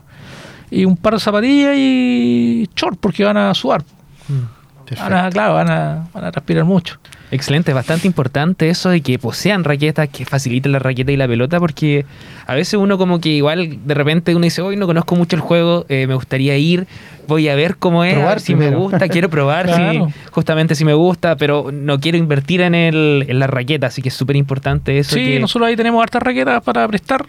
Y 0.71 0.85
un 0.85 0.97
par 0.97 1.15
de 1.15 1.21
zapatillas 1.21 1.75
y 1.77 2.69
short 2.77 2.99
porque 3.01 3.25
van 3.25 3.37
a 3.39 3.53
sudar. 3.55 3.83
Perfecto. 4.29 4.62
Van 5.01 5.13
a, 5.13 5.31
claro, 5.31 5.55
van 5.55 5.71
a, 5.71 6.09
van 6.13 6.25
a 6.25 6.33
transpirar 6.33 6.65
mucho. 6.65 6.99
Excelente, 7.31 7.73
bastante 7.73 8.07
importante 8.07 8.69
eso 8.69 8.91
de 8.91 9.01
que 9.01 9.19
posean 9.19 9.65
raquetas, 9.65 10.09
que 10.11 10.27
faciliten 10.27 10.71
la 10.73 10.79
raqueta 10.79 11.13
y 11.13 11.17
la 11.17 11.27
pelota, 11.27 11.59
porque 11.59 12.05
a 12.47 12.55
veces 12.55 12.75
uno 12.75 12.99
como 12.99 13.21
que 13.23 13.31
igual 13.31 13.79
de 13.87 13.95
repente 13.95 14.35
uno 14.35 14.45
dice, 14.45 14.61
hoy 14.61 14.77
no 14.77 14.87
conozco 14.87 15.17
mucho 15.17 15.35
el 15.37 15.41
juego, 15.41 15.87
eh, 15.89 16.07
me 16.07 16.15
gustaría 16.15 16.59
ir, 16.59 16.87
voy 17.27 17.49
a 17.49 17.55
ver 17.55 17.77
cómo 17.79 18.05
es, 18.05 18.13
Probar 18.15 18.41
si 18.41 18.55
me 18.55 18.69
gusta, 18.71 19.09
quiero 19.09 19.31
probar 19.31 19.65
Claro. 19.65 20.09
si, 20.09 20.15
justamente 20.31 20.75
si 20.75 20.85
me 20.85 20.93
gusta, 20.93 21.37
pero 21.37 21.71
no 21.73 21.99
quiero 22.01 22.19
invertir 22.19 22.61
en, 22.61 22.75
el, 22.75 23.25
en 23.27 23.39
la 23.39 23.47
raqueta, 23.47 23.87
así 23.87 24.03
que 24.03 24.11
es 24.11 24.15
súper 24.15 24.37
importante 24.37 24.99
eso. 24.99 25.15
Sí, 25.15 25.25
que- 25.25 25.41
nosotros 25.41 25.69
ahí 25.69 25.77
tenemos 25.77 26.03
hartas 26.03 26.23
raquetas 26.23 26.63
para 26.63 26.87
prestar. 26.87 27.25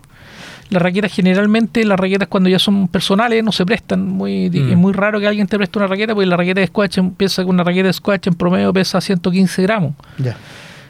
Las 0.73 0.81
raquetas 0.81 1.11
generalmente, 1.13 1.85
las 1.85 1.99
raquetas 1.99 2.27
cuando 2.27 2.49
ya 2.49 2.59
son 2.59 2.87
personales 2.87 3.43
no 3.43 3.51
se 3.51 3.65
prestan. 3.65 4.07
Muy, 4.07 4.49
Mm. 4.49 4.71
Es 4.71 4.77
muy 4.77 4.93
raro 4.93 5.19
que 5.19 5.27
alguien 5.27 5.47
te 5.47 5.57
preste 5.57 5.77
una 5.79 5.87
raqueta 5.87 6.13
porque 6.13 6.27
la 6.27 6.35
raqueta 6.37 6.59
de 6.61 6.67
squash 6.67 6.99
piensa 7.15 7.43
que 7.43 7.49
una 7.49 7.63
raqueta 7.63 7.87
de 7.87 7.93
squash 7.93 8.21
en 8.27 8.33
promedio 8.33 8.73
pesa 8.73 8.99
115 8.99 9.61
gramos. 9.61 9.93
Ya. 10.17 10.35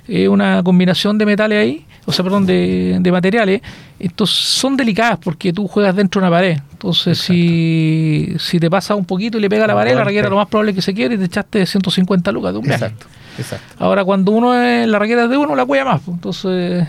Es 0.07 0.27
una 0.27 0.61
combinación 0.63 1.17
de 1.17 1.25
metales 1.25 1.59
ahí, 1.59 1.85
o 2.05 2.11
sea, 2.11 2.23
perdón, 2.23 2.45
de, 2.45 2.97
de 2.99 3.11
materiales. 3.11 3.61
Entonces 3.99 4.35
son 4.37 4.75
delicadas 4.75 5.17
porque 5.23 5.53
tú 5.53 5.67
juegas 5.67 5.95
dentro 5.95 6.19
de 6.19 6.27
una 6.27 6.35
pared. 6.35 6.57
Entonces, 6.73 7.17
si, 7.17 8.33
si 8.37 8.59
te 8.59 8.69
pasa 8.69 8.95
un 8.95 9.05
poquito 9.05 9.37
y 9.37 9.41
le 9.41 9.49
pega 9.49 9.63
a 9.63 9.67
la 9.67 9.75
pared, 9.75 9.95
la 9.95 10.03
raqueta 10.03 10.29
lo 10.29 10.35
más 10.35 10.47
probable 10.47 10.71
es 10.71 10.75
que 10.75 10.81
se 10.81 10.93
quiebre 10.93 11.15
y 11.15 11.17
te 11.19 11.25
echaste 11.25 11.65
150 11.65 12.31
lucas 12.31 12.51
de 12.53 12.59
un 12.59 12.65
viaje. 12.65 12.85
Exacto. 12.85 13.07
Exacto. 13.37 13.65
Ahora, 13.83 14.03
cuando 14.03 14.31
uno 14.31 14.53
es 14.53 14.85
la 14.87 14.99
raqueta 14.99 15.23
es 15.23 15.29
de 15.29 15.37
uno, 15.37 15.55
la 15.55 15.65
cuella 15.65 15.85
más. 15.85 16.01
pues. 16.03 16.15
Entonces, 16.15 16.85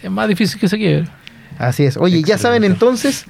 es 0.00 0.10
más 0.10 0.28
difícil 0.28 0.60
que 0.60 0.68
se 0.68 0.78
quiebre. 0.78 1.08
Así 1.58 1.84
es. 1.84 1.96
Oye, 1.96 2.22
ya 2.22 2.38
saben 2.38 2.64
entonces, 2.64 3.24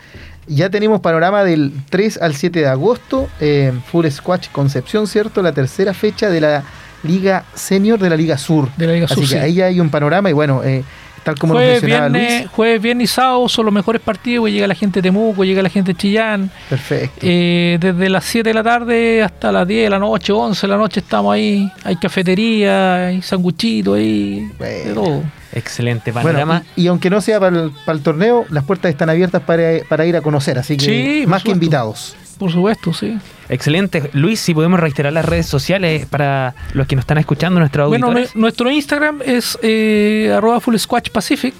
ya 0.46 0.70
tenemos 0.70 1.00
panorama 1.00 1.44
del 1.44 1.72
3 1.90 2.20
al 2.22 2.34
7 2.34 2.60
de 2.60 2.66
agosto, 2.66 3.28
eh, 3.40 3.72
Full 3.90 4.06
Squatch 4.08 4.48
Concepción, 4.50 5.06
¿cierto? 5.06 5.42
La 5.42 5.52
tercera 5.52 5.94
fecha 5.94 6.28
de 6.30 6.40
la 6.40 6.62
Liga 7.02 7.44
Senior 7.54 7.98
de 7.98 8.10
la 8.10 8.16
Liga 8.16 8.38
Sur. 8.38 8.68
De 8.76 8.86
la 8.86 8.92
Liga 8.94 9.04
Así 9.06 9.14
Sur, 9.14 9.22
que 9.24 9.28
sí. 9.30 9.36
ahí 9.36 9.54
ya 9.54 9.66
hay 9.66 9.78
un 9.80 9.90
panorama 9.90 10.30
y 10.30 10.32
bueno, 10.32 10.62
eh, 10.64 10.82
tal 11.22 11.38
como 11.38 11.54
jueves, 11.54 11.74
nos 11.74 11.82
mencionaba 11.82 12.08
viernes, 12.10 12.40
Luis. 12.40 12.50
jueves, 12.50 12.82
viernes 12.82 13.10
y 13.10 13.14
sábado 13.14 13.48
son 13.48 13.64
los 13.66 13.74
mejores 13.74 14.00
partidos, 14.02 14.50
llega 14.50 14.66
la 14.66 14.74
gente 14.74 15.00
de 15.00 15.08
Temuco, 15.08 15.44
llega 15.44 15.62
la 15.62 15.68
gente 15.70 15.92
de 15.92 15.98
Chillán, 15.98 16.50
Perfecto. 16.68 17.18
eh, 17.22 17.78
desde 17.80 18.08
las 18.10 18.24
7 18.24 18.48
de 18.50 18.54
la 18.54 18.62
tarde 18.62 19.22
hasta 19.22 19.50
las 19.52 19.66
10 19.68 19.84
de 19.84 19.90
la 19.90 19.98
noche, 19.98 20.32
11 20.32 20.66
de 20.66 20.70
la 20.70 20.76
noche 20.78 21.00
estamos 21.00 21.32
ahí, 21.34 21.70
hay 21.82 21.96
cafetería, 21.96 23.06
hay 23.08 23.22
sanguchito 23.22 23.94
ahí, 23.94 24.48
de 24.58 24.92
todo. 24.94 25.22
Excelente 25.54 26.10
Bueno, 26.12 26.28
panorama. 26.28 26.62
y, 26.76 26.82
y 26.82 26.86
aunque 26.88 27.08
no 27.10 27.20
sea 27.20 27.38
para 27.40 27.56
el, 27.62 27.70
para 27.86 27.96
el 27.96 28.02
torneo, 28.04 28.44
las 28.50 28.64
puertas 28.64 28.90
están 28.90 29.08
abiertas 29.08 29.40
para, 29.42 29.62
para 29.88 30.04
ir 30.04 30.16
a 30.16 30.20
conocer, 30.20 30.58
así 30.58 30.76
que 30.76 30.84
Sí, 30.84 31.26
más 31.26 31.42
que 31.42 31.52
invitados. 31.52 32.16
Por 32.38 32.50
supuesto, 32.50 32.92
sí. 32.92 33.16
Excelente. 33.48 34.10
Luis, 34.12 34.40
si 34.40 34.52
podemos 34.52 34.80
reiterar 34.80 35.12
las 35.12 35.24
redes 35.24 35.46
sociales 35.46 36.06
para 36.06 36.54
los 36.72 36.86
que 36.88 36.96
nos 36.96 37.04
están 37.04 37.18
escuchando, 37.18 37.60
nuestros 37.60 37.88
Bueno, 37.88 38.12
nuestro 38.34 38.70
Instagram 38.70 39.20
es 39.24 39.56
eh, 39.62 40.32
arroba 40.36 40.58
Full 40.58 40.74
Squatch 40.76 41.10
Pacific 41.10 41.54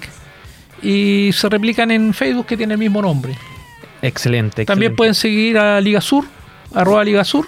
y 0.81 1.31
se 1.31 1.47
replican 1.47 1.91
en 1.91 2.13
Facebook 2.13 2.45
que 2.47 2.57
tiene 2.57 2.73
el 2.73 2.79
mismo 2.79 3.01
nombre. 3.01 3.35
excelente. 4.01 4.65
También 4.65 4.91
excelente. 4.91 4.97
pueden 4.97 5.13
seguir 5.15 5.57
a 5.57 5.79
Liga 5.79 6.01
Sur, 6.01 6.25
arroba 6.73 7.03
Liga 7.05 7.23
Sur, 7.23 7.47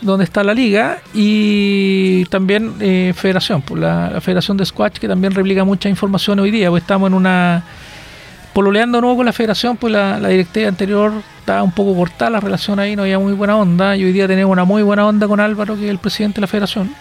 donde 0.00 0.24
está 0.24 0.44
la 0.44 0.54
liga, 0.54 0.98
y 1.14 2.24
también 2.26 2.74
eh, 2.80 3.12
Federación, 3.16 3.62
pues, 3.62 3.80
la, 3.80 4.10
la 4.10 4.20
Federación 4.20 4.56
de 4.56 4.66
Squash, 4.66 4.94
que 4.94 5.08
también 5.08 5.34
replica 5.34 5.64
mucha 5.64 5.88
información 5.88 6.38
hoy 6.38 6.50
día, 6.50 6.70
pues 6.70 6.82
estamos 6.82 7.08
en 7.08 7.14
una... 7.14 7.64
Pololeando 8.52 9.02
nuevo 9.02 9.16
con 9.16 9.26
la 9.26 9.34
federación, 9.34 9.76
pues 9.76 9.92
la, 9.92 10.18
la 10.18 10.28
directiva 10.28 10.68
anterior 10.68 11.12
estaba 11.40 11.62
un 11.62 11.72
poco 11.72 11.94
cortada 11.94 12.30
la 12.30 12.40
relación 12.40 12.78
ahí, 12.78 12.96
no 12.96 13.02
había 13.02 13.18
muy 13.18 13.34
buena 13.34 13.54
onda, 13.54 13.94
y 13.98 14.04
hoy 14.04 14.12
día 14.12 14.26
tenemos 14.26 14.50
una 14.50 14.64
muy 14.64 14.82
buena 14.82 15.06
onda 15.06 15.28
con 15.28 15.40
Álvaro, 15.40 15.76
que 15.76 15.84
es 15.84 15.90
el 15.90 15.98
presidente 15.98 16.36
de 16.36 16.40
la 16.40 16.46
federación, 16.46 16.94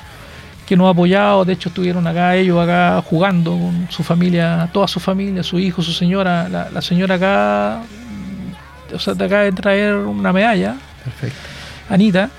que 0.67 0.75
nos 0.75 0.87
ha 0.87 0.89
apoyado, 0.89 1.45
de 1.45 1.53
hecho 1.53 1.69
estuvieron 1.69 2.05
acá 2.07 2.35
ellos 2.35 2.61
acá 2.61 3.01
jugando 3.05 3.51
con 3.51 3.87
su 3.89 4.03
familia, 4.03 4.69
toda 4.73 4.89
su 4.89 4.99
familia, 4.99 5.43
su 5.43 5.57
hijo, 5.57 5.81
su 5.81 5.93
señora, 5.93 6.49
la, 6.49 6.69
la 6.71 6.81
señora 6.81 7.15
acá, 7.15 7.83
o 8.93 8.99
sea, 8.99 9.15
te 9.15 9.23
acaba 9.23 9.43
de 9.43 9.53
traer 9.53 9.95
una 9.95 10.33
medalla, 10.33 10.75
Perfecto. 11.05 11.39
Anita, 11.89 12.29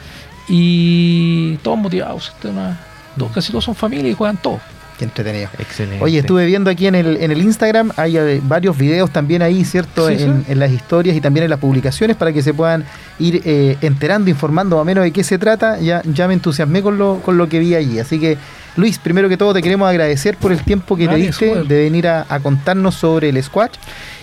y 0.48 1.56
todos 1.62 1.78
motivados, 1.78 2.32
este, 2.34 2.48
una- 2.48 2.78
todos- 3.16 3.32
casi 3.32 3.50
todos 3.52 3.64
son 3.64 3.74
familia 3.74 4.10
y 4.10 4.14
juegan 4.14 4.36
todos. 4.36 4.60
Qué 4.98 5.04
entretenido. 5.04 5.50
Excelente. 5.58 6.02
Oye, 6.02 6.20
estuve 6.20 6.46
viendo 6.46 6.70
aquí 6.70 6.86
en 6.86 6.94
el, 6.94 7.18
en 7.18 7.30
el 7.30 7.42
Instagram, 7.42 7.92
hay 7.98 8.16
eh, 8.16 8.40
varios 8.42 8.78
videos 8.78 9.10
también 9.10 9.42
ahí, 9.42 9.62
¿cierto? 9.62 10.08
Sí, 10.08 10.14
en, 10.14 10.44
sí. 10.46 10.52
en 10.52 10.58
las 10.58 10.70
historias 10.70 11.14
y 11.14 11.20
también 11.20 11.44
en 11.44 11.50
las 11.50 11.58
publicaciones 11.58 12.16
para 12.16 12.32
que 12.32 12.40
se 12.42 12.54
puedan 12.54 12.82
ir 13.18 13.42
eh, 13.44 13.76
enterando, 13.82 14.30
informando 14.30 14.76
más 14.76 14.82
o 14.82 14.84
menos 14.86 15.04
de 15.04 15.10
qué 15.10 15.22
se 15.22 15.36
trata. 15.36 15.78
Ya, 15.80 16.00
ya 16.06 16.26
me 16.26 16.32
entusiasmé 16.32 16.80
con 16.80 16.96
lo, 16.96 17.20
con 17.20 17.36
lo 17.36 17.46
que 17.46 17.58
vi 17.58 17.74
allí. 17.74 17.98
Así 17.98 18.18
que, 18.18 18.38
Luis, 18.76 18.98
primero 18.98 19.28
que 19.28 19.36
todo 19.36 19.52
te 19.52 19.60
queremos 19.60 19.86
agradecer 19.86 20.38
por 20.38 20.50
el 20.50 20.62
tiempo 20.62 20.96
que 20.96 21.04
Dale, 21.04 21.18
te 21.18 21.26
diste 21.26 21.62
de 21.64 21.82
venir 21.82 22.08
a, 22.08 22.24
a 22.26 22.40
contarnos 22.40 22.94
sobre 22.94 23.28
el 23.28 23.42
Squatch. 23.42 23.74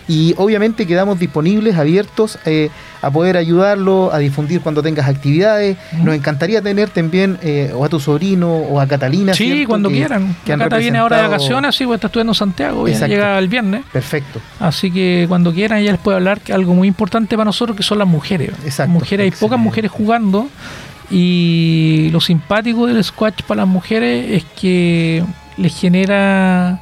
Y 0.07 0.35
obviamente 0.37 0.85
quedamos 0.85 1.17
disponibles, 1.17 1.77
abiertos 1.77 2.37
eh, 2.45 2.69
a 3.01 3.09
poder 3.09 3.37
ayudarlo, 3.37 4.11
a 4.13 4.17
difundir 4.17 4.59
cuando 4.61 4.83
tengas 4.83 5.07
actividades. 5.07 5.77
Nos 6.03 6.13
encantaría 6.15 6.61
tener 6.61 6.89
también 6.89 7.37
eh, 7.41 7.71
o 7.73 7.85
a 7.85 7.89
tu 7.89 7.99
sobrino 7.99 8.53
o 8.53 8.79
a 8.81 8.87
Catalina. 8.87 9.33
Sí, 9.33 9.45
¿cierto? 9.45 9.69
cuando 9.69 9.89
Que- 9.89 9.95
quieran. 9.95 10.35
que 10.45 10.77
viene 10.77 10.97
ahora 10.97 11.17
de 11.21 11.27
vacaciones, 11.29 11.75
sí, 11.75 11.85
pues 11.85 11.97
está 11.97 12.07
estudiando 12.07 12.31
en 12.31 12.35
Santiago, 12.35 12.87
Exacto. 12.87 13.07
llega 13.07 13.39
el 13.39 13.47
viernes. 13.47 13.83
Perfecto. 13.93 14.41
Así 14.59 14.91
que 14.91 15.25
cuando 15.29 15.53
quieran 15.53 15.79
ella 15.79 15.91
les 15.93 16.01
puede 16.01 16.17
hablar 16.17 16.41
que 16.41 16.51
algo 16.51 16.73
muy 16.73 16.87
importante 16.87 17.35
para 17.37 17.45
nosotros 17.45 17.77
que 17.77 17.83
son 17.83 17.97
las 17.99 18.07
mujeres. 18.07 18.49
Exacto. 18.65 18.91
Mujeres, 18.91 19.33
hay 19.33 19.39
pocas 19.39 19.59
mujeres 19.59 19.89
jugando 19.89 20.49
y 21.09 22.09
lo 22.11 22.19
simpático 22.19 22.87
del 22.87 23.03
squash 23.03 23.41
para 23.47 23.61
las 23.61 23.67
mujeres 23.69 24.31
es 24.31 24.43
que 24.59 25.23
les 25.57 25.73
genera... 25.79 26.79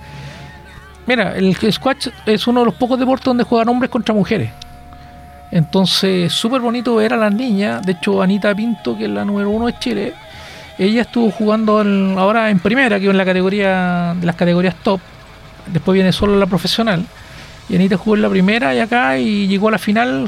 Mira, 1.08 1.36
el 1.36 1.56
squash 1.72 2.08
es 2.26 2.47
uno 2.47 2.60
de 2.62 2.66
los 2.68 2.76
pocos 2.76 2.99
deportes 2.99 3.26
donde 3.26 3.43
juegan 3.43 3.70
hombres 3.70 3.89
contra 3.89 4.14
mujeres. 4.14 4.52
Entonces, 5.52 6.32
súper 6.32 6.62
bonito 6.62 6.95
ver 6.95 7.14
a 7.14 7.18
las 7.18 7.34
niñas. 7.34 7.86
De 7.86 7.93
hecho, 7.93 8.22
Anita 8.22 8.54
Pinto, 8.56 8.97
que 8.97 9.06
es 9.06 9.10
la 9.10 9.26
número 9.26 9.49
uno 9.49 9.66
de 9.68 9.78
Chile, 9.80 10.14
ella 10.78 11.02
estuvo 11.02 11.30
jugando 11.32 11.82
en- 11.82 12.18
ahora 12.18 12.49
en 12.49 12.60
primera, 12.60 12.99
que 12.99 13.10
en 13.10 13.18
la 13.18 13.26
categoría 13.26 14.16
de 14.20 14.26
las 14.26 14.36
categorías 14.36 14.76
top. 14.84 15.02
Después 15.68 15.93
viene 15.93 16.12
solo 16.12 16.38
la 16.39 16.45
profesional. 16.45 17.04
Y 17.68 17.76
Anita 17.76 17.97
jugó 17.97 18.16
en 18.16 18.22
la 18.22 18.30
primera 18.30 18.74
y 18.74 18.80
acá 18.80 19.18
y 19.18 19.47
llegó 19.47 19.68
a 19.68 19.72
la 19.72 19.78
final 19.78 20.26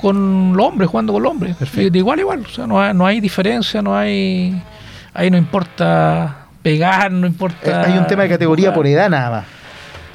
con 0.00 0.56
los 0.56 0.66
hombres, 0.66 0.88
jugando 0.90 1.12
con 1.12 1.22
los 1.22 1.32
hombres. 1.32 1.56
Perfecto. 1.56 1.90
De 1.92 1.98
igual 1.98 2.18
igual. 2.20 2.44
O 2.44 2.48
sea, 2.48 2.66
no 2.66 2.80
hay, 2.80 2.94
no 2.94 3.06
hay 3.06 3.20
diferencia, 3.20 3.80
no 3.82 3.96
hay. 3.96 4.60
Ahí 5.14 5.30
no 5.30 5.36
importa 5.38 6.36
pegar, 6.62 7.10
no 7.12 7.26
Eh, 7.26 7.30
importa. 7.30 7.82
Hay 7.82 7.96
un 7.96 8.06
tema 8.06 8.24
de 8.24 8.28
categoría 8.30 8.66
jugar. 8.68 8.74
por 8.74 8.86
edad 8.86 9.08
nada 9.08 9.30
más. 9.30 9.44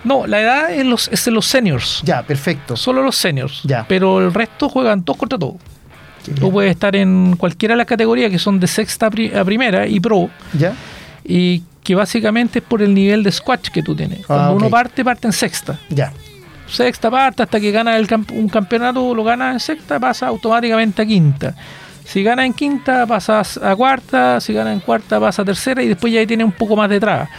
No, 0.04 0.28
la 0.28 0.42
edad 0.42 0.72
es, 0.72 0.86
los, 0.86 1.08
es 1.10 1.24
de 1.26 1.32
los 1.32 1.46
seniors. 1.46 2.02
Ya, 2.04 2.24
perfecto. 2.24 2.76
Solo 2.76 3.02
los 3.04 3.16
seniors. 3.16 3.62
Ya. 3.64 3.86
Pero 3.88 4.20
el 4.20 4.34
resto 4.34 4.68
juegan 4.70 5.04
todos 5.04 5.18
contra 5.20 5.38
todos. 5.40 5.56
Tú 6.40 6.52
puedes 6.52 6.72
estar 6.72 6.96
en 6.96 7.36
cualquiera 7.38 7.74
de 7.74 7.78
las 7.78 7.86
categorías 7.88 8.32
que 8.32 8.40
son 8.40 8.60
de 8.60 8.68
sexta 8.68 9.08
a 9.08 9.10
pri- 9.12 9.34
a 9.36 9.44
primera 9.44 9.86
y 9.88 10.00
pro. 10.00 10.30
¿Ya? 10.58 10.74
Y 11.24 11.64
que 11.84 11.96
básicamente 11.96 12.60
es 12.60 12.66
por 12.66 12.82
el 12.82 12.94
nivel 12.94 13.24
de 13.24 13.32
squash 13.32 13.70
que 13.74 13.84
tú 13.84 13.94
tienes. 13.96 14.26
Cuando 14.26 14.46
Ah, 14.46 14.52
ok. 14.52 14.56
uno 14.58 14.70
parte, 14.70 15.04
parte 15.04 15.28
en 15.28 15.34
sexta. 15.34 15.78
Ya. 15.90 16.14
Sexta 16.68 17.12
parte 17.12 17.44
hasta 17.44 17.60
que 17.60 17.72
gana 17.72 17.98
el 17.98 18.08
camp- 18.08 18.32
un 18.32 18.48
campeonato, 18.48 19.14
lo 19.14 19.24
gana 19.24 19.52
en 19.52 19.60
sexta, 19.60 20.00
pasa 20.00 20.28
automáticamente 20.28 21.02
a 21.02 21.06
quinta. 21.06 21.54
Si 22.06 22.24
gana 22.24 22.46
en 22.46 22.54
quinta, 22.54 23.06
pasas 23.06 23.58
a 23.58 23.76
cuarta. 23.76 24.40
Si 24.40 24.54
gana 24.54 24.72
en 24.74 24.80
cuarta, 24.80 25.20
pasa 25.20 25.42
a 25.42 25.46
tercera. 25.46 25.84
Y 25.84 25.90
después 25.90 26.12
ya 26.14 26.20
ahí 26.22 26.28
tienes 26.28 26.46
un 26.46 26.52
poco 26.54 26.76
más 26.78 26.90
de 26.90 27.00
traba. 27.02 27.30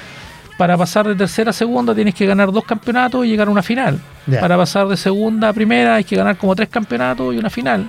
Para 0.57 0.77
pasar 0.79 1.09
de 1.09 1.17
tercera 1.17 1.51
a 1.51 1.53
segunda 1.53 1.95
tienes 1.95 2.15
que 2.15 2.27
ganar 2.27 2.53
dos 2.53 2.65
campeonatos 2.65 3.27
y 3.27 3.29
llegar 3.29 3.49
a 3.49 3.51
una 3.51 3.63
final. 3.63 4.01
Para 4.41 4.57
pasar 4.57 4.87
de 4.89 4.97
segunda 4.97 5.49
a 5.49 5.53
primera 5.53 5.97
hay 5.97 6.05
que 6.05 6.17
ganar 6.17 6.37
como 6.37 6.55
tres 6.55 6.69
campeonatos 6.69 7.35
y 7.35 7.39
una 7.39 7.51
final. 7.51 7.89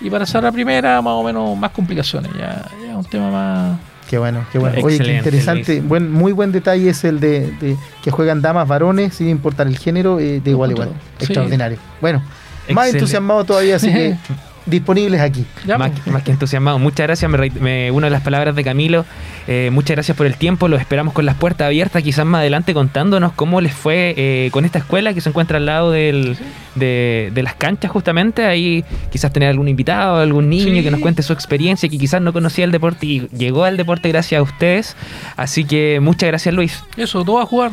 Y 0.00 0.10
para 0.10 0.24
pasar 0.24 0.44
a 0.46 0.52
primera, 0.52 1.00
más 1.02 1.12
o 1.12 1.22
menos, 1.22 1.56
más 1.56 1.70
complicaciones. 1.70 2.32
Ya, 2.32 2.64
ya 2.82 2.90
es 2.90 2.96
un 2.96 3.04
tema 3.04 3.30
más. 3.30 3.78
Qué 4.08 4.18
bueno, 4.18 4.44
qué 4.50 4.58
bueno. 4.58 4.74
Oye, 4.82 4.82
qué 4.82 4.94
Excelente, 4.94 5.18
interesante. 5.18 5.80
Buen, 5.80 6.10
muy 6.10 6.32
buen 6.32 6.50
detalle 6.50 6.90
es 6.90 7.04
el 7.04 7.20
de, 7.20 7.52
de 7.60 7.76
que 8.02 8.10
juegan 8.10 8.42
damas, 8.42 8.66
varones, 8.66 9.14
sin 9.14 9.28
importar 9.28 9.66
el 9.66 9.78
género, 9.78 10.18
eh, 10.18 10.40
de 10.40 10.50
igual 10.50 10.70
a 10.70 10.72
igual. 10.72 10.88
Sí. 11.18 11.26
Extraordinario. 11.26 11.78
Bueno, 12.00 12.18
más 12.18 12.28
Excelente. 12.68 12.98
entusiasmado 12.98 13.44
todavía, 13.44 13.76
así 13.76 13.92
que 13.92 14.16
disponibles 14.66 15.20
aquí. 15.20 15.44
Más, 15.78 15.90
más 16.06 16.22
que 16.22 16.30
entusiasmado. 16.32 16.78
Muchas 16.78 17.06
gracias. 17.06 17.30
Me, 17.30 17.50
me 17.50 17.90
uno 17.90 18.06
de 18.06 18.10
las 18.10 18.22
palabras 18.22 18.54
de 18.54 18.64
Camilo. 18.64 19.04
Eh, 19.48 19.70
muchas 19.72 19.96
gracias 19.96 20.16
por 20.16 20.26
el 20.26 20.36
tiempo. 20.36 20.68
Los 20.68 20.80
esperamos 20.80 21.14
con 21.14 21.26
las 21.26 21.34
puertas 21.36 21.66
abiertas. 21.66 22.02
Quizás 22.02 22.24
más 22.26 22.40
adelante 22.40 22.74
contándonos 22.74 23.32
cómo 23.32 23.60
les 23.60 23.74
fue 23.74 24.14
eh, 24.16 24.50
con 24.52 24.64
esta 24.64 24.78
escuela 24.78 25.14
que 25.14 25.20
se 25.20 25.28
encuentra 25.30 25.58
al 25.58 25.66
lado 25.66 25.90
del, 25.90 26.36
de, 26.74 27.30
de 27.34 27.42
las 27.42 27.54
canchas, 27.54 27.90
justamente. 27.90 28.44
Ahí 28.46 28.84
quizás 29.10 29.32
tener 29.32 29.48
algún 29.48 29.68
invitado, 29.68 30.18
algún 30.18 30.48
niño 30.48 30.62
Sí. 30.76 30.82
que 30.82 30.90
nos 30.90 31.00
cuente 31.00 31.22
su 31.22 31.32
experiencia, 31.32 31.88
que 31.88 31.98
quizás 31.98 32.22
no 32.22 32.32
conocía 32.32 32.64
el 32.64 32.70
deporte 32.72 33.06
y 33.06 33.28
llegó 33.36 33.64
al 33.64 33.76
deporte 33.76 34.08
gracias 34.08 34.38
a 34.38 34.42
ustedes. 34.42 34.96
Así 35.36 35.64
que 35.64 35.98
muchas 36.00 36.28
gracias, 36.28 36.54
Luis. 36.54 36.82
Eso, 36.96 37.24
todo 37.24 37.40
a 37.40 37.46
jugar. 37.46 37.72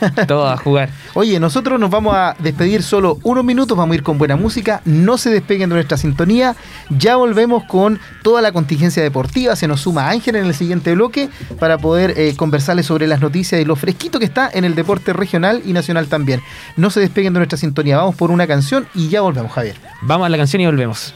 Todo 0.26 0.48
a 0.48 0.56
jugar. 0.56 0.90
Oye, 1.14 1.38
nosotros 1.40 1.78
nos 1.80 1.90
vamos 1.90 2.14
a 2.14 2.36
despedir 2.38 2.82
solo 2.82 3.18
unos 3.22 3.44
minutos, 3.44 3.76
vamos 3.76 3.94
a 3.94 3.96
ir 3.96 4.02
con 4.02 4.18
buena 4.18 4.36
música, 4.36 4.82
no 4.84 5.18
se 5.18 5.30
despeguen 5.30 5.70
de 5.70 5.76
nuestra 5.76 5.96
sintonía, 5.96 6.56
ya 6.90 7.16
volvemos 7.16 7.64
con 7.64 7.98
toda 8.22 8.42
la 8.42 8.52
contingencia 8.52 9.02
deportiva, 9.02 9.56
se 9.56 9.68
nos 9.68 9.80
suma 9.80 10.10
Ángel 10.10 10.36
en 10.36 10.46
el 10.46 10.54
siguiente 10.54 10.94
bloque 10.94 11.28
para 11.58 11.78
poder 11.78 12.14
eh, 12.16 12.34
conversarles 12.36 12.86
sobre 12.86 13.06
las 13.06 13.20
noticias 13.20 13.60
y 13.60 13.64
lo 13.64 13.76
fresquito 13.76 14.18
que 14.18 14.24
está 14.24 14.50
en 14.52 14.64
el 14.64 14.74
deporte 14.74 15.12
regional 15.12 15.62
y 15.64 15.72
nacional 15.72 16.08
también. 16.08 16.40
No 16.76 16.90
se 16.90 17.00
despeguen 17.00 17.32
de 17.32 17.40
nuestra 17.40 17.58
sintonía, 17.58 17.96
vamos 17.96 18.16
por 18.16 18.30
una 18.30 18.46
canción 18.46 18.86
y 18.94 19.08
ya 19.08 19.20
volvemos, 19.20 19.52
Javier. 19.52 19.76
Vamos 20.02 20.26
a 20.26 20.28
la 20.28 20.36
canción 20.36 20.60
y 20.62 20.66
volvemos. 20.66 21.14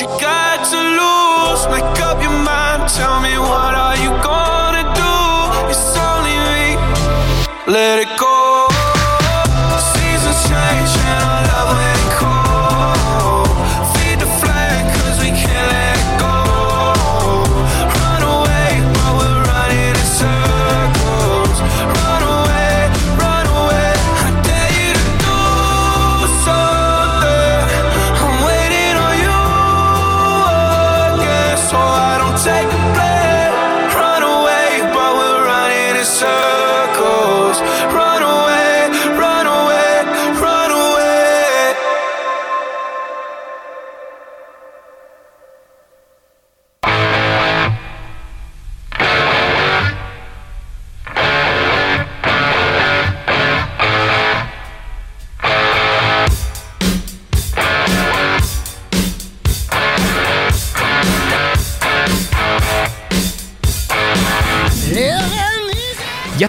You 0.00 0.06
got 0.20 0.64
to 0.72 0.76
lose? 0.76 1.62
Make 1.72 2.00
up 2.02 2.20
your 2.20 2.36
mind. 2.44 2.88
Tell 2.90 3.20
me 3.20 3.38
what 3.38 3.74
are 3.74 3.96
you 3.96 4.10
gonna 4.22 4.84
do? 5.02 5.14
It's 5.72 5.96
only 5.96 6.36
me. 6.52 6.76
Let 7.66 8.00
it 8.04 8.15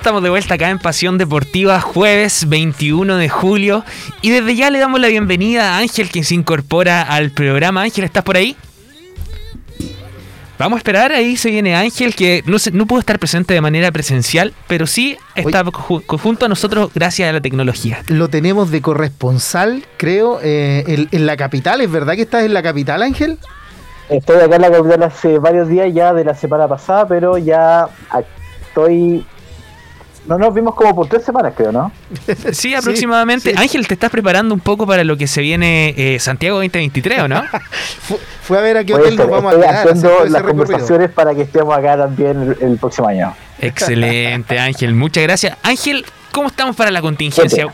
estamos 0.08 0.24
de 0.24 0.30
vuelta 0.30 0.54
acá 0.54 0.70
en 0.70 0.80
Pasión 0.80 1.18
Deportiva, 1.18 1.82
jueves 1.82 2.48
21 2.48 3.18
de 3.18 3.28
julio. 3.28 3.84
Y 4.22 4.30
desde 4.30 4.56
ya 4.56 4.70
le 4.70 4.80
damos 4.80 5.02
la 5.02 5.10
bienvenida 5.10 5.74
a 5.76 5.80
Ángel, 5.80 6.08
quien 6.10 6.24
se 6.24 6.34
incorpora 6.34 7.02
al 7.02 7.32
programa. 7.32 7.82
Ángel, 7.82 8.06
¿estás 8.06 8.24
por 8.24 8.38
ahí? 8.38 8.56
Vamos 10.58 10.78
a 10.78 10.80
esperar, 10.80 11.12
ahí 11.12 11.36
se 11.36 11.50
viene 11.52 11.76
Ángel, 11.76 12.16
que 12.16 12.42
no, 12.46 12.58
se- 12.58 12.72
no 12.72 12.86
pudo 12.88 13.02
estar 13.02 13.20
presente 13.20 13.54
de 13.54 13.60
manera 13.60 13.92
presencial, 13.92 14.54
pero 14.68 14.88
sí 14.88 15.18
está 15.36 15.66
ju- 15.66 16.18
junto 16.18 16.46
a 16.46 16.48
nosotros 16.48 16.90
gracias 16.96 17.30
a 17.30 17.34
la 17.34 17.42
tecnología. 17.42 18.02
Lo 18.08 18.30
tenemos 18.30 18.72
de 18.72 18.82
corresponsal, 18.82 19.84
creo, 19.98 20.40
eh, 20.42 20.86
en, 20.88 21.10
en 21.12 21.26
la 21.26 21.36
capital. 21.36 21.82
¿Es 21.82 21.92
verdad 21.92 22.14
que 22.16 22.22
estás 22.22 22.46
en 22.46 22.54
la 22.54 22.64
capital, 22.64 23.04
Ángel? 23.04 23.38
Estoy 24.08 24.38
acá 24.38 24.56
en 24.56 24.62
la 24.62 24.72
capital 24.72 25.04
hace 25.04 25.38
varios 25.38 25.68
días 25.68 25.94
ya 25.94 26.14
de 26.14 26.24
la 26.24 26.34
semana 26.34 26.66
pasada, 26.66 27.06
pero 27.10 27.38
ya 27.38 27.90
estoy. 28.70 29.26
No 30.28 30.38
nos 30.38 30.54
vimos 30.54 30.76
como 30.76 30.94
por 30.94 31.08
tres 31.08 31.24
semanas, 31.24 31.54
creo, 31.56 31.72
¿no? 31.72 31.92
Sí, 32.52 32.76
aproximadamente. 32.76 33.52
sí. 33.52 33.56
Ángel, 33.58 33.88
te 33.88 33.94
estás 33.94 34.10
preparando 34.10 34.54
un 34.54 34.60
poco 34.60 34.86
para 34.86 35.04
lo 35.04 35.16
que 35.18 35.26
se 35.28 35.42
viene 35.42 35.94
eh, 35.98 36.20
Santiago 36.20 36.58
2023, 36.58 37.22
¿o 37.22 37.28
no? 37.30 37.44
Fu- 38.02 38.20
Fue 38.42 38.58
a 38.58 38.62
ver 38.62 38.78
a 38.78 38.84
qué 38.84 38.94
hotel 38.94 39.16
nos 39.16 39.30
vamos 39.30 39.54
a 39.54 39.56
estoy 39.56 39.70
quedar. 39.70 39.88
haciendo 39.88 40.10
las 40.10 40.20
recorrido. 40.34 40.48
conversaciones 40.48 41.12
para 41.12 41.34
que 41.34 41.42
estemos 41.44 41.78
acá 41.78 41.98
también 41.98 42.56
el, 42.60 42.72
el 42.72 42.78
próximo 42.78 43.08
año. 43.08 43.34
Excelente, 43.60 44.60
Ángel. 44.60 44.94
Muchas 44.96 45.24
gracias. 45.24 45.58
Ángel, 45.64 46.06
¿cómo 46.34 46.48
estamos 46.50 46.76
para 46.76 46.92
la 46.92 47.02
contingencia? 47.02 47.68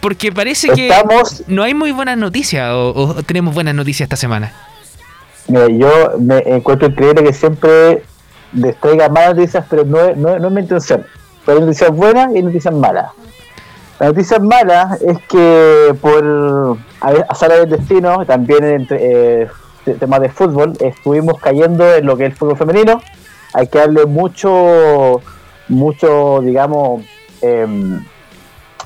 Porque 0.00 0.32
parece 0.32 0.68
que 0.70 0.88
Estamos, 0.88 1.44
no 1.46 1.62
hay 1.62 1.74
muy 1.74 1.92
buenas 1.92 2.18
noticias 2.18 2.70
o, 2.72 2.88
o 2.94 3.22
tenemos 3.22 3.54
buenas 3.54 3.74
noticias 3.76 4.06
esta 4.06 4.16
semana. 4.16 4.52
mira, 5.46 5.68
yo 5.68 6.18
me 6.18 6.38
encuentro 6.46 6.88
increíble 6.88 7.22
que 7.22 7.32
siempre 7.32 8.02
les 8.52 8.76
traiga 8.80 9.08
malas 9.08 9.36
noticias, 9.36 9.64
pero 9.70 9.84
no, 9.84 10.00
es- 10.00 10.16
no, 10.16 10.38
no 10.40 10.48
es 10.48 10.52
mi 10.54 10.60
intención. 10.62 11.06
Pero 11.44 11.58
hay 11.58 11.64
noticias 11.64 11.90
buenas 11.90 12.34
y 12.34 12.42
noticias 12.42 12.74
malas. 12.74 13.10
La 13.98 14.06
noticia 14.08 14.38
mala 14.38 14.98
es 15.06 15.18
que 15.28 15.94
por 16.00 16.76
azar 17.28 17.52
del 17.52 17.68
destino, 17.70 18.24
también 18.26 18.64
entre 18.64 19.42
eh, 19.42 19.48
te- 19.84 19.94
temas 19.94 20.20
de 20.20 20.28
fútbol, 20.28 20.72
estuvimos 20.80 21.38
cayendo 21.40 21.94
en 21.94 22.06
lo 22.06 22.16
que 22.16 22.24
es 22.26 22.30
el 22.32 22.36
fútbol 22.36 22.56
femenino. 22.56 23.00
Hay 23.54 23.66
que 23.68 23.78
darle 23.78 24.06
mucho, 24.06 25.20
mucho, 25.68 26.40
digamos, 26.40 27.02
em, 27.42 28.04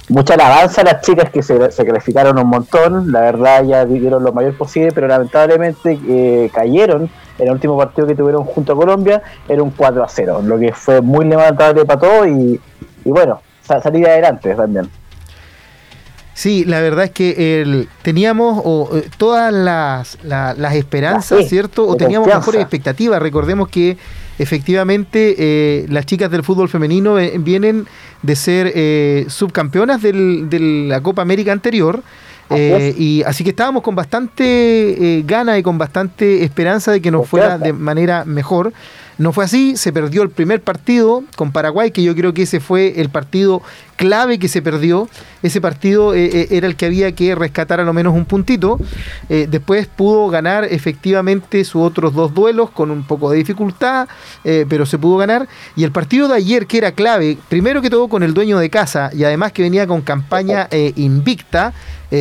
mucha 0.09 0.35
alabanza 0.35 0.83
a 0.83 0.85
las 0.85 1.01
chicas 1.03 1.31
que 1.31 1.43
se, 1.43 1.71
se 1.71 1.85
calificaron 1.87 2.39
un 2.39 2.49
montón. 2.49 3.11
La 3.13 3.21
verdad, 3.21 3.65
ya 3.65 3.85
dieron 3.87 4.23
lo 4.25 4.33
mayor 4.33 4.55
posible, 4.57 4.93
pero 4.93 5.07
lamentablemente 5.09 5.99
eh, 6.09 6.51
cayeron 6.53 7.09
el 7.39 7.51
último 7.51 7.77
partido 7.77 8.07
que 8.07 8.15
tuvieron 8.15 8.45
junto 8.45 8.73
a 8.73 8.77
Colombia. 8.77 9.23
Era 9.49 9.63
un 9.63 9.71
4 9.71 10.03
a 10.05 10.09
0, 10.09 10.43
lo 10.45 10.59
que 10.59 10.73
fue 10.73 11.01
muy 11.01 11.25
lamentable 11.27 11.85
para 11.85 12.01
todos 12.01 12.27
y, 12.29 12.61
y 13.05 13.11
bueno, 13.11 13.41
sa- 13.63 13.81
salir 13.83 14.07
adelante 14.07 14.55
también. 14.55 14.89
Sí, 16.35 16.67
la 16.67 16.81
verdad 16.83 17.07
es 17.07 17.11
que 17.13 17.63
el- 17.63 17.89
teníamos 18.03 18.61
o, 18.63 18.91
eh, 18.95 19.09
todas 19.17 19.51
las, 19.53 20.19
la- 20.23 20.53
las 20.55 20.75
esperanzas, 20.75 21.39
fe, 21.41 21.49
¿cierto? 21.49 21.87
O 21.89 21.97
teníamos 21.97 22.27
confianza. 22.27 22.41
mejores 22.41 22.61
expectativas. 22.61 23.23
Recordemos 23.23 23.69
que 23.69 23.97
efectivamente 24.39 25.35
eh, 25.39 25.87
las 25.89 26.05
chicas 26.05 26.31
del 26.31 26.43
fútbol 26.43 26.69
femenino 26.69 27.19
eh, 27.19 27.33
vienen 27.39 27.87
de 28.21 28.37
ser 28.37 28.71
eh, 28.75 29.25
subcampeonas 29.29 30.03
del- 30.03 30.51
de 30.51 30.61
la 30.61 31.01
Copa 31.01 31.23
América 31.23 31.53
anterior. 31.53 32.03
Así 32.49 32.61
eh, 32.61 32.89
es. 32.89 33.01
y 33.01 33.23
así 33.25 33.45
que 33.45 33.51
estábamos 33.51 33.83
con 33.83 33.95
bastante 33.95 34.45
eh, 35.19 35.23
gana 35.27 35.59
y 35.59 35.63
con 35.63 35.79
bastante 35.79 36.45
esperanza 36.45 36.93
de 36.93 37.01
que 37.01 37.11
nos 37.11 37.29
fuera 37.29 37.59
de 37.59 37.73
manera 37.73 38.25
mejor. 38.25 38.73
No 39.19 39.33
fue 39.33 39.45
así, 39.45 39.77
se 39.77 39.93
perdió 39.93 40.23
el 40.23 40.31
primer 40.31 40.61
partido 40.61 41.25
con 41.37 41.51
Paraguay, 41.51 41.91
que 41.91 42.03
yo 42.03 42.15
creo 42.15 42.35
que 42.35 42.43
ese 42.43 42.61
fue 42.61 43.01
el 43.01 43.09
partido 43.09 43.63
clave 43.97 44.39
que 44.39 44.49
se 44.49 44.61
perdió. 44.61 45.09
Ese 45.43 45.61
partido 45.61 46.15
eh, 46.15 46.27
eh, 46.27 46.49
era 46.51 46.67
el 46.67 46.77
que 46.77 46.87
había 46.87 47.13
que 47.13 47.35
rescatar 47.35 47.81
a 47.81 47.85
lo 47.85 47.95
menos 47.95 48.15
un 48.15 48.27
puntito. 48.27 48.79
Eh, 49.31 49.47
después 49.51 49.87
pudo 49.87 50.29
ganar 50.29 50.65
efectivamente 50.65 51.65
sus 51.65 51.83
otros 51.83 52.13
dos 52.13 52.35
duelos 52.35 52.71
con 52.71 52.91
un 52.91 53.05
poco 53.05 53.31
de 53.31 53.39
dificultad, 53.39 54.07
eh, 54.45 54.67
pero 54.69 54.85
se 54.85 54.99
pudo 54.99 55.17
ganar. 55.17 55.49
Y 55.77 55.85
el 55.85 55.93
partido 55.93 56.29
de 56.29 56.35
ayer, 56.35 56.67
que 56.67 56.79
era 56.79 56.93
clave, 56.93 57.39
primero 57.49 57.81
que 57.81 57.89
todo 57.89 58.09
con 58.09 58.23
el 58.23 58.35
dueño 58.35 58.59
de 58.59 58.69
casa 58.69 59.11
y 59.15 59.25
además 59.25 59.53
que 59.53 59.63
venía 59.63 59.87
con 59.87 60.03
campaña 60.03 60.69
eh, 60.71 60.93
invicta, 60.97 61.73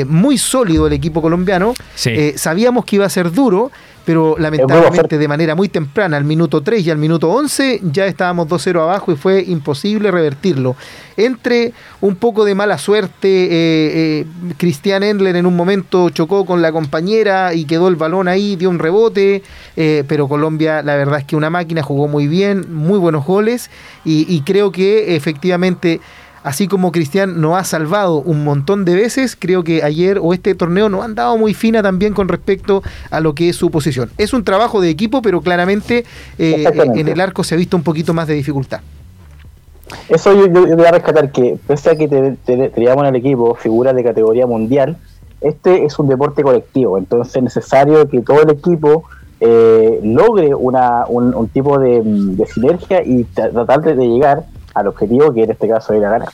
muy 0.08 0.40
sólido 0.40 0.88
el 0.88 0.94
equipo 0.94 1.22
colombiano. 1.22 1.76
Sí. 1.94 2.34
Sabíamos 2.38 2.86
que 2.86 2.96
iba 2.96 3.06
a 3.06 3.10
ser 3.10 3.32
duro, 3.32 3.72
pero 4.06 4.36
lamentablemente 4.38 5.18
de 5.18 5.28
manera 5.28 5.56
muy 5.56 5.68
temprana, 5.68 6.16
al 6.18 6.24
minuto 6.24 6.62
3 6.62 6.86
y 6.86 6.92
al 6.92 6.98
minuto 6.98 7.30
11, 7.30 7.82
ya 7.92 8.06
estábamos 8.06 8.48
2-0 8.48 8.82
abajo 8.82 9.12
y 9.12 9.16
fue 9.16 9.44
imposible 9.44 10.12
revertirlo. 10.12 10.76
Entre 11.18 11.74
un 12.02 12.16
poco 12.16 12.46
de 12.46 12.54
mala 12.56 12.78
suerte, 12.78 13.28
eh, 13.28 13.50
eh, 13.52 14.26
Cristian 14.58 15.02
Endler 15.02 15.36
en 15.36 15.46
un 15.46 15.56
momento 15.56 16.10
chocó 16.12 16.46
con 16.46 16.62
la 16.62 16.72
compañera 16.72 17.54
y 17.54 17.66
quedó 17.66 17.88
el 17.88 17.96
balón 17.96 18.28
ahí, 18.28 18.56
dio 18.56 18.70
un 18.70 18.80
rebote, 18.80 19.42
eh, 19.76 20.04
pero 20.08 20.28
Colombia 20.28 20.84
la 20.84 20.96
verdad 20.96 21.20
es 21.20 21.26
que 21.26 21.36
una 21.36 21.50
máquina 21.50 21.82
jugó 21.82 22.08
muy 22.08 22.28
bien, 22.28 22.74
muy 22.74 23.00
buenos 23.00 23.26
goles 23.26 23.72
y, 24.04 24.26
y 24.34 24.42
creo 24.42 24.72
que 24.72 25.16
efectivamente 25.16 26.00
así 26.46 26.68
como 26.68 26.92
Cristian 26.92 27.42
nos 27.42 27.58
ha 27.58 27.64
salvado 27.64 28.18
un 28.22 28.44
montón 28.44 28.86
de 28.86 28.96
veces, 28.96 29.36
creo 29.38 29.64
que 29.64 29.84
ayer 29.84 30.20
o 30.22 30.32
este 30.32 30.54
torneo 30.56 30.88
nos 30.90 31.04
han 31.04 31.16
dado 31.16 31.38
muy 31.38 31.54
fina 31.54 31.82
también 31.82 32.14
con 32.14 32.28
respecto 32.28 32.84
a 33.10 33.20
lo 33.20 33.34
que 33.34 33.50
es 33.50 33.56
su 33.56 33.72
posición. 33.72 34.12
Es 34.18 34.32
un 34.32 34.44
trabajo 34.44 34.80
de 34.80 34.90
equipo, 34.90 35.22
pero 35.22 35.42
claramente 35.42 36.06
eh, 36.38 36.64
en 36.96 37.08
el 37.08 37.20
arco 37.20 37.44
se 37.44 37.56
ha 37.56 37.58
visto 37.58 37.76
un 37.76 37.84
poquito 37.84 38.14
más 38.14 38.28
de 38.28 38.36
dificultad. 38.36 38.82
Eso 40.08 40.34
yo, 40.34 40.48
yo, 40.48 40.68
yo 40.68 40.76
voy 40.78 40.86
a 40.86 40.92
rescatar 40.92 41.32
que, 41.32 41.58
pese 41.68 41.90
a 41.90 41.96
que 41.96 42.08
te- 42.08 42.38
te- 42.46 42.70
teníamos 42.70 43.04
en 43.04 43.10
el 43.10 43.16
equipo 43.18 43.56
figuras 43.56 43.96
de 43.96 44.04
categoría 44.04 44.46
mundial, 44.48 44.98
este 45.42 45.84
es 45.86 45.98
un 46.00 46.08
deporte 46.08 46.44
colectivo, 46.44 46.98
entonces 46.98 47.36
es 47.36 47.44
necesario 47.44 48.08
que 48.08 48.22
todo 48.22 48.42
el 48.44 48.50
equipo 48.52 49.04
eh, 49.40 50.00
logre 50.04 50.56
una, 50.56 51.06
un, 51.08 51.36
un 51.36 51.48
tipo 51.50 51.78
de, 51.78 52.02
de 52.04 52.46
sinergia 52.48 53.04
y 53.04 53.26
tra- 53.36 53.52
tratar 53.52 53.82
de, 53.82 53.96
de 53.96 54.08
llegar 54.08 54.46
al 54.76 54.88
objetivo 54.88 55.34
que 55.34 55.44
en 55.44 55.52
este 55.52 55.68
caso 55.68 55.94
era 55.94 56.12
ganar. 56.12 56.30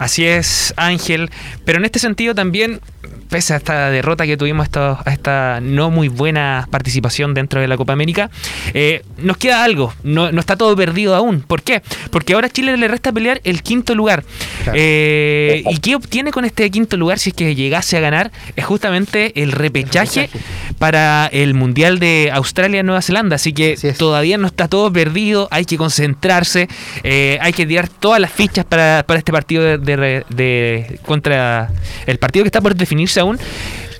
Así 0.00 0.24
es, 0.24 0.72
Ángel. 0.78 1.30
Pero 1.66 1.78
en 1.78 1.84
este 1.84 1.98
sentido 1.98 2.34
también, 2.34 2.80
pese 3.28 3.52
a 3.52 3.58
esta 3.58 3.90
derrota 3.90 4.24
que 4.24 4.38
tuvimos, 4.38 4.64
esta, 4.64 4.98
a 5.04 5.12
esta 5.12 5.60
no 5.60 5.90
muy 5.90 6.08
buena 6.08 6.66
participación 6.70 7.34
dentro 7.34 7.60
de 7.60 7.68
la 7.68 7.76
Copa 7.76 7.92
América, 7.92 8.30
eh, 8.72 9.02
nos 9.18 9.36
queda 9.36 9.62
algo. 9.62 9.92
No, 10.02 10.32
no 10.32 10.40
está 10.40 10.56
todo 10.56 10.74
perdido 10.74 11.14
aún. 11.14 11.42
¿Por 11.42 11.62
qué? 11.62 11.82
Porque 12.10 12.32
ahora 12.32 12.46
a 12.46 12.50
Chile 12.50 12.78
le 12.78 12.88
resta 12.88 13.12
pelear 13.12 13.42
el 13.44 13.62
quinto 13.62 13.94
lugar. 13.94 14.24
Claro. 14.64 14.78
Eh, 14.80 15.64
¿Y 15.68 15.78
qué 15.80 15.96
obtiene 15.96 16.32
con 16.32 16.46
este 16.46 16.70
quinto 16.70 16.96
lugar 16.96 17.18
si 17.18 17.30
es 17.30 17.36
que 17.36 17.54
llegase 17.54 17.98
a 17.98 18.00
ganar? 18.00 18.32
Es 18.56 18.64
justamente 18.64 19.42
el 19.42 19.52
repechaje 19.52 20.30
para 20.78 21.26
el 21.26 21.52
Mundial 21.52 21.98
de 21.98 22.30
Australia-Nueva 22.32 23.02
Zelanda. 23.02 23.36
Así 23.36 23.52
que 23.52 23.74
Así 23.74 23.92
todavía 23.92 24.38
no 24.38 24.46
está 24.46 24.66
todo 24.66 24.90
perdido, 24.90 25.46
hay 25.50 25.66
que 25.66 25.76
concentrarse, 25.76 26.68
eh, 27.02 27.38
hay 27.42 27.52
que 27.52 27.66
tirar 27.66 27.88
todas 27.88 28.18
las 28.18 28.32
fichas 28.32 28.64
para, 28.64 29.04
para 29.06 29.18
este 29.18 29.30
partido 29.30 29.78
de, 29.78 29.89
de 29.98 30.24
de- 30.28 30.98
contra 31.04 31.68
el 32.06 32.18
partido 32.18 32.44
que 32.44 32.48
está 32.48 32.60
por 32.60 32.74
definirse 32.74 33.18
aún. 33.20 33.38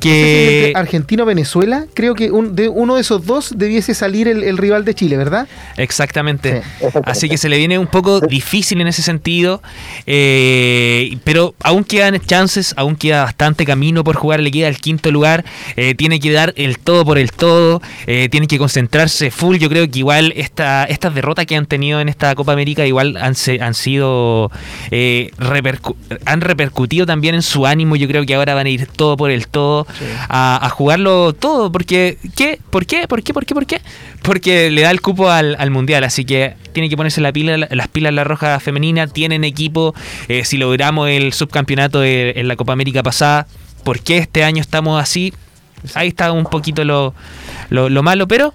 Que 0.01 0.66
Entre 0.68 0.80
Argentina 0.80 1.22
o 1.22 1.26
Venezuela, 1.26 1.86
creo 1.94 2.14
que 2.14 2.30
un- 2.30 2.57
de 2.57 2.68
uno 2.68 2.94
de 2.96 3.03
esos 3.03 3.26
dos 3.26 3.53
debiese 3.57 3.94
salir 3.94 4.26
el, 4.28 4.42
el 4.42 4.57
rival 4.59 4.84
de 4.84 4.94
Chile, 4.94 5.16
¿verdad? 5.16 5.46
exactamente. 5.76 6.62
Sí, 6.62 6.68
exactamente. 6.86 7.11
Así 7.11 7.28
que 7.28 7.36
se 7.38 7.48
le 7.48 7.59
viene 7.59 7.78
un 7.78 7.86
poco 7.86 8.20
difícil 8.20 8.80
en 8.80 8.86
ese 8.88 9.03
sentido, 9.03 9.62
eh, 10.07 11.16
pero 11.24 11.55
aún 11.62 11.84
quedan 11.84 12.18
chances, 12.20 12.74
aún 12.76 12.96
queda 12.96 13.24
bastante 13.24 13.64
camino 13.64 14.05
por 14.05 14.16
jugar, 14.16 14.40
le 14.40 14.51
queda 14.51 14.68
el 14.68 14.78
quinto 14.78 15.11
lugar, 15.11 15.44
eh, 15.76 15.94
tiene 15.94 16.20
que 16.20 16.32
dar 16.32 16.53
el 16.57 16.78
todo 16.78 17.05
por 17.05 17.18
el 17.18 17.32
todo, 17.32 17.80
eh, 18.07 18.28
tiene 18.30 18.46
que 18.46 18.59
concentrarse 18.59 19.30
full, 19.30 19.57
yo 19.59 19.68
creo 19.68 19.88
que 19.90 19.98
igual 19.98 20.32
esta, 20.36 20.84
estas 20.84 21.14
derrotas 21.14 21.46
que 21.46 21.57
han 21.57 21.66
tenido 21.66 22.01
en 22.01 22.09
esta 22.09 22.34
Copa 22.34 22.53
América 22.53 22.86
igual 22.86 23.16
han, 23.16 23.34
se- 23.34 23.61
han 23.61 23.74
sido, 23.74 24.51
eh, 24.90 25.30
repercu- 25.38 25.96
han 26.24 26.40
repercutido 26.40 27.07
también 27.07 27.34
en 27.34 27.42
su 27.42 27.66
ánimo, 27.66 27.96
yo 27.96 28.09
creo 28.09 28.24
que 28.26 28.34
ahora 28.34 28.55
van 28.55 28.66
a 28.66 28.70
ir 28.70 28.86
todo 28.86 29.16
por 29.16 29.30
el 29.30 29.46
todo, 29.48 29.86
a, 30.28 30.70
jugarlo 30.70 31.32
todo, 31.32 31.70
porque 31.72 32.18
¿qué? 32.36 32.59
¿Por 32.70 32.86
qué? 32.86 33.07
¿Por 33.09 33.22
qué? 33.22 33.32
¿Por 33.32 33.45
qué? 33.45 33.55
¿Por 33.55 33.66
qué? 33.66 33.80
Porque 34.22 34.70
le 34.70 34.82
da 34.82 34.91
el 34.91 35.01
cupo 35.01 35.30
al, 35.30 35.57
al 35.59 35.70
mundial, 35.70 36.05
así 36.05 36.24
que 36.24 36.55
tiene 36.72 36.88
que 36.88 36.97
ponerse 36.97 37.20
la 37.20 37.32
pila, 37.32 37.57
las 37.57 37.88
pilas 37.88 38.12
la 38.12 38.24
roja 38.24 38.61
femenina, 38.61 39.07
tienen 39.07 39.45
equipo, 39.45 39.95
eh, 40.28 40.45
si 40.45 40.57
logramos 40.57 41.09
el 41.09 41.32
subcampeonato 41.32 42.05
en 42.05 42.49
la 42.49 42.57
Copa 42.57 42.72
América 42.72 43.03
pasada, 43.03 43.47
¿por 43.84 44.01
qué 44.01 44.18
este 44.18 44.45
año 44.45 44.61
estamos 44.61 45.01
así? 45.01 45.32
Ahí 45.95 46.09
está 46.09 46.32
un 46.32 46.45
poquito 46.45 46.84
lo, 46.84 47.14
lo, 47.70 47.88
lo 47.88 48.03
malo, 48.03 48.28
pero 48.28 48.55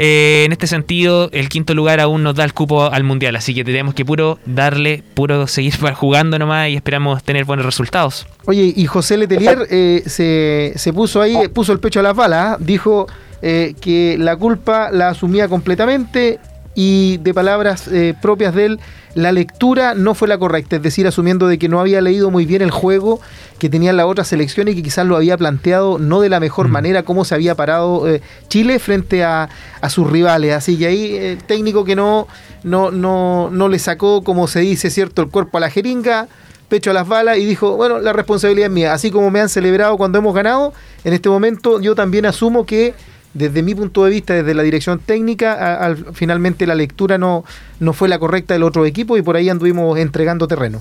eh, 0.00 0.44
en 0.46 0.52
este 0.52 0.68
sentido 0.68 1.28
el 1.32 1.48
quinto 1.48 1.74
lugar 1.74 1.98
aún 1.98 2.22
nos 2.22 2.36
da 2.36 2.44
el 2.44 2.54
cupo 2.54 2.84
al 2.84 3.02
mundial, 3.02 3.34
así 3.34 3.52
que 3.52 3.64
tenemos 3.64 3.94
que 3.94 4.04
puro 4.04 4.38
darle, 4.46 5.02
puro 5.14 5.46
seguir 5.48 5.74
jugando 5.94 6.38
nomás 6.38 6.68
y 6.68 6.76
esperamos 6.76 7.22
tener 7.24 7.44
buenos 7.44 7.66
resultados. 7.66 8.24
Oye, 8.46 8.72
y 8.74 8.86
José 8.86 9.16
Letelier 9.16 9.66
eh, 9.70 10.02
se, 10.06 10.72
se 10.76 10.92
puso 10.92 11.20
ahí, 11.20 11.36
eh, 11.36 11.48
puso 11.48 11.72
el 11.72 11.80
pecho 11.80 11.98
a 11.98 12.04
las 12.04 12.14
balas, 12.14 12.54
¿ah? 12.54 12.56
dijo 12.60 13.08
eh, 13.42 13.74
que 13.80 14.16
la 14.18 14.36
culpa 14.36 14.90
la 14.90 15.10
asumía 15.10 15.48
completamente 15.48 16.40
y 16.80 17.16
de 17.16 17.34
palabras 17.34 17.88
eh, 17.88 18.14
propias 18.22 18.54
de 18.54 18.66
él, 18.66 18.80
la 19.14 19.32
lectura 19.32 19.94
no 19.94 20.14
fue 20.14 20.28
la 20.28 20.38
correcta, 20.38 20.76
es 20.76 20.82
decir, 20.82 21.08
asumiendo 21.08 21.48
de 21.48 21.58
que 21.58 21.68
no 21.68 21.80
había 21.80 22.00
leído 22.00 22.30
muy 22.30 22.46
bien 22.46 22.62
el 22.62 22.70
juego 22.70 23.20
que 23.58 23.68
tenía 23.68 23.92
la 23.92 24.06
otra 24.06 24.22
selección 24.22 24.68
y 24.68 24.76
que 24.76 24.84
quizás 24.84 25.04
lo 25.04 25.16
había 25.16 25.36
planteado 25.36 25.98
no 25.98 26.20
de 26.20 26.28
la 26.28 26.38
mejor 26.38 26.68
Mm. 26.68 26.70
manera 26.70 27.02
como 27.02 27.24
se 27.24 27.34
había 27.34 27.56
parado 27.56 28.08
eh, 28.08 28.22
Chile 28.46 28.78
frente 28.78 29.24
a, 29.24 29.48
a 29.80 29.90
sus 29.90 30.08
rivales. 30.08 30.54
Así 30.54 30.78
que 30.78 30.86
ahí 30.86 31.16
eh, 31.16 31.32
el 31.32 31.38
técnico 31.42 31.84
que 31.84 31.96
no, 31.96 32.28
no, 32.62 32.92
no, 32.92 33.50
no 33.50 33.66
le 33.68 33.80
sacó, 33.80 34.22
como 34.22 34.46
se 34.46 34.60
dice, 34.60 34.88
cierto, 34.88 35.22
el 35.22 35.30
cuerpo 35.30 35.58
a 35.58 35.60
la 35.62 35.70
jeringa, 35.70 36.28
pecho 36.68 36.92
a 36.92 36.94
las 36.94 37.08
balas 37.08 37.38
y 37.38 37.44
dijo, 37.44 37.74
bueno, 37.76 37.98
la 37.98 38.12
responsabilidad 38.12 38.68
es 38.68 38.72
mía. 38.72 38.92
Así 38.92 39.10
como 39.10 39.32
me 39.32 39.40
han 39.40 39.48
celebrado 39.48 39.96
cuando 39.96 40.18
hemos 40.18 40.32
ganado, 40.32 40.72
en 41.02 41.12
este 41.12 41.28
momento 41.28 41.80
yo 41.80 41.96
también 41.96 42.24
asumo 42.24 42.64
que 42.64 42.94
desde 43.34 43.62
mi 43.62 43.74
punto 43.74 44.04
de 44.04 44.10
vista, 44.10 44.34
desde 44.34 44.54
la 44.54 44.62
dirección 44.62 44.98
técnica, 44.98 45.52
a- 45.54 45.84
al- 45.86 45.96
finalmente 46.14 46.66
la 46.66 46.74
lectura 46.74 47.18
no, 47.18 47.44
no 47.80 47.92
fue 47.92 48.08
la 48.08 48.18
correcta 48.18 48.54
del 48.54 48.62
otro 48.62 48.84
equipo 48.86 49.16
y 49.16 49.22
por 49.22 49.36
ahí 49.36 49.48
anduvimos 49.48 49.98
entregando 49.98 50.48
terreno. 50.48 50.80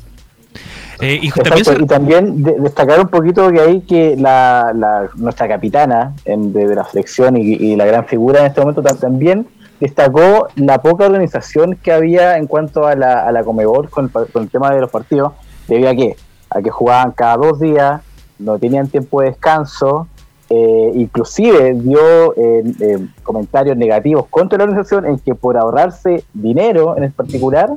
Eh, 0.99 1.19
y 1.21 1.29
también 1.29 1.57
Exacto, 1.59 1.79
se- 1.79 1.83
y 1.83 1.87
también 1.87 2.43
de- 2.43 2.55
destacar 2.59 2.99
un 2.99 3.09
poquito 3.09 3.51
que 3.51 3.59
ahí 3.59 3.81
que 3.81 4.15
la, 4.17 4.71
la- 4.75 5.09
nuestra 5.15 5.47
capitana 5.47 6.13
en- 6.25 6.51
de, 6.53 6.67
de 6.67 6.75
la 6.75 6.85
selección 6.85 7.37
y, 7.37 7.41
y 7.53 7.75
la 7.75 7.85
gran 7.85 8.05
figura 8.05 8.39
en 8.39 8.47
este 8.47 8.61
momento 8.61 8.81
tam- 8.81 8.97
también 8.97 9.45
destacó 9.79 10.47
la 10.55 10.81
poca 10.81 11.05
organización 11.05 11.75
que 11.75 11.91
había 11.91 12.37
en 12.37 12.47
cuanto 12.47 12.87
a 12.87 12.95
la, 12.95 13.27
a 13.27 13.31
la 13.31 13.43
Comebol 13.43 13.89
con, 13.91 14.07
con 14.09 14.25
el 14.41 14.49
tema 14.49 14.73
de 14.73 14.81
los 14.81 14.89
partidos, 14.89 15.33
debido 15.67 15.89
a 15.89 15.93
que, 15.95 16.15
a 16.49 16.61
que 16.63 16.71
jugaban 16.71 17.11
cada 17.11 17.37
dos 17.37 17.59
días, 17.59 18.01
no 18.39 18.57
tenían 18.57 18.87
tiempo 18.87 19.21
de 19.21 19.27
descanso, 19.27 20.07
eh, 20.49 20.91
inclusive 20.95 21.73
dio 21.73 22.33
eh, 22.35 22.63
eh, 22.79 23.07
comentarios 23.23 23.75
negativos 23.75 24.27
contra 24.27 24.57
la 24.57 24.63
organización 24.65 25.05
en 25.05 25.19
que 25.19 25.35
por 25.35 25.57
ahorrarse 25.57 26.23
dinero 26.33 26.97
en 26.97 27.11
particular, 27.11 27.69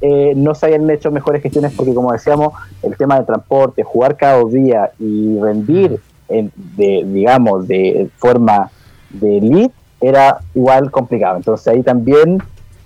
eh, 0.00 0.32
no 0.36 0.54
se 0.54 0.66
habían 0.66 0.88
hecho 0.90 1.10
mejores 1.10 1.42
gestiones 1.42 1.72
porque 1.76 1.94
como 1.94 2.12
decíamos, 2.12 2.52
el 2.82 2.96
tema 2.96 3.18
de 3.18 3.26
transporte, 3.26 3.82
jugar 3.82 4.16
cada 4.16 4.42
días 4.44 4.90
y 4.98 5.38
rendir 5.40 6.00
en, 6.28 6.52
de, 6.76 7.04
digamos, 7.04 7.66
de 7.66 8.08
forma 8.18 8.70
de 9.10 9.38
elite 9.38 9.74
era 10.00 10.38
igual 10.54 10.90
complicado. 10.90 11.36
Entonces 11.36 11.66
ahí 11.68 11.82
también 11.82 12.38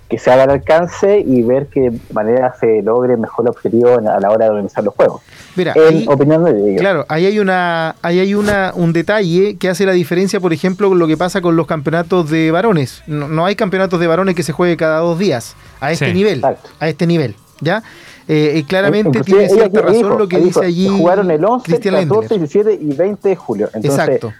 que 0.09 0.17
se 0.17 0.31
haga 0.31 0.43
el 0.43 0.49
alcance 0.51 1.19
y 1.19 1.41
ver 1.41 1.67
qué 1.67 1.91
manera 2.11 2.53
se 2.59 2.81
logre 2.81 3.17
mejor 3.17 3.45
el 3.45 3.49
objetivo 3.49 3.95
a 3.95 4.19
la 4.19 4.29
hora 4.29 4.45
de 4.45 4.51
organizar 4.51 4.83
los 4.83 4.93
juegos. 4.93 5.21
Mira, 5.55 5.73
En 5.75 5.97
ahí- 5.97 6.05
opinión 6.07 6.43
de 6.45 6.51
ellos. 6.51 6.79
Claro, 6.81 7.05
ahí 7.09 7.25
hay 7.25 7.39
una, 7.39 7.95
ahí 8.01 8.19
hay 8.19 8.33
una, 8.33 8.71
un 8.75 8.91
detalle 8.93 9.55
que 9.57 9.69
hace 9.69 9.85
la 9.85 9.91
diferencia, 9.93 10.39
por 10.39 10.51
ejemplo, 10.53 10.89
con 10.89 10.99
lo 10.99 11.07
que 11.07 11.15
pasa 11.17 11.41
con 11.41 11.55
los 11.55 11.67
campeonatos 11.67 12.29
de 12.29 12.49
varones. 12.51 13.03
No, 13.07 13.27
no 13.27 13.45
hay 13.45 13.55
campeonatos 13.55 13.99
de 13.99 14.07
varones 14.07 14.35
que 14.35 14.43
se 14.43 14.51
juegue 14.51 14.75
cada 14.77 14.99
dos 14.99 15.19
días, 15.19 15.55
a 15.79 15.91
este 15.91 16.07
Sí. 16.07 16.13
nivel, 16.13 16.35
Exacto. 16.35 16.69
a 16.79 16.89
este 16.89 17.05
nivel, 17.07 17.35
¿ya? 17.61 17.83
Eh, 18.27 18.53
y 18.55 18.63
claramente 18.63 19.09
Inclusive 19.19 19.47
tiene 19.47 19.53
cierta 19.53 19.81
razón 19.81 19.97
dijo- 19.97 20.17
lo 20.17 20.27
que 20.29 20.37
dice 20.37 20.47
dijo, 20.47 20.61
allí 20.61 20.87
Jugaron 20.87 21.29
el 21.29 21.43
11, 21.43 21.65
Cristian 21.65 21.95
14, 21.95 22.35
Lendler. 22.37 22.39
17 22.49 22.79
y 22.81 22.95
20 22.95 23.29
de 23.29 23.35
julio. 23.35 23.69
Entonces, 23.73 23.91
Exacto. 23.99 24.33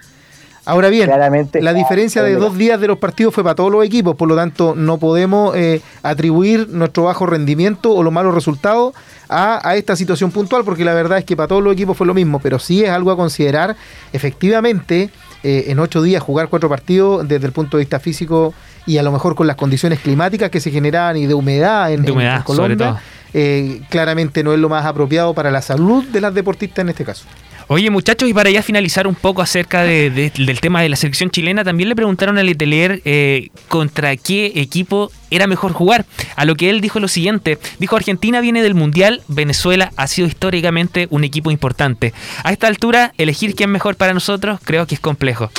Ahora 0.66 0.88
bien, 0.90 1.06
claramente, 1.08 1.62
la 1.62 1.74
diferencia 1.74 2.24
de 2.24 2.36
mira. 2.36 2.40
dos 2.46 2.58
días 2.58 2.80
de 2.80 2.88
los 2.88 2.98
partidos 2.98 3.34
fue 3.34 3.44
para 3.44 3.56
todos 3.56 3.72
los 3.72 3.84
equipos, 3.86 4.16
por 4.16 4.30
lo 4.30 4.36
tanto 4.36 4.76
no 4.76 4.98
podemos 4.98 5.54
eh, 5.58 5.82
atribuir 6.04 6.70
nuestro 6.70 7.04
bajo 7.04 7.26
rendimiento 7.26 7.92
o 7.94 8.02
los 8.02 8.14
malos 8.14 8.34
resultados 8.34 8.94
a, 9.28 9.68
a 9.68 9.76
esta 9.76 9.96
situación 9.98 10.32
puntual, 10.32 10.64
porque 10.64 10.86
la 10.86 10.94
verdad 10.94 11.18
es 11.18 11.26
que 11.26 11.36
para 11.36 11.48
todos 11.48 11.62
los 11.64 11.74
equipos 11.74 11.98
fue 11.98 12.08
lo 12.08 12.14
mismo, 12.14 12.40
pero 12.40 12.60
sí 12.60 12.84
es 12.84 12.90
algo 12.92 13.12
a 13.12 13.18
considerar, 13.18 13.76
efectivamente, 14.14 15.10
eh, 15.44 15.66
en 15.68 15.80
ocho 15.80 16.02
días 16.02 16.24
jugar 16.24 16.48
cuatro 16.48 16.70
partidos 16.70 17.28
desde 17.28 17.46
el 17.46 17.52
punto 17.52 17.76
de 17.78 17.82
vista 17.82 18.00
físico 18.00 18.54
y 18.86 18.98
a 18.98 19.04
lo 19.04 19.12
mejor 19.12 19.36
con 19.36 19.48
las 19.48 19.58
condiciones 19.58 20.00
climáticas 20.00 20.50
que 20.50 20.62
se 20.62 20.72
generaban 20.72 21.18
y 21.18 21.26
de 21.26 21.34
humedad 21.34 21.92
en, 21.92 22.04
De 22.04 22.08
en- 22.10 22.14
humedad, 22.16 22.38
en 22.38 22.44
Colombia, 22.44 22.78
sobre 22.78 22.92
todo. 22.94 23.00
eh, 23.34 23.82
claramente 23.90 24.44
no 24.44 24.54
es 24.54 24.60
lo 24.60 24.70
más 24.70 24.86
apropiado 24.86 25.34
para 25.34 25.52
la 25.52 25.62
salud 25.62 26.06
de 26.06 26.22
las 26.22 26.34
deportistas 26.34 26.84
en 26.84 26.90
este 26.90 27.04
caso. 27.04 27.26
Oye, 27.68 27.90
muchachos, 27.90 28.28
y 28.30 28.34
para 28.34 28.50
ya 28.50 28.62
finalizar 28.62 29.08
un 29.08 29.16
poco 29.16 29.42
acerca 29.42 29.84
de- 29.84 30.10
de- 30.10 30.32
del 30.36 30.60
tema 30.60 30.82
de 30.82 30.90
la 30.90 30.96
selección 30.96 31.30
chilena, 31.30 31.64
también 31.64 31.90
le 31.90 31.96
preguntaron 31.96 32.38
a 32.38 32.44
Letelier 32.44 33.02
eh, 33.06 33.50
contra 33.68 34.16
qué 34.18 34.52
equipo 34.56 35.12
era 35.32 35.48
mejor 35.48 35.72
jugar. 35.72 36.06
A 36.36 36.46
lo 36.46 36.56
que 36.56 36.70
él 36.70 36.82
dijo 36.82 37.00
lo 37.00 37.08
siguiente: 37.08 37.58
dijo, 37.80 37.96
Argentina 37.96 38.42
viene 38.42 38.62
del 38.62 38.76
Mundial, 38.76 39.22
Venezuela 39.28 39.92
ha 39.96 40.08
sido 40.08 40.28
históricamente 40.28 41.08
un 41.10 41.24
equipo 41.24 41.52
importante. 41.52 42.14
A 42.44 42.52
esta 42.52 42.68
altura, 42.68 43.14
elegir 43.18 43.56
quién 43.56 43.70
es 43.70 43.74
mejor 43.74 43.96
para 43.96 44.14
nosotros 44.14 44.60
creo 44.64 44.86
que 44.86 44.96
es 44.96 45.02
complejo. 45.02 45.50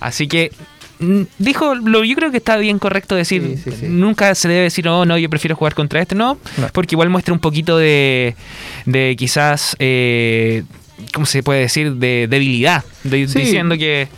Así 0.00 0.26
que. 0.28 0.50
mm, 0.98 1.22
Dijo, 1.38 1.74
lo, 1.74 2.04
yo 2.04 2.14
creo 2.16 2.30
que 2.30 2.36
está 2.38 2.56
bien 2.58 2.78
correcto 2.78 3.14
decir, 3.14 3.42
Sí, 3.62 3.70
sí, 3.70 3.76
sí. 3.80 3.86
nunca 3.88 4.34
se 4.34 4.48
debe 4.48 4.62
decir, 4.62 4.86
oh, 4.88 5.04
no, 5.06 5.16
yo 5.18 5.28
prefiero 5.30 5.56
jugar 5.56 5.74
contra 5.74 6.00
este, 6.02 6.14
no, 6.14 6.38
No. 6.58 6.68
porque 6.72 6.94
igual 6.94 7.08
muestra 7.10 7.32
un 7.32 7.40
poquito 7.40 7.78
de, 7.78 8.34
de 8.86 9.14
quizás, 9.18 9.76
eh, 9.78 10.62
¿cómo 11.12 11.26
se 11.26 11.42
puede 11.42 11.60
decir? 11.60 11.94
De 11.94 12.26
debilidad, 12.28 12.84
de- 13.04 13.26
Sí. 13.28 13.40
diciendo 13.40 13.76
que... 13.76 14.08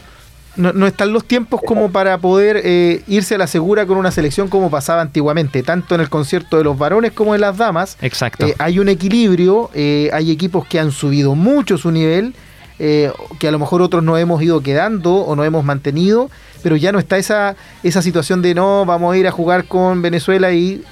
no, 0.56 0.72
no 0.74 0.86
están 0.86 1.12
los 1.14 1.24
tiempos 1.24 1.60
como 1.66 1.90
para 1.90 2.18
poder 2.18 2.60
eh, 2.62 3.02
irse 3.08 3.36
a 3.36 3.38
la 3.38 3.46
segura 3.46 3.86
con 3.86 3.96
una 3.96 4.10
selección 4.10 4.48
como 4.48 4.70
pasaba 4.70 5.00
antiguamente, 5.00 5.62
tanto 5.62 5.94
en 5.94 6.02
el 6.02 6.10
concierto 6.10 6.58
de 6.58 6.64
los 6.64 6.76
varones 6.76 7.12
como 7.12 7.32
de 7.32 7.38
las 7.38 7.56
damas. 7.56 7.96
Exacto. 8.02 8.46
Eh, 8.46 8.54
hay 8.58 8.78
un 8.78 8.88
equilibrio, 8.90 9.70
eh, 9.74 10.10
hay 10.12 10.30
equipos 10.30 10.66
que 10.66 10.78
han 10.78 10.92
subido 10.92 11.34
mucho 11.34 11.78
su 11.78 11.90
nivel, 11.90 12.34
eh, 12.78 13.10
que 13.38 13.48
a 13.48 13.50
lo 13.50 13.58
mejor 13.58 13.80
otros 13.80 14.02
no 14.02 14.18
hemos 14.18 14.42
ido 14.42 14.60
quedando 14.60 15.14
o 15.14 15.34
no 15.36 15.44
hemos 15.44 15.64
mantenido, 15.64 16.30
pero 16.62 16.76
ya 16.76 16.92
no 16.92 16.98
está 16.98 17.16
esa, 17.16 17.56
esa 17.82 18.02
situación 18.02 18.42
de 18.42 18.54
no, 18.54 18.84
vamos 18.84 19.14
a 19.14 19.16
ir 19.16 19.26
a 19.26 19.30
jugar 19.30 19.64
con 19.64 20.02
Venezuela 20.02 20.52
y 20.52 20.82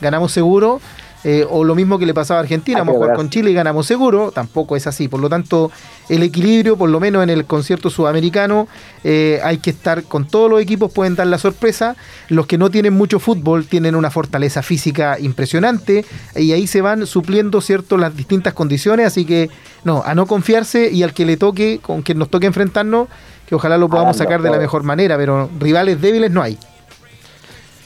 ganamos 0.00 0.32
seguro. 0.32 0.80
Eh, 1.24 1.46
o 1.48 1.62
lo 1.62 1.74
mismo 1.74 1.98
que 1.98 2.06
le 2.06 2.14
pasaba 2.14 2.40
a 2.40 2.42
Argentina, 2.42 2.78
Hay 2.78 2.80
vamos 2.80 2.96
a 2.96 2.98
jugar 2.98 3.16
con 3.16 3.30
Chile 3.30 3.50
y 3.50 3.54
ganamos 3.54 3.86
seguro, 3.86 4.32
tampoco 4.32 4.76
es 4.76 4.86
así. 4.86 5.08
Por 5.08 5.20
lo 5.20 5.28
tanto, 5.28 5.70
el 6.08 6.22
equilibrio, 6.22 6.76
por 6.76 6.90
lo 6.90 6.98
menos 6.98 7.22
en 7.22 7.30
el 7.30 7.44
concierto 7.44 7.90
sudamericano, 7.90 8.66
eh, 9.04 9.40
hay 9.44 9.58
que 9.58 9.70
estar 9.70 10.02
con 10.04 10.26
todos 10.26 10.50
los 10.50 10.60
equipos, 10.60 10.92
pueden 10.92 11.14
dar 11.14 11.28
la 11.28 11.38
sorpresa. 11.38 11.96
Los 12.28 12.46
que 12.46 12.58
no 12.58 12.70
tienen 12.70 12.94
mucho 12.94 13.20
fútbol 13.20 13.66
tienen 13.66 13.94
una 13.94 14.10
fortaleza 14.10 14.62
física 14.62 15.18
impresionante 15.20 16.04
y 16.34 16.52
ahí 16.52 16.66
se 16.66 16.80
van 16.80 17.06
supliendo 17.06 17.60
cierto 17.60 17.96
las 17.96 18.16
distintas 18.16 18.54
condiciones. 18.54 19.06
Así 19.06 19.24
que, 19.24 19.48
no, 19.84 20.02
a 20.04 20.14
no 20.14 20.26
confiarse 20.26 20.90
y 20.90 21.02
al 21.02 21.12
que 21.12 21.24
le 21.24 21.36
toque, 21.36 21.78
con 21.80 22.02
quien 22.02 22.18
nos 22.18 22.30
toque 22.30 22.46
enfrentarnos, 22.46 23.08
que 23.46 23.54
ojalá 23.54 23.78
lo 23.78 23.88
podamos 23.88 24.16
sacar 24.16 24.42
de 24.42 24.50
la 24.50 24.58
mejor 24.58 24.82
manera, 24.82 25.16
pero 25.16 25.48
rivales 25.60 26.00
débiles 26.00 26.30
no 26.30 26.42
hay. 26.42 26.58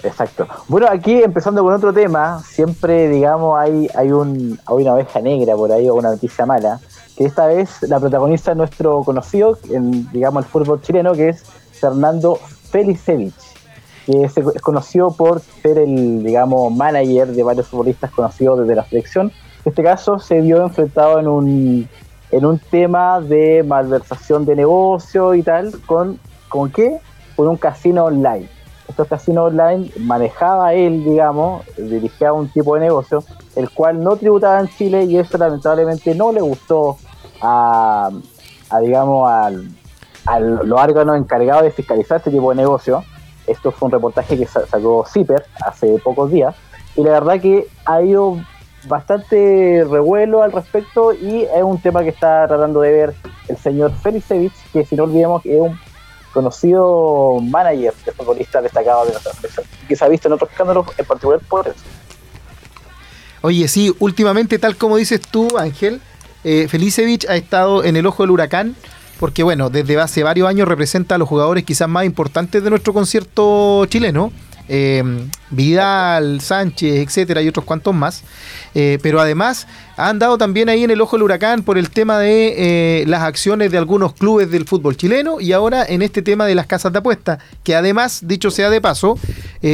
Exacto. 0.06 0.46
Bueno, 0.68 0.86
aquí 0.90 1.22
empezando 1.22 1.62
con 1.62 1.72
otro 1.74 1.92
tema, 1.92 2.40
siempre, 2.42 3.08
digamos, 3.08 3.58
hay, 3.58 3.88
hay, 3.94 4.12
un, 4.12 4.58
hay 4.66 4.76
una 4.76 4.94
oveja 4.94 5.20
negra 5.20 5.56
por 5.56 5.72
ahí 5.72 5.88
o 5.88 5.94
una 5.94 6.10
noticia 6.10 6.46
mala, 6.46 6.78
que 7.16 7.24
esta 7.24 7.46
vez 7.46 7.82
la 7.82 7.98
protagoniza 7.98 8.54
nuestro 8.54 9.02
conocido 9.02 9.58
en, 9.70 10.10
digamos, 10.12 10.44
el 10.44 10.50
fútbol 10.50 10.80
chileno, 10.82 11.12
que 11.12 11.30
es 11.30 11.42
Fernando 11.72 12.36
Felicevich, 12.70 13.34
que 14.06 14.28
se- 14.28 14.44
es 14.54 14.62
conocido 14.62 15.10
por 15.10 15.40
ser 15.40 15.78
el, 15.78 16.22
digamos, 16.22 16.72
manager 16.72 17.28
de 17.28 17.42
varios 17.42 17.66
futbolistas 17.66 18.10
conocidos 18.12 18.60
desde 18.60 18.74
la 18.76 18.84
selección. 18.84 19.32
En 19.64 19.70
este 19.70 19.82
caso 19.82 20.18
se 20.18 20.40
vio 20.40 20.62
enfrentado 20.62 21.18
en 21.18 21.26
un, 21.26 21.88
en 22.30 22.46
un 22.46 22.58
tema 22.58 23.20
de 23.20 23.64
malversación 23.66 24.44
de 24.44 24.54
negocio 24.54 25.34
y 25.34 25.42
tal, 25.42 25.72
con, 25.86 26.20
¿con 26.48 26.70
qué? 26.70 26.98
Con 27.34 27.48
un 27.48 27.56
casino 27.56 28.04
online 28.04 28.48
estos 28.88 29.08
casinos 29.08 29.48
online 29.52 29.90
manejaba 30.00 30.72
él, 30.74 31.04
digamos, 31.04 31.64
dirigía 31.76 32.32
un 32.32 32.48
tipo 32.48 32.74
de 32.74 32.82
negocio, 32.82 33.22
el 33.56 33.68
cual 33.70 34.02
no 34.02 34.16
tributaba 34.16 34.60
en 34.60 34.68
Chile 34.68 35.04
y 35.04 35.16
eso 35.18 35.36
lamentablemente 35.38 36.14
no 36.14 36.32
le 36.32 36.40
gustó 36.40 36.96
a, 37.42 38.10
a, 38.70 38.80
digamos, 38.80 39.28
al, 39.30 39.68
a 40.26 40.40
los 40.40 40.80
órganos 40.80 41.16
encargados 41.18 41.64
de 41.64 41.70
fiscalizar 41.70 42.18
este 42.18 42.30
tipo 42.30 42.50
de 42.50 42.56
negocio. 42.56 43.04
Esto 43.46 43.70
fue 43.70 43.86
un 43.86 43.92
reportaje 43.92 44.36
que 44.38 44.46
sa- 44.46 44.66
sacó 44.66 45.04
Zipper 45.06 45.44
hace 45.64 45.98
pocos 45.98 46.30
días 46.30 46.54
y 46.96 47.02
la 47.02 47.10
verdad 47.12 47.40
que 47.40 47.66
ha 47.84 48.02
ido 48.02 48.38
bastante 48.88 49.84
revuelo 49.90 50.42
al 50.42 50.52
respecto 50.52 51.12
y 51.12 51.42
es 51.42 51.62
un 51.62 51.78
tema 51.80 52.02
que 52.02 52.10
está 52.10 52.46
tratando 52.46 52.80
de 52.80 52.92
ver 52.92 53.14
el 53.48 53.56
señor 53.56 53.92
Felicevich, 53.92 54.54
que 54.72 54.84
si 54.84 54.96
no 54.96 55.04
olvidemos 55.04 55.42
que 55.42 55.56
es 55.56 55.60
un 55.60 55.78
conocido 56.36 57.38
manager 57.40 57.94
de 58.04 58.12
futbolistas 58.12 58.62
destacados 58.62 59.06
de 59.06 59.12
nuestra 59.12 59.32
selección, 59.32 59.66
que 59.88 59.96
se 59.96 60.04
ha 60.04 60.08
visto 60.08 60.28
en 60.28 60.34
otros 60.34 60.50
escándalos, 60.50 60.86
en 60.98 61.04
particular 61.06 61.40
por 61.48 61.66
eso. 61.66 61.80
Oye, 63.40 63.66
sí, 63.68 63.94
últimamente, 64.00 64.58
tal 64.58 64.76
como 64.76 64.98
dices 64.98 65.22
tú, 65.22 65.56
Ángel, 65.56 66.02
eh, 66.44 66.68
Felicevich 66.68 67.26
ha 67.26 67.36
estado 67.36 67.84
en 67.84 67.96
el 67.96 68.04
ojo 68.04 68.22
del 68.22 68.32
huracán, 68.32 68.76
porque 69.18 69.42
bueno, 69.42 69.70
desde 69.70 69.98
hace 69.98 70.22
varios 70.22 70.46
años 70.46 70.68
representa 70.68 71.14
a 71.14 71.18
los 71.18 71.26
jugadores 71.26 71.64
quizás 71.64 71.88
más 71.88 72.04
importantes 72.04 72.62
de 72.62 72.68
nuestro 72.68 72.92
concierto 72.92 73.86
chileno. 73.86 74.30
Eh, 74.68 75.02
Vidal, 75.50 76.40
Sánchez, 76.40 76.96
etcétera, 77.06 77.42
y 77.42 77.48
otros 77.48 77.64
cuantos 77.64 77.94
más. 77.94 78.22
Eh, 78.74 78.98
pero 79.02 79.20
además 79.20 79.66
ha 79.96 80.08
andado 80.08 80.36
también 80.38 80.68
ahí 80.68 80.84
en 80.84 80.90
el 80.90 81.00
ojo 81.00 81.16
del 81.16 81.22
huracán 81.24 81.62
por 81.62 81.78
el 81.78 81.90
tema 81.90 82.18
de 82.18 82.54
eh, 83.02 83.04
las 83.06 83.22
acciones 83.22 83.70
de 83.72 83.78
algunos 83.78 84.12
clubes 84.12 84.50
del 84.50 84.66
fútbol 84.66 84.96
chileno 84.96 85.40
y 85.40 85.52
ahora 85.52 85.84
en 85.88 86.02
este 86.02 86.20
tema 86.22 86.46
de 86.46 86.54
las 86.54 86.66
casas 86.66 86.92
de 86.92 86.98
apuestas, 86.98 87.38
que 87.64 87.74
además, 87.74 88.20
dicho 88.26 88.50
sea 88.50 88.68
de 88.70 88.80
paso, 88.80 89.18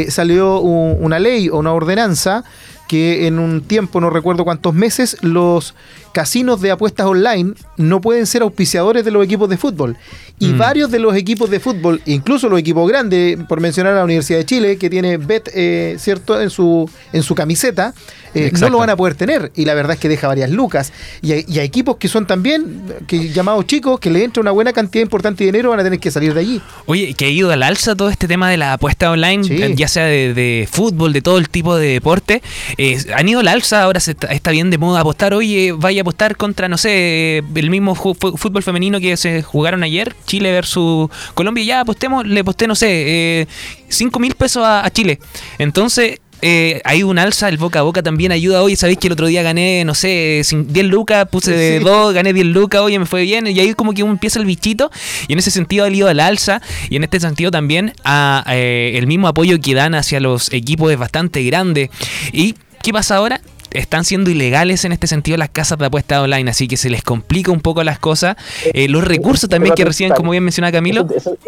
salió 0.09 0.61
un- 0.61 0.97
una 1.01 1.18
ley 1.18 1.49
o 1.49 1.59
una 1.59 1.72
ordenanza 1.72 2.45
que 2.88 3.26
en 3.26 3.38
un 3.38 3.62
tiempo, 3.62 4.01
no 4.03 4.11
recuerdo 4.11 4.45
cuántos 4.45 4.74
meses, 4.74 5.16
los 5.22 5.74
casinos 6.12 6.61
de 6.61 6.70
apuestas 6.72 7.07
online 7.07 7.55
no 7.78 8.01
pueden 8.03 8.26
ser 8.26 8.43
auspiciadores 8.43 9.03
de 9.05 9.11
los 9.11 9.24
equipos 9.24 9.49
de 9.49 9.57
fútbol. 9.57 9.97
Y 10.43 10.49
Mm. 10.49 10.59
varios 10.59 10.90
de 10.90 10.99
los 10.99 11.14
equipos 11.16 11.51
de 11.51 11.61
fútbol, 11.61 12.01
incluso 12.07 12.49
los 12.49 12.59
equipos 12.59 12.88
grandes, 12.88 13.38
por 13.49 13.61
mencionar 13.61 13.93
a 13.93 13.97
la 13.99 14.05
Universidad 14.05 14.38
de 14.38 14.45
Chile, 14.47 14.76
que 14.76 14.90
tiene 14.90 15.16
Bet, 15.16 15.51
eh, 15.55 15.97
¿cierto?, 15.99 16.40
en 16.40 16.51
su, 16.51 16.88
en 17.12 17.22
su 17.22 17.34
camiseta, 17.34 17.95
eh, 18.34 18.51
no 18.61 18.70
lo 18.70 18.78
van 18.78 18.88
a 18.90 18.97
poder 18.97 19.14
tener. 19.14 19.53
Y 19.55 19.66
la 19.66 19.74
verdad 19.74 19.93
es 19.93 19.99
que 20.01 20.09
deja 20.09 20.26
varias 20.26 20.51
lucas. 20.51 20.93
Y 21.20 21.32
hay, 21.32 21.45
y 21.47 21.59
hay 21.59 21.66
equipos 21.66 21.97
que 21.99 22.09
son 22.09 22.26
también, 22.26 22.82
que 23.07 23.28
llamados 23.28 23.66
chicos, 23.66 24.01
que 24.01 24.11
le 24.11 24.24
entra 24.24 24.40
una 24.40 24.51
buena 24.53 24.72
cantidad 24.72 25.03
importante 25.03 25.45
de 25.45 25.53
dinero, 25.53 25.70
van 25.70 25.80
a 25.80 25.84
tener 25.84 26.01
que 26.01 26.11
salir 26.11 26.32
de 26.34 26.40
allí. 26.40 26.61
Oye, 26.86 27.12
que 27.14 27.26
ha 27.26 27.28
ido 27.28 27.51
al 27.53 27.62
alza 27.62 27.95
todo 27.95 28.09
este 28.09 28.26
tema 28.26 28.49
de 28.51 28.57
la 28.57 28.72
apuesta 28.72 29.11
online, 29.11 29.45
Sí. 29.45 29.74
ya 29.76 29.86
sea 29.86 30.07
de, 30.07 30.32
de 30.34 30.68
fútbol, 30.70 31.12
de 31.12 31.20
todo 31.22 31.38
el 31.38 31.49
tipo 31.51 31.76
de 31.76 31.88
deporte. 31.88 32.43
eh, 32.78 32.99
han 33.14 33.28
ido 33.28 33.40
al 33.40 33.49
alza, 33.49 33.82
ahora 33.82 34.01
se 34.01 34.12
está, 34.12 34.28
está 34.28 34.51
bien 34.51 34.70
de 34.70 34.78
moda 34.78 35.01
apostar. 35.01 35.34
Oye, 35.34 35.72
vaya 35.76 36.01
a 36.01 36.03
apostar 36.03 36.36
contra, 36.36 36.68
no 36.68 36.78
sé, 36.78 37.38
el 37.55 37.70
mismo 37.70 37.95
fútbol 37.95 38.62
femenino 38.62 38.99
que 38.99 39.16
se 39.16 39.43
jugaron 39.43 39.82
ayer, 39.82 40.14
Chile 40.33 40.51
versus 40.51 41.11
Colombia. 41.35 41.62
Ya 41.64 41.80
apostemos, 41.80 42.26
le 42.26 42.41
aposté, 42.41 42.66
no 42.66 42.74
sé, 42.74 43.47
5 43.89 44.18
mil 44.18 44.35
pesos 44.35 44.64
a, 44.64 44.85
a 44.85 44.91
Chile. 44.91 45.18
Entonces. 45.59 46.18
Eh, 46.45 46.80
hay 46.85 47.05
un 47.05 47.20
alza, 47.20 47.49
el 47.49 47.57
boca 47.57 47.78
a 47.78 47.83
boca 47.83 48.03
también 48.03 48.33
ayuda. 48.33 48.62
Oye, 48.64 48.74
¿sabéis 48.74 48.99
que 48.99 49.07
el 49.07 49.12
otro 49.12 49.28
día 49.28 49.45
gané, 49.45 49.85
no 49.85 49.95
sé, 49.95 50.41
cin- 50.43 50.66
10 50.66 50.87
lucas, 50.87 51.28
puse 51.30 51.78
Sí. 51.78 51.85
2, 51.85 52.12
gané 52.14 52.33
10 52.33 52.47
lucas, 52.47 52.80
oye, 52.80 52.99
me 52.99 53.07
fue 53.07 53.22
bien. 53.22 53.47
Y 53.47 53.61
ahí 53.61 53.74
como 53.74 53.93
que 53.95 54.03
empieza 54.03 54.41
el 54.41 54.45
bichito. 54.47 54.91
Y 55.28 55.35
en 55.35 55.39
ese 55.39 55.53
sentido 55.53 55.85
ha 55.85 55.89
ido 55.89 56.09
al 56.09 56.18
alza. 56.18 56.61
Y 56.91 56.97
en 56.97 57.05
este 57.05 57.20
sentido 57.20 57.53
también 57.53 57.93
a, 58.03 58.43
eh, 58.49 58.95
el 58.97 59.07
mismo 59.07 59.28
apoyo 59.28 59.61
que 59.61 59.72
dan 59.72 59.95
hacia 59.95 60.18
los 60.18 60.53
equipos 60.53 60.91
es 60.91 60.99
bastante 60.99 61.45
grande. 61.45 61.93
¿Y 62.33 62.57
qué 62.83 62.93
pasa 62.93 63.18
ahora? 63.18 63.41
Están 63.75 64.05
siendo 64.05 64.31
ilegales 64.31 64.85
en 64.85 64.93
este 64.93 65.07
sentido 65.07 65.37
las 65.37 65.49
casas 65.51 65.79
de 65.79 65.87
apuesta 65.87 66.20
online, 66.23 66.51
así 66.51 66.68
que 66.68 66.77
se 66.77 66.91
les 66.91 67.03
complica 67.03 67.51
un 67.51 67.61
poco 67.61 67.83
las 67.85 67.99
cosas. 67.99 68.37
Eh, 68.75 68.89
los 68.89 69.05
recursos 69.05 69.49
también 69.49 69.75
que 69.75 69.85
reciben, 69.85 70.12
como 70.14 70.31
bien 70.33 70.45
mencionaba 70.45 70.73
Camilo. 70.73 71.07
Es, 71.14 71.27
un- 71.27 71.39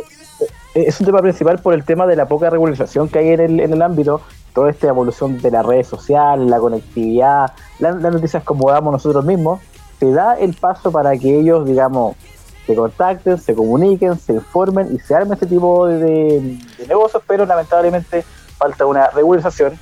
es- 0.74 0.86
es 0.88 1.00
un 1.00 1.06
tema 1.06 1.20
principal 1.22 1.58
por 1.60 1.74
el 1.74 1.84
tema 1.84 2.06
de 2.06 2.16
la 2.16 2.26
poca 2.26 2.50
regularización 2.50 3.08
que 3.08 3.18
hay 3.20 3.28
en 3.30 3.40
el, 3.40 3.60
en 3.60 3.72
el 3.72 3.82
ámbito, 3.82 4.20
toda 4.52 4.70
esta 4.70 4.88
evolución 4.88 5.40
de 5.40 5.50
las 5.50 5.64
redes 5.64 5.86
sociales, 5.86 6.48
la 6.48 6.58
conectividad, 6.58 7.52
la- 7.78 7.92
las 7.92 8.12
noticias 8.12 8.42
como 8.42 8.70
damos 8.70 8.92
nosotros 8.92 9.24
mismos, 9.24 9.60
te 9.98 10.10
da 10.10 10.34
el 10.38 10.54
paso 10.54 10.90
para 10.90 11.16
que 11.16 11.38
ellos, 11.38 11.64
digamos, 11.66 12.16
se 12.66 12.74
contacten, 12.74 13.38
se 13.38 13.54
comuniquen, 13.54 14.18
se 14.18 14.32
informen 14.32 14.88
y 14.94 14.98
se 14.98 15.14
arme 15.14 15.34
este 15.34 15.46
tipo 15.46 15.86
de, 15.86 15.98
de- 15.98 16.58
de 16.78 16.86
negocios, 16.88 17.22
pero 17.26 17.44
lamentablemente 17.46 18.24
falta 18.56 18.86
una 18.86 19.08
regularización 19.10 19.78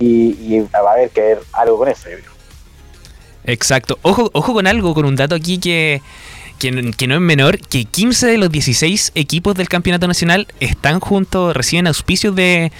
y, 0.00 0.36
y 0.40 0.60
va 0.74 0.90
a 0.90 0.92
haber 0.94 1.10
que 1.10 1.20
ver 1.20 1.38
algo 1.52 1.78
con 1.78 1.88
eso. 1.88 2.10
yo 2.10 2.16
creo. 2.16 2.32
Exacto. 3.44 3.98
Ojo, 4.02 4.30
ojo 4.32 4.52
con 4.52 4.66
algo, 4.66 4.94
con 4.94 5.04
un 5.04 5.16
dato 5.16 5.34
aquí 5.34 5.58
que, 5.58 6.02
que, 6.58 6.70
no 7.06 7.14
es 7.14 7.20
menor, 7.20 7.58
que 7.58 7.84
15 7.84 8.26
de 8.26 8.38
los 8.38 8.50
16 8.50 9.12
equipos 9.14 9.54
del 9.54 9.68
campeonato 9.68 10.06
nacional 10.06 10.46
están 10.60 11.00
juntos, 11.00 11.56
reciben 11.56 11.86
auspicios 11.86 12.34
de, 12.34 12.70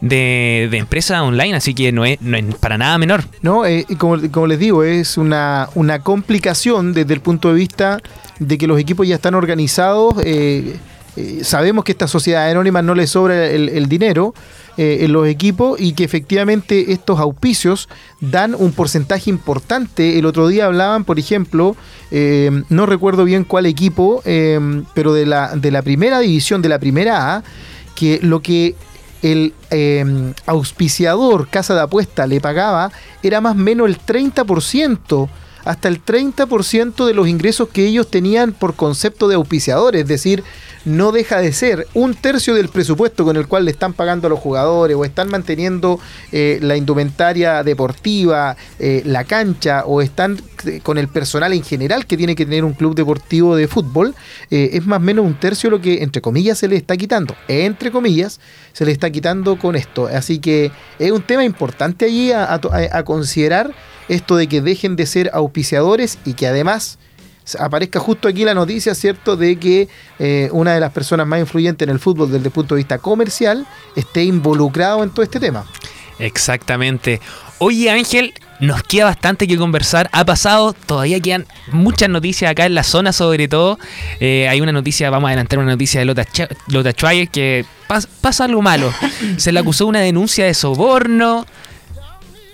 de, 0.00 0.68
de 0.70 0.78
empresas 0.78 1.20
online, 1.20 1.54
así 1.54 1.74
que 1.74 1.92
no 1.92 2.04
es, 2.04 2.20
no 2.22 2.36
es 2.36 2.54
para 2.56 2.78
nada 2.78 2.96
menor. 2.98 3.24
¿no? 3.42 3.66
Eh, 3.66 3.84
y 3.88 3.96
como, 3.96 4.18
como 4.30 4.46
les 4.46 4.58
digo, 4.58 4.84
es 4.84 5.18
una, 5.18 5.68
una 5.74 6.00
complicación 6.00 6.92
desde 6.94 7.12
el 7.14 7.20
punto 7.20 7.48
de 7.48 7.54
vista 7.54 8.00
de 8.38 8.58
que 8.58 8.66
los 8.66 8.80
equipos 8.80 9.06
ya 9.06 9.16
están 9.16 9.34
organizados. 9.34 10.14
eh, 10.24 10.76
eh, 11.16 11.40
sabemos 11.44 11.82
que 11.84 11.92
a 11.92 11.94
estas 11.94 12.10
sociedades 12.10 12.52
anónimas 12.52 12.84
no 12.84 12.94
les 12.94 13.10
sobra 13.10 13.46
el, 13.46 13.70
el 13.70 13.88
dinero 13.88 14.34
eh, 14.78 14.98
en 15.04 15.12
los 15.12 15.26
equipos 15.26 15.80
y 15.80 15.94
que 15.94 16.04
efectivamente 16.04 16.92
estos 16.92 17.18
auspicios 17.18 17.88
dan 18.20 18.54
un 18.54 18.72
porcentaje 18.72 19.30
importante. 19.30 20.18
El 20.18 20.26
otro 20.26 20.48
día 20.48 20.66
hablaban, 20.66 21.04
por 21.04 21.18
ejemplo, 21.18 21.76
eh, 22.10 22.50
no 22.68 22.84
recuerdo 22.84 23.24
bien 23.24 23.44
cuál 23.44 23.64
equipo, 23.64 24.20
eh, 24.26 24.60
pero 24.94 25.14
de 25.14 25.24
la, 25.24 25.56
de 25.56 25.70
la 25.70 25.80
primera 25.80 26.20
división, 26.20 26.60
de 26.60 26.68
la 26.68 26.78
primera 26.78 27.36
A, 27.36 27.44
que 27.94 28.20
lo 28.22 28.40
que 28.40 28.74
el 29.22 29.54
auspiciador 30.44 31.48
Casa 31.48 31.74
de 31.74 31.80
Apuesta 31.80 32.26
le 32.26 32.40
pagaba 32.42 32.92
era 33.22 33.40
más 33.40 33.54
o 33.54 33.58
menos 33.58 33.88
el 33.88 33.98
30% 33.98 35.28
hasta 35.66 35.88
el 35.88 36.04
30% 36.04 37.06
de 37.06 37.14
los 37.14 37.26
ingresos 37.26 37.68
que 37.68 37.86
ellos 37.86 38.08
tenían 38.08 38.52
por 38.52 38.74
concepto 38.74 39.26
de 39.26 39.34
auspiciadores, 39.34 40.02
es 40.02 40.08
decir, 40.08 40.44
no 40.86 41.12
deja 41.12 41.40
de 41.42 41.52
ser 41.52 41.86
un 41.94 42.14
tercio 42.14 42.54
del 42.54 42.68
presupuesto 42.68 43.24
con 43.24 43.36
el 43.36 43.46
cual 43.46 43.64
le 43.66 43.70
están 43.72 43.92
pagando 43.92 44.28
a 44.28 44.30
los 44.30 44.38
jugadores 44.38 44.96
o 44.96 45.04
están 45.04 45.28
manteniendo 45.28 46.00
eh, 46.32 46.58
la 46.62 46.76
indumentaria 46.76 47.62
deportiva, 47.62 48.56
eh, 48.78 49.02
la 49.04 49.24
cancha 49.24 49.84
o 49.84 50.00
están 50.00 50.40
eh, 50.64 50.80
con 50.82 50.96
el 50.96 51.08
personal 51.08 51.52
en 51.52 51.62
general 51.64 52.06
que 52.06 52.16
tiene 52.16 52.34
que 52.36 52.44
tener 52.44 52.64
un 52.64 52.72
club 52.72 52.94
deportivo 52.94 53.56
de 53.56 53.68
fútbol, 53.68 54.14
es 54.50 54.86
más 54.86 54.98
o 54.98 55.00
menos 55.00 55.26
un 55.26 55.34
tercio 55.38 55.70
lo 55.70 55.80
que 55.80 56.02
entre 56.02 56.22
comillas 56.22 56.58
se 56.58 56.68
le 56.68 56.76
está 56.76 56.96
quitando, 56.96 57.34
entre 57.48 57.90
comillas 57.90 58.40
se 58.72 58.86
le 58.86 58.92
está 58.92 59.10
quitando 59.10 59.58
con 59.58 59.74
esto, 59.76 60.06
así 60.06 60.38
que 60.38 60.70
es 60.98 61.10
un 61.10 61.22
tema 61.22 61.44
importante 61.44 62.04
allí 62.06 62.30
a- 62.32 62.54
a 62.54 63.02
considerar 63.04 63.74
esto 64.08 64.36
de 64.36 64.46
que 64.46 64.60
dejen 64.60 64.94
de 64.94 65.06
ser 65.06 65.30
auspiciadores 65.32 66.18
y 66.24 66.34
que 66.34 66.46
además 66.46 66.98
aparezca 67.58 68.00
justo 68.00 68.26
aquí 68.28 68.44
la 68.44 68.54
noticia, 68.54 68.94
¿cierto?, 68.94 69.36
de 69.36 69.56
que 69.56 69.88
eh, 70.18 70.48
una 70.52 70.74
de 70.74 70.80
las 70.80 70.92
personas 70.92 71.26
más 71.26 71.38
influyentes 71.40 71.86
en 71.86 71.92
el 71.92 72.00
fútbol 72.00 72.30
desde 72.32 72.46
el 72.46 72.50
punto 72.52 72.74
de 72.74 72.80
vista 72.80 72.98
comercial 72.98 73.66
esté 73.94 74.24
involucrado 74.24 75.02
en 75.04 75.10
todo 75.10 75.22
este 75.22 75.38
tema. 75.38 75.64
Exactamente. 76.18 77.20
Oye 77.58 77.90
Ángel, 77.90 78.34
nos 78.60 78.82
queda 78.82 79.04
bastante 79.06 79.46
que 79.46 79.56
conversar. 79.56 80.08
Ha 80.12 80.24
pasado, 80.24 80.72
todavía 80.74 81.20
quedan 81.20 81.46
muchas 81.72 82.08
noticias 82.08 82.50
acá 82.50 82.66
en 82.66 82.74
la 82.74 82.82
zona 82.82 83.12
sobre 83.12 83.48
todo. 83.48 83.78
Eh, 84.20 84.46
hay 84.48 84.60
una 84.60 84.72
noticia, 84.72 85.08
vamos 85.10 85.28
a 85.28 85.30
adelantar 85.30 85.58
una 85.58 85.72
noticia 85.72 86.00
de 86.00 86.06
Lota, 86.06 86.24
Ch- 86.24 87.28
que 87.30 87.64
pas- 87.88 88.08
pasa 88.20 88.44
algo 88.44 88.60
malo. 88.62 88.92
Se 89.36 89.52
le 89.52 89.60
acusó 89.60 89.86
una 89.86 90.00
denuncia 90.00 90.44
de 90.46 90.54
soborno. 90.54 91.46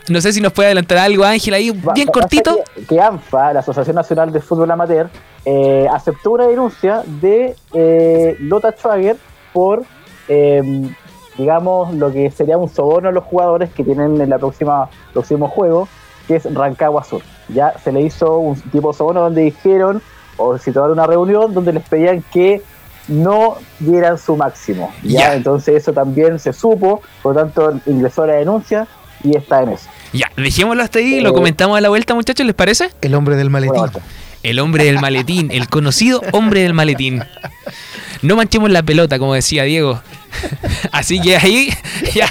No 0.09 0.21
sé 0.21 0.33
si 0.33 0.41
nos 0.41 0.53
puede 0.53 0.69
adelantar 0.69 0.99
algo 0.99 1.25
Ángel 1.25 1.55
ahí, 1.55 1.71
Va- 1.71 1.93
bien 1.95 2.09
cortito. 2.09 2.59
Que, 2.75 2.85
que 2.87 3.01
ANFA, 3.01 3.53
la 3.53 3.61
Asociación 3.61 3.95
Nacional 3.97 4.33
de 4.33 4.41
Fútbol 4.41 4.71
Amateur, 4.71 5.09
eh, 5.45 5.87
aceptó 5.93 6.33
una 6.33 6.47
denuncia 6.47 7.03
de 7.21 7.55
eh, 7.73 8.37
Lota 8.41 8.73
Schwager 8.73 9.17
por, 9.53 9.85
eh, 10.29 10.91
digamos, 11.39 11.95
lo 11.95 12.13
que 12.13 12.31
sería 12.31 12.59
un 12.59 12.69
soborno 12.69 13.09
a 13.11 13.13
los 13.13 13.25
jugadores 13.25 13.71
que 13.71 13.85
tienen 13.85 14.21
en 14.21 14.29
la 14.31 14.39
próxima 14.39 14.89
próximo 15.13 15.49
juego, 15.49 15.89
que 16.27 16.37
es 16.37 16.53
Rancagua 16.53 17.05
Sur. 17.05 17.23
Ya 17.49 17.75
se 17.83 17.93
le 17.93 18.01
hizo 18.01 18.39
un 18.39 18.61
tipo 18.61 18.93
de 18.93 18.99
soborno 18.99 19.21
donde 19.23 19.43
dijeron, 19.43 20.03
o 20.37 20.59
situaron 20.59 20.93
una 20.93 21.07
reunión 21.07 21.55
donde 21.55 21.73
les 21.73 21.89
pedían 21.89 22.25
que 22.33 22.63
no 23.09 23.57
dieran 23.81 24.17
su 24.19 24.37
máximo. 24.37 24.93
¿ya? 25.03 25.21
Ya. 25.21 25.35
Entonces 25.35 25.77
eso 25.77 25.93
también 25.93 26.39
se 26.39 26.53
supo, 26.53 27.03
por 27.23 27.35
lo 27.35 27.41
tanto 27.43 27.73
ingresó 27.87 28.27
la 28.27 28.35
denuncia 28.35 28.87
y 29.25 29.37
está 29.37 29.63
en 29.63 29.71
eso. 29.71 29.85
Ya, 30.13 30.31
dejémoslo 30.37 30.83
hasta 30.83 30.99
ahí, 30.99 31.21
lo 31.21 31.31
Eh, 31.31 31.33
comentamos 31.33 31.77
a 31.79 31.81
la 31.81 31.89
vuelta 31.89 32.15
muchachos, 32.15 32.45
¿les 32.47 32.55
parece? 32.55 32.91
El 33.01 33.15
hombre 33.15 33.37
del 33.37 33.51
maletín. 33.51 33.83
El 34.43 34.59
hombre 34.59 34.85
del 34.85 34.99
maletín, 35.01 35.51
el 35.53 35.69
conocido 35.69 36.21
hombre 36.33 36.63
del 36.63 36.75
maletín. 36.75 37.23
No 38.23 38.37
manchemos 38.37 38.71
la 38.71 38.83
pelota, 38.83 39.19
como 39.19 39.35
decía 39.35 39.63
Diego. 39.65 40.01
Así 40.93 41.21
que 41.21 41.37
ahí, 41.37 41.73
ya, 42.15 42.29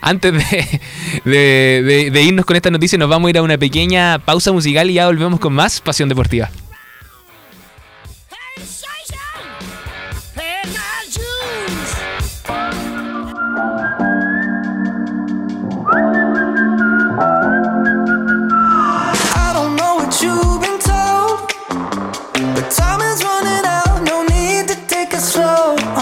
antes 0.00 0.32
de, 0.32 0.80
de- 1.24 1.82
de- 1.82 2.10
de 2.10 2.22
irnos 2.22 2.44
con 2.44 2.56
esta 2.56 2.70
noticia, 2.70 2.98
nos 2.98 3.08
vamos 3.08 3.28
a 3.28 3.30
ir 3.30 3.38
a 3.38 3.42
una 3.42 3.58
pequeña 3.58 4.18
pausa 4.18 4.52
musical 4.52 4.90
y 4.90 4.94
ya 4.94 5.06
volvemos 5.06 5.38
con 5.40 5.52
más 5.52 5.80
Pasión 5.80 6.08
Deportiva. 6.08 6.50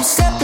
step 0.05 0.44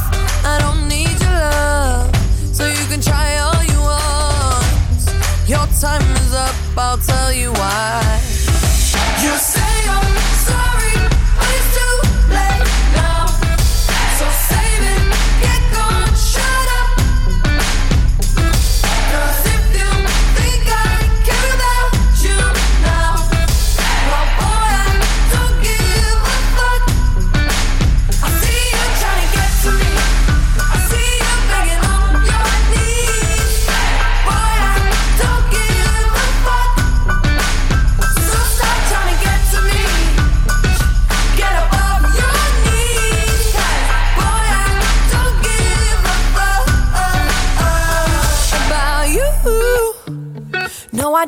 Can 2.91 2.99
try 2.99 3.37
all 3.37 3.63
you 3.63 3.79
want. 3.79 5.01
Your 5.47 5.65
time 5.79 6.01
is 6.17 6.33
up. 6.33 6.53
I'll 6.77 6.97
tell 6.97 7.31
you 7.31 7.53
why. 7.53 8.19
You 9.23 9.31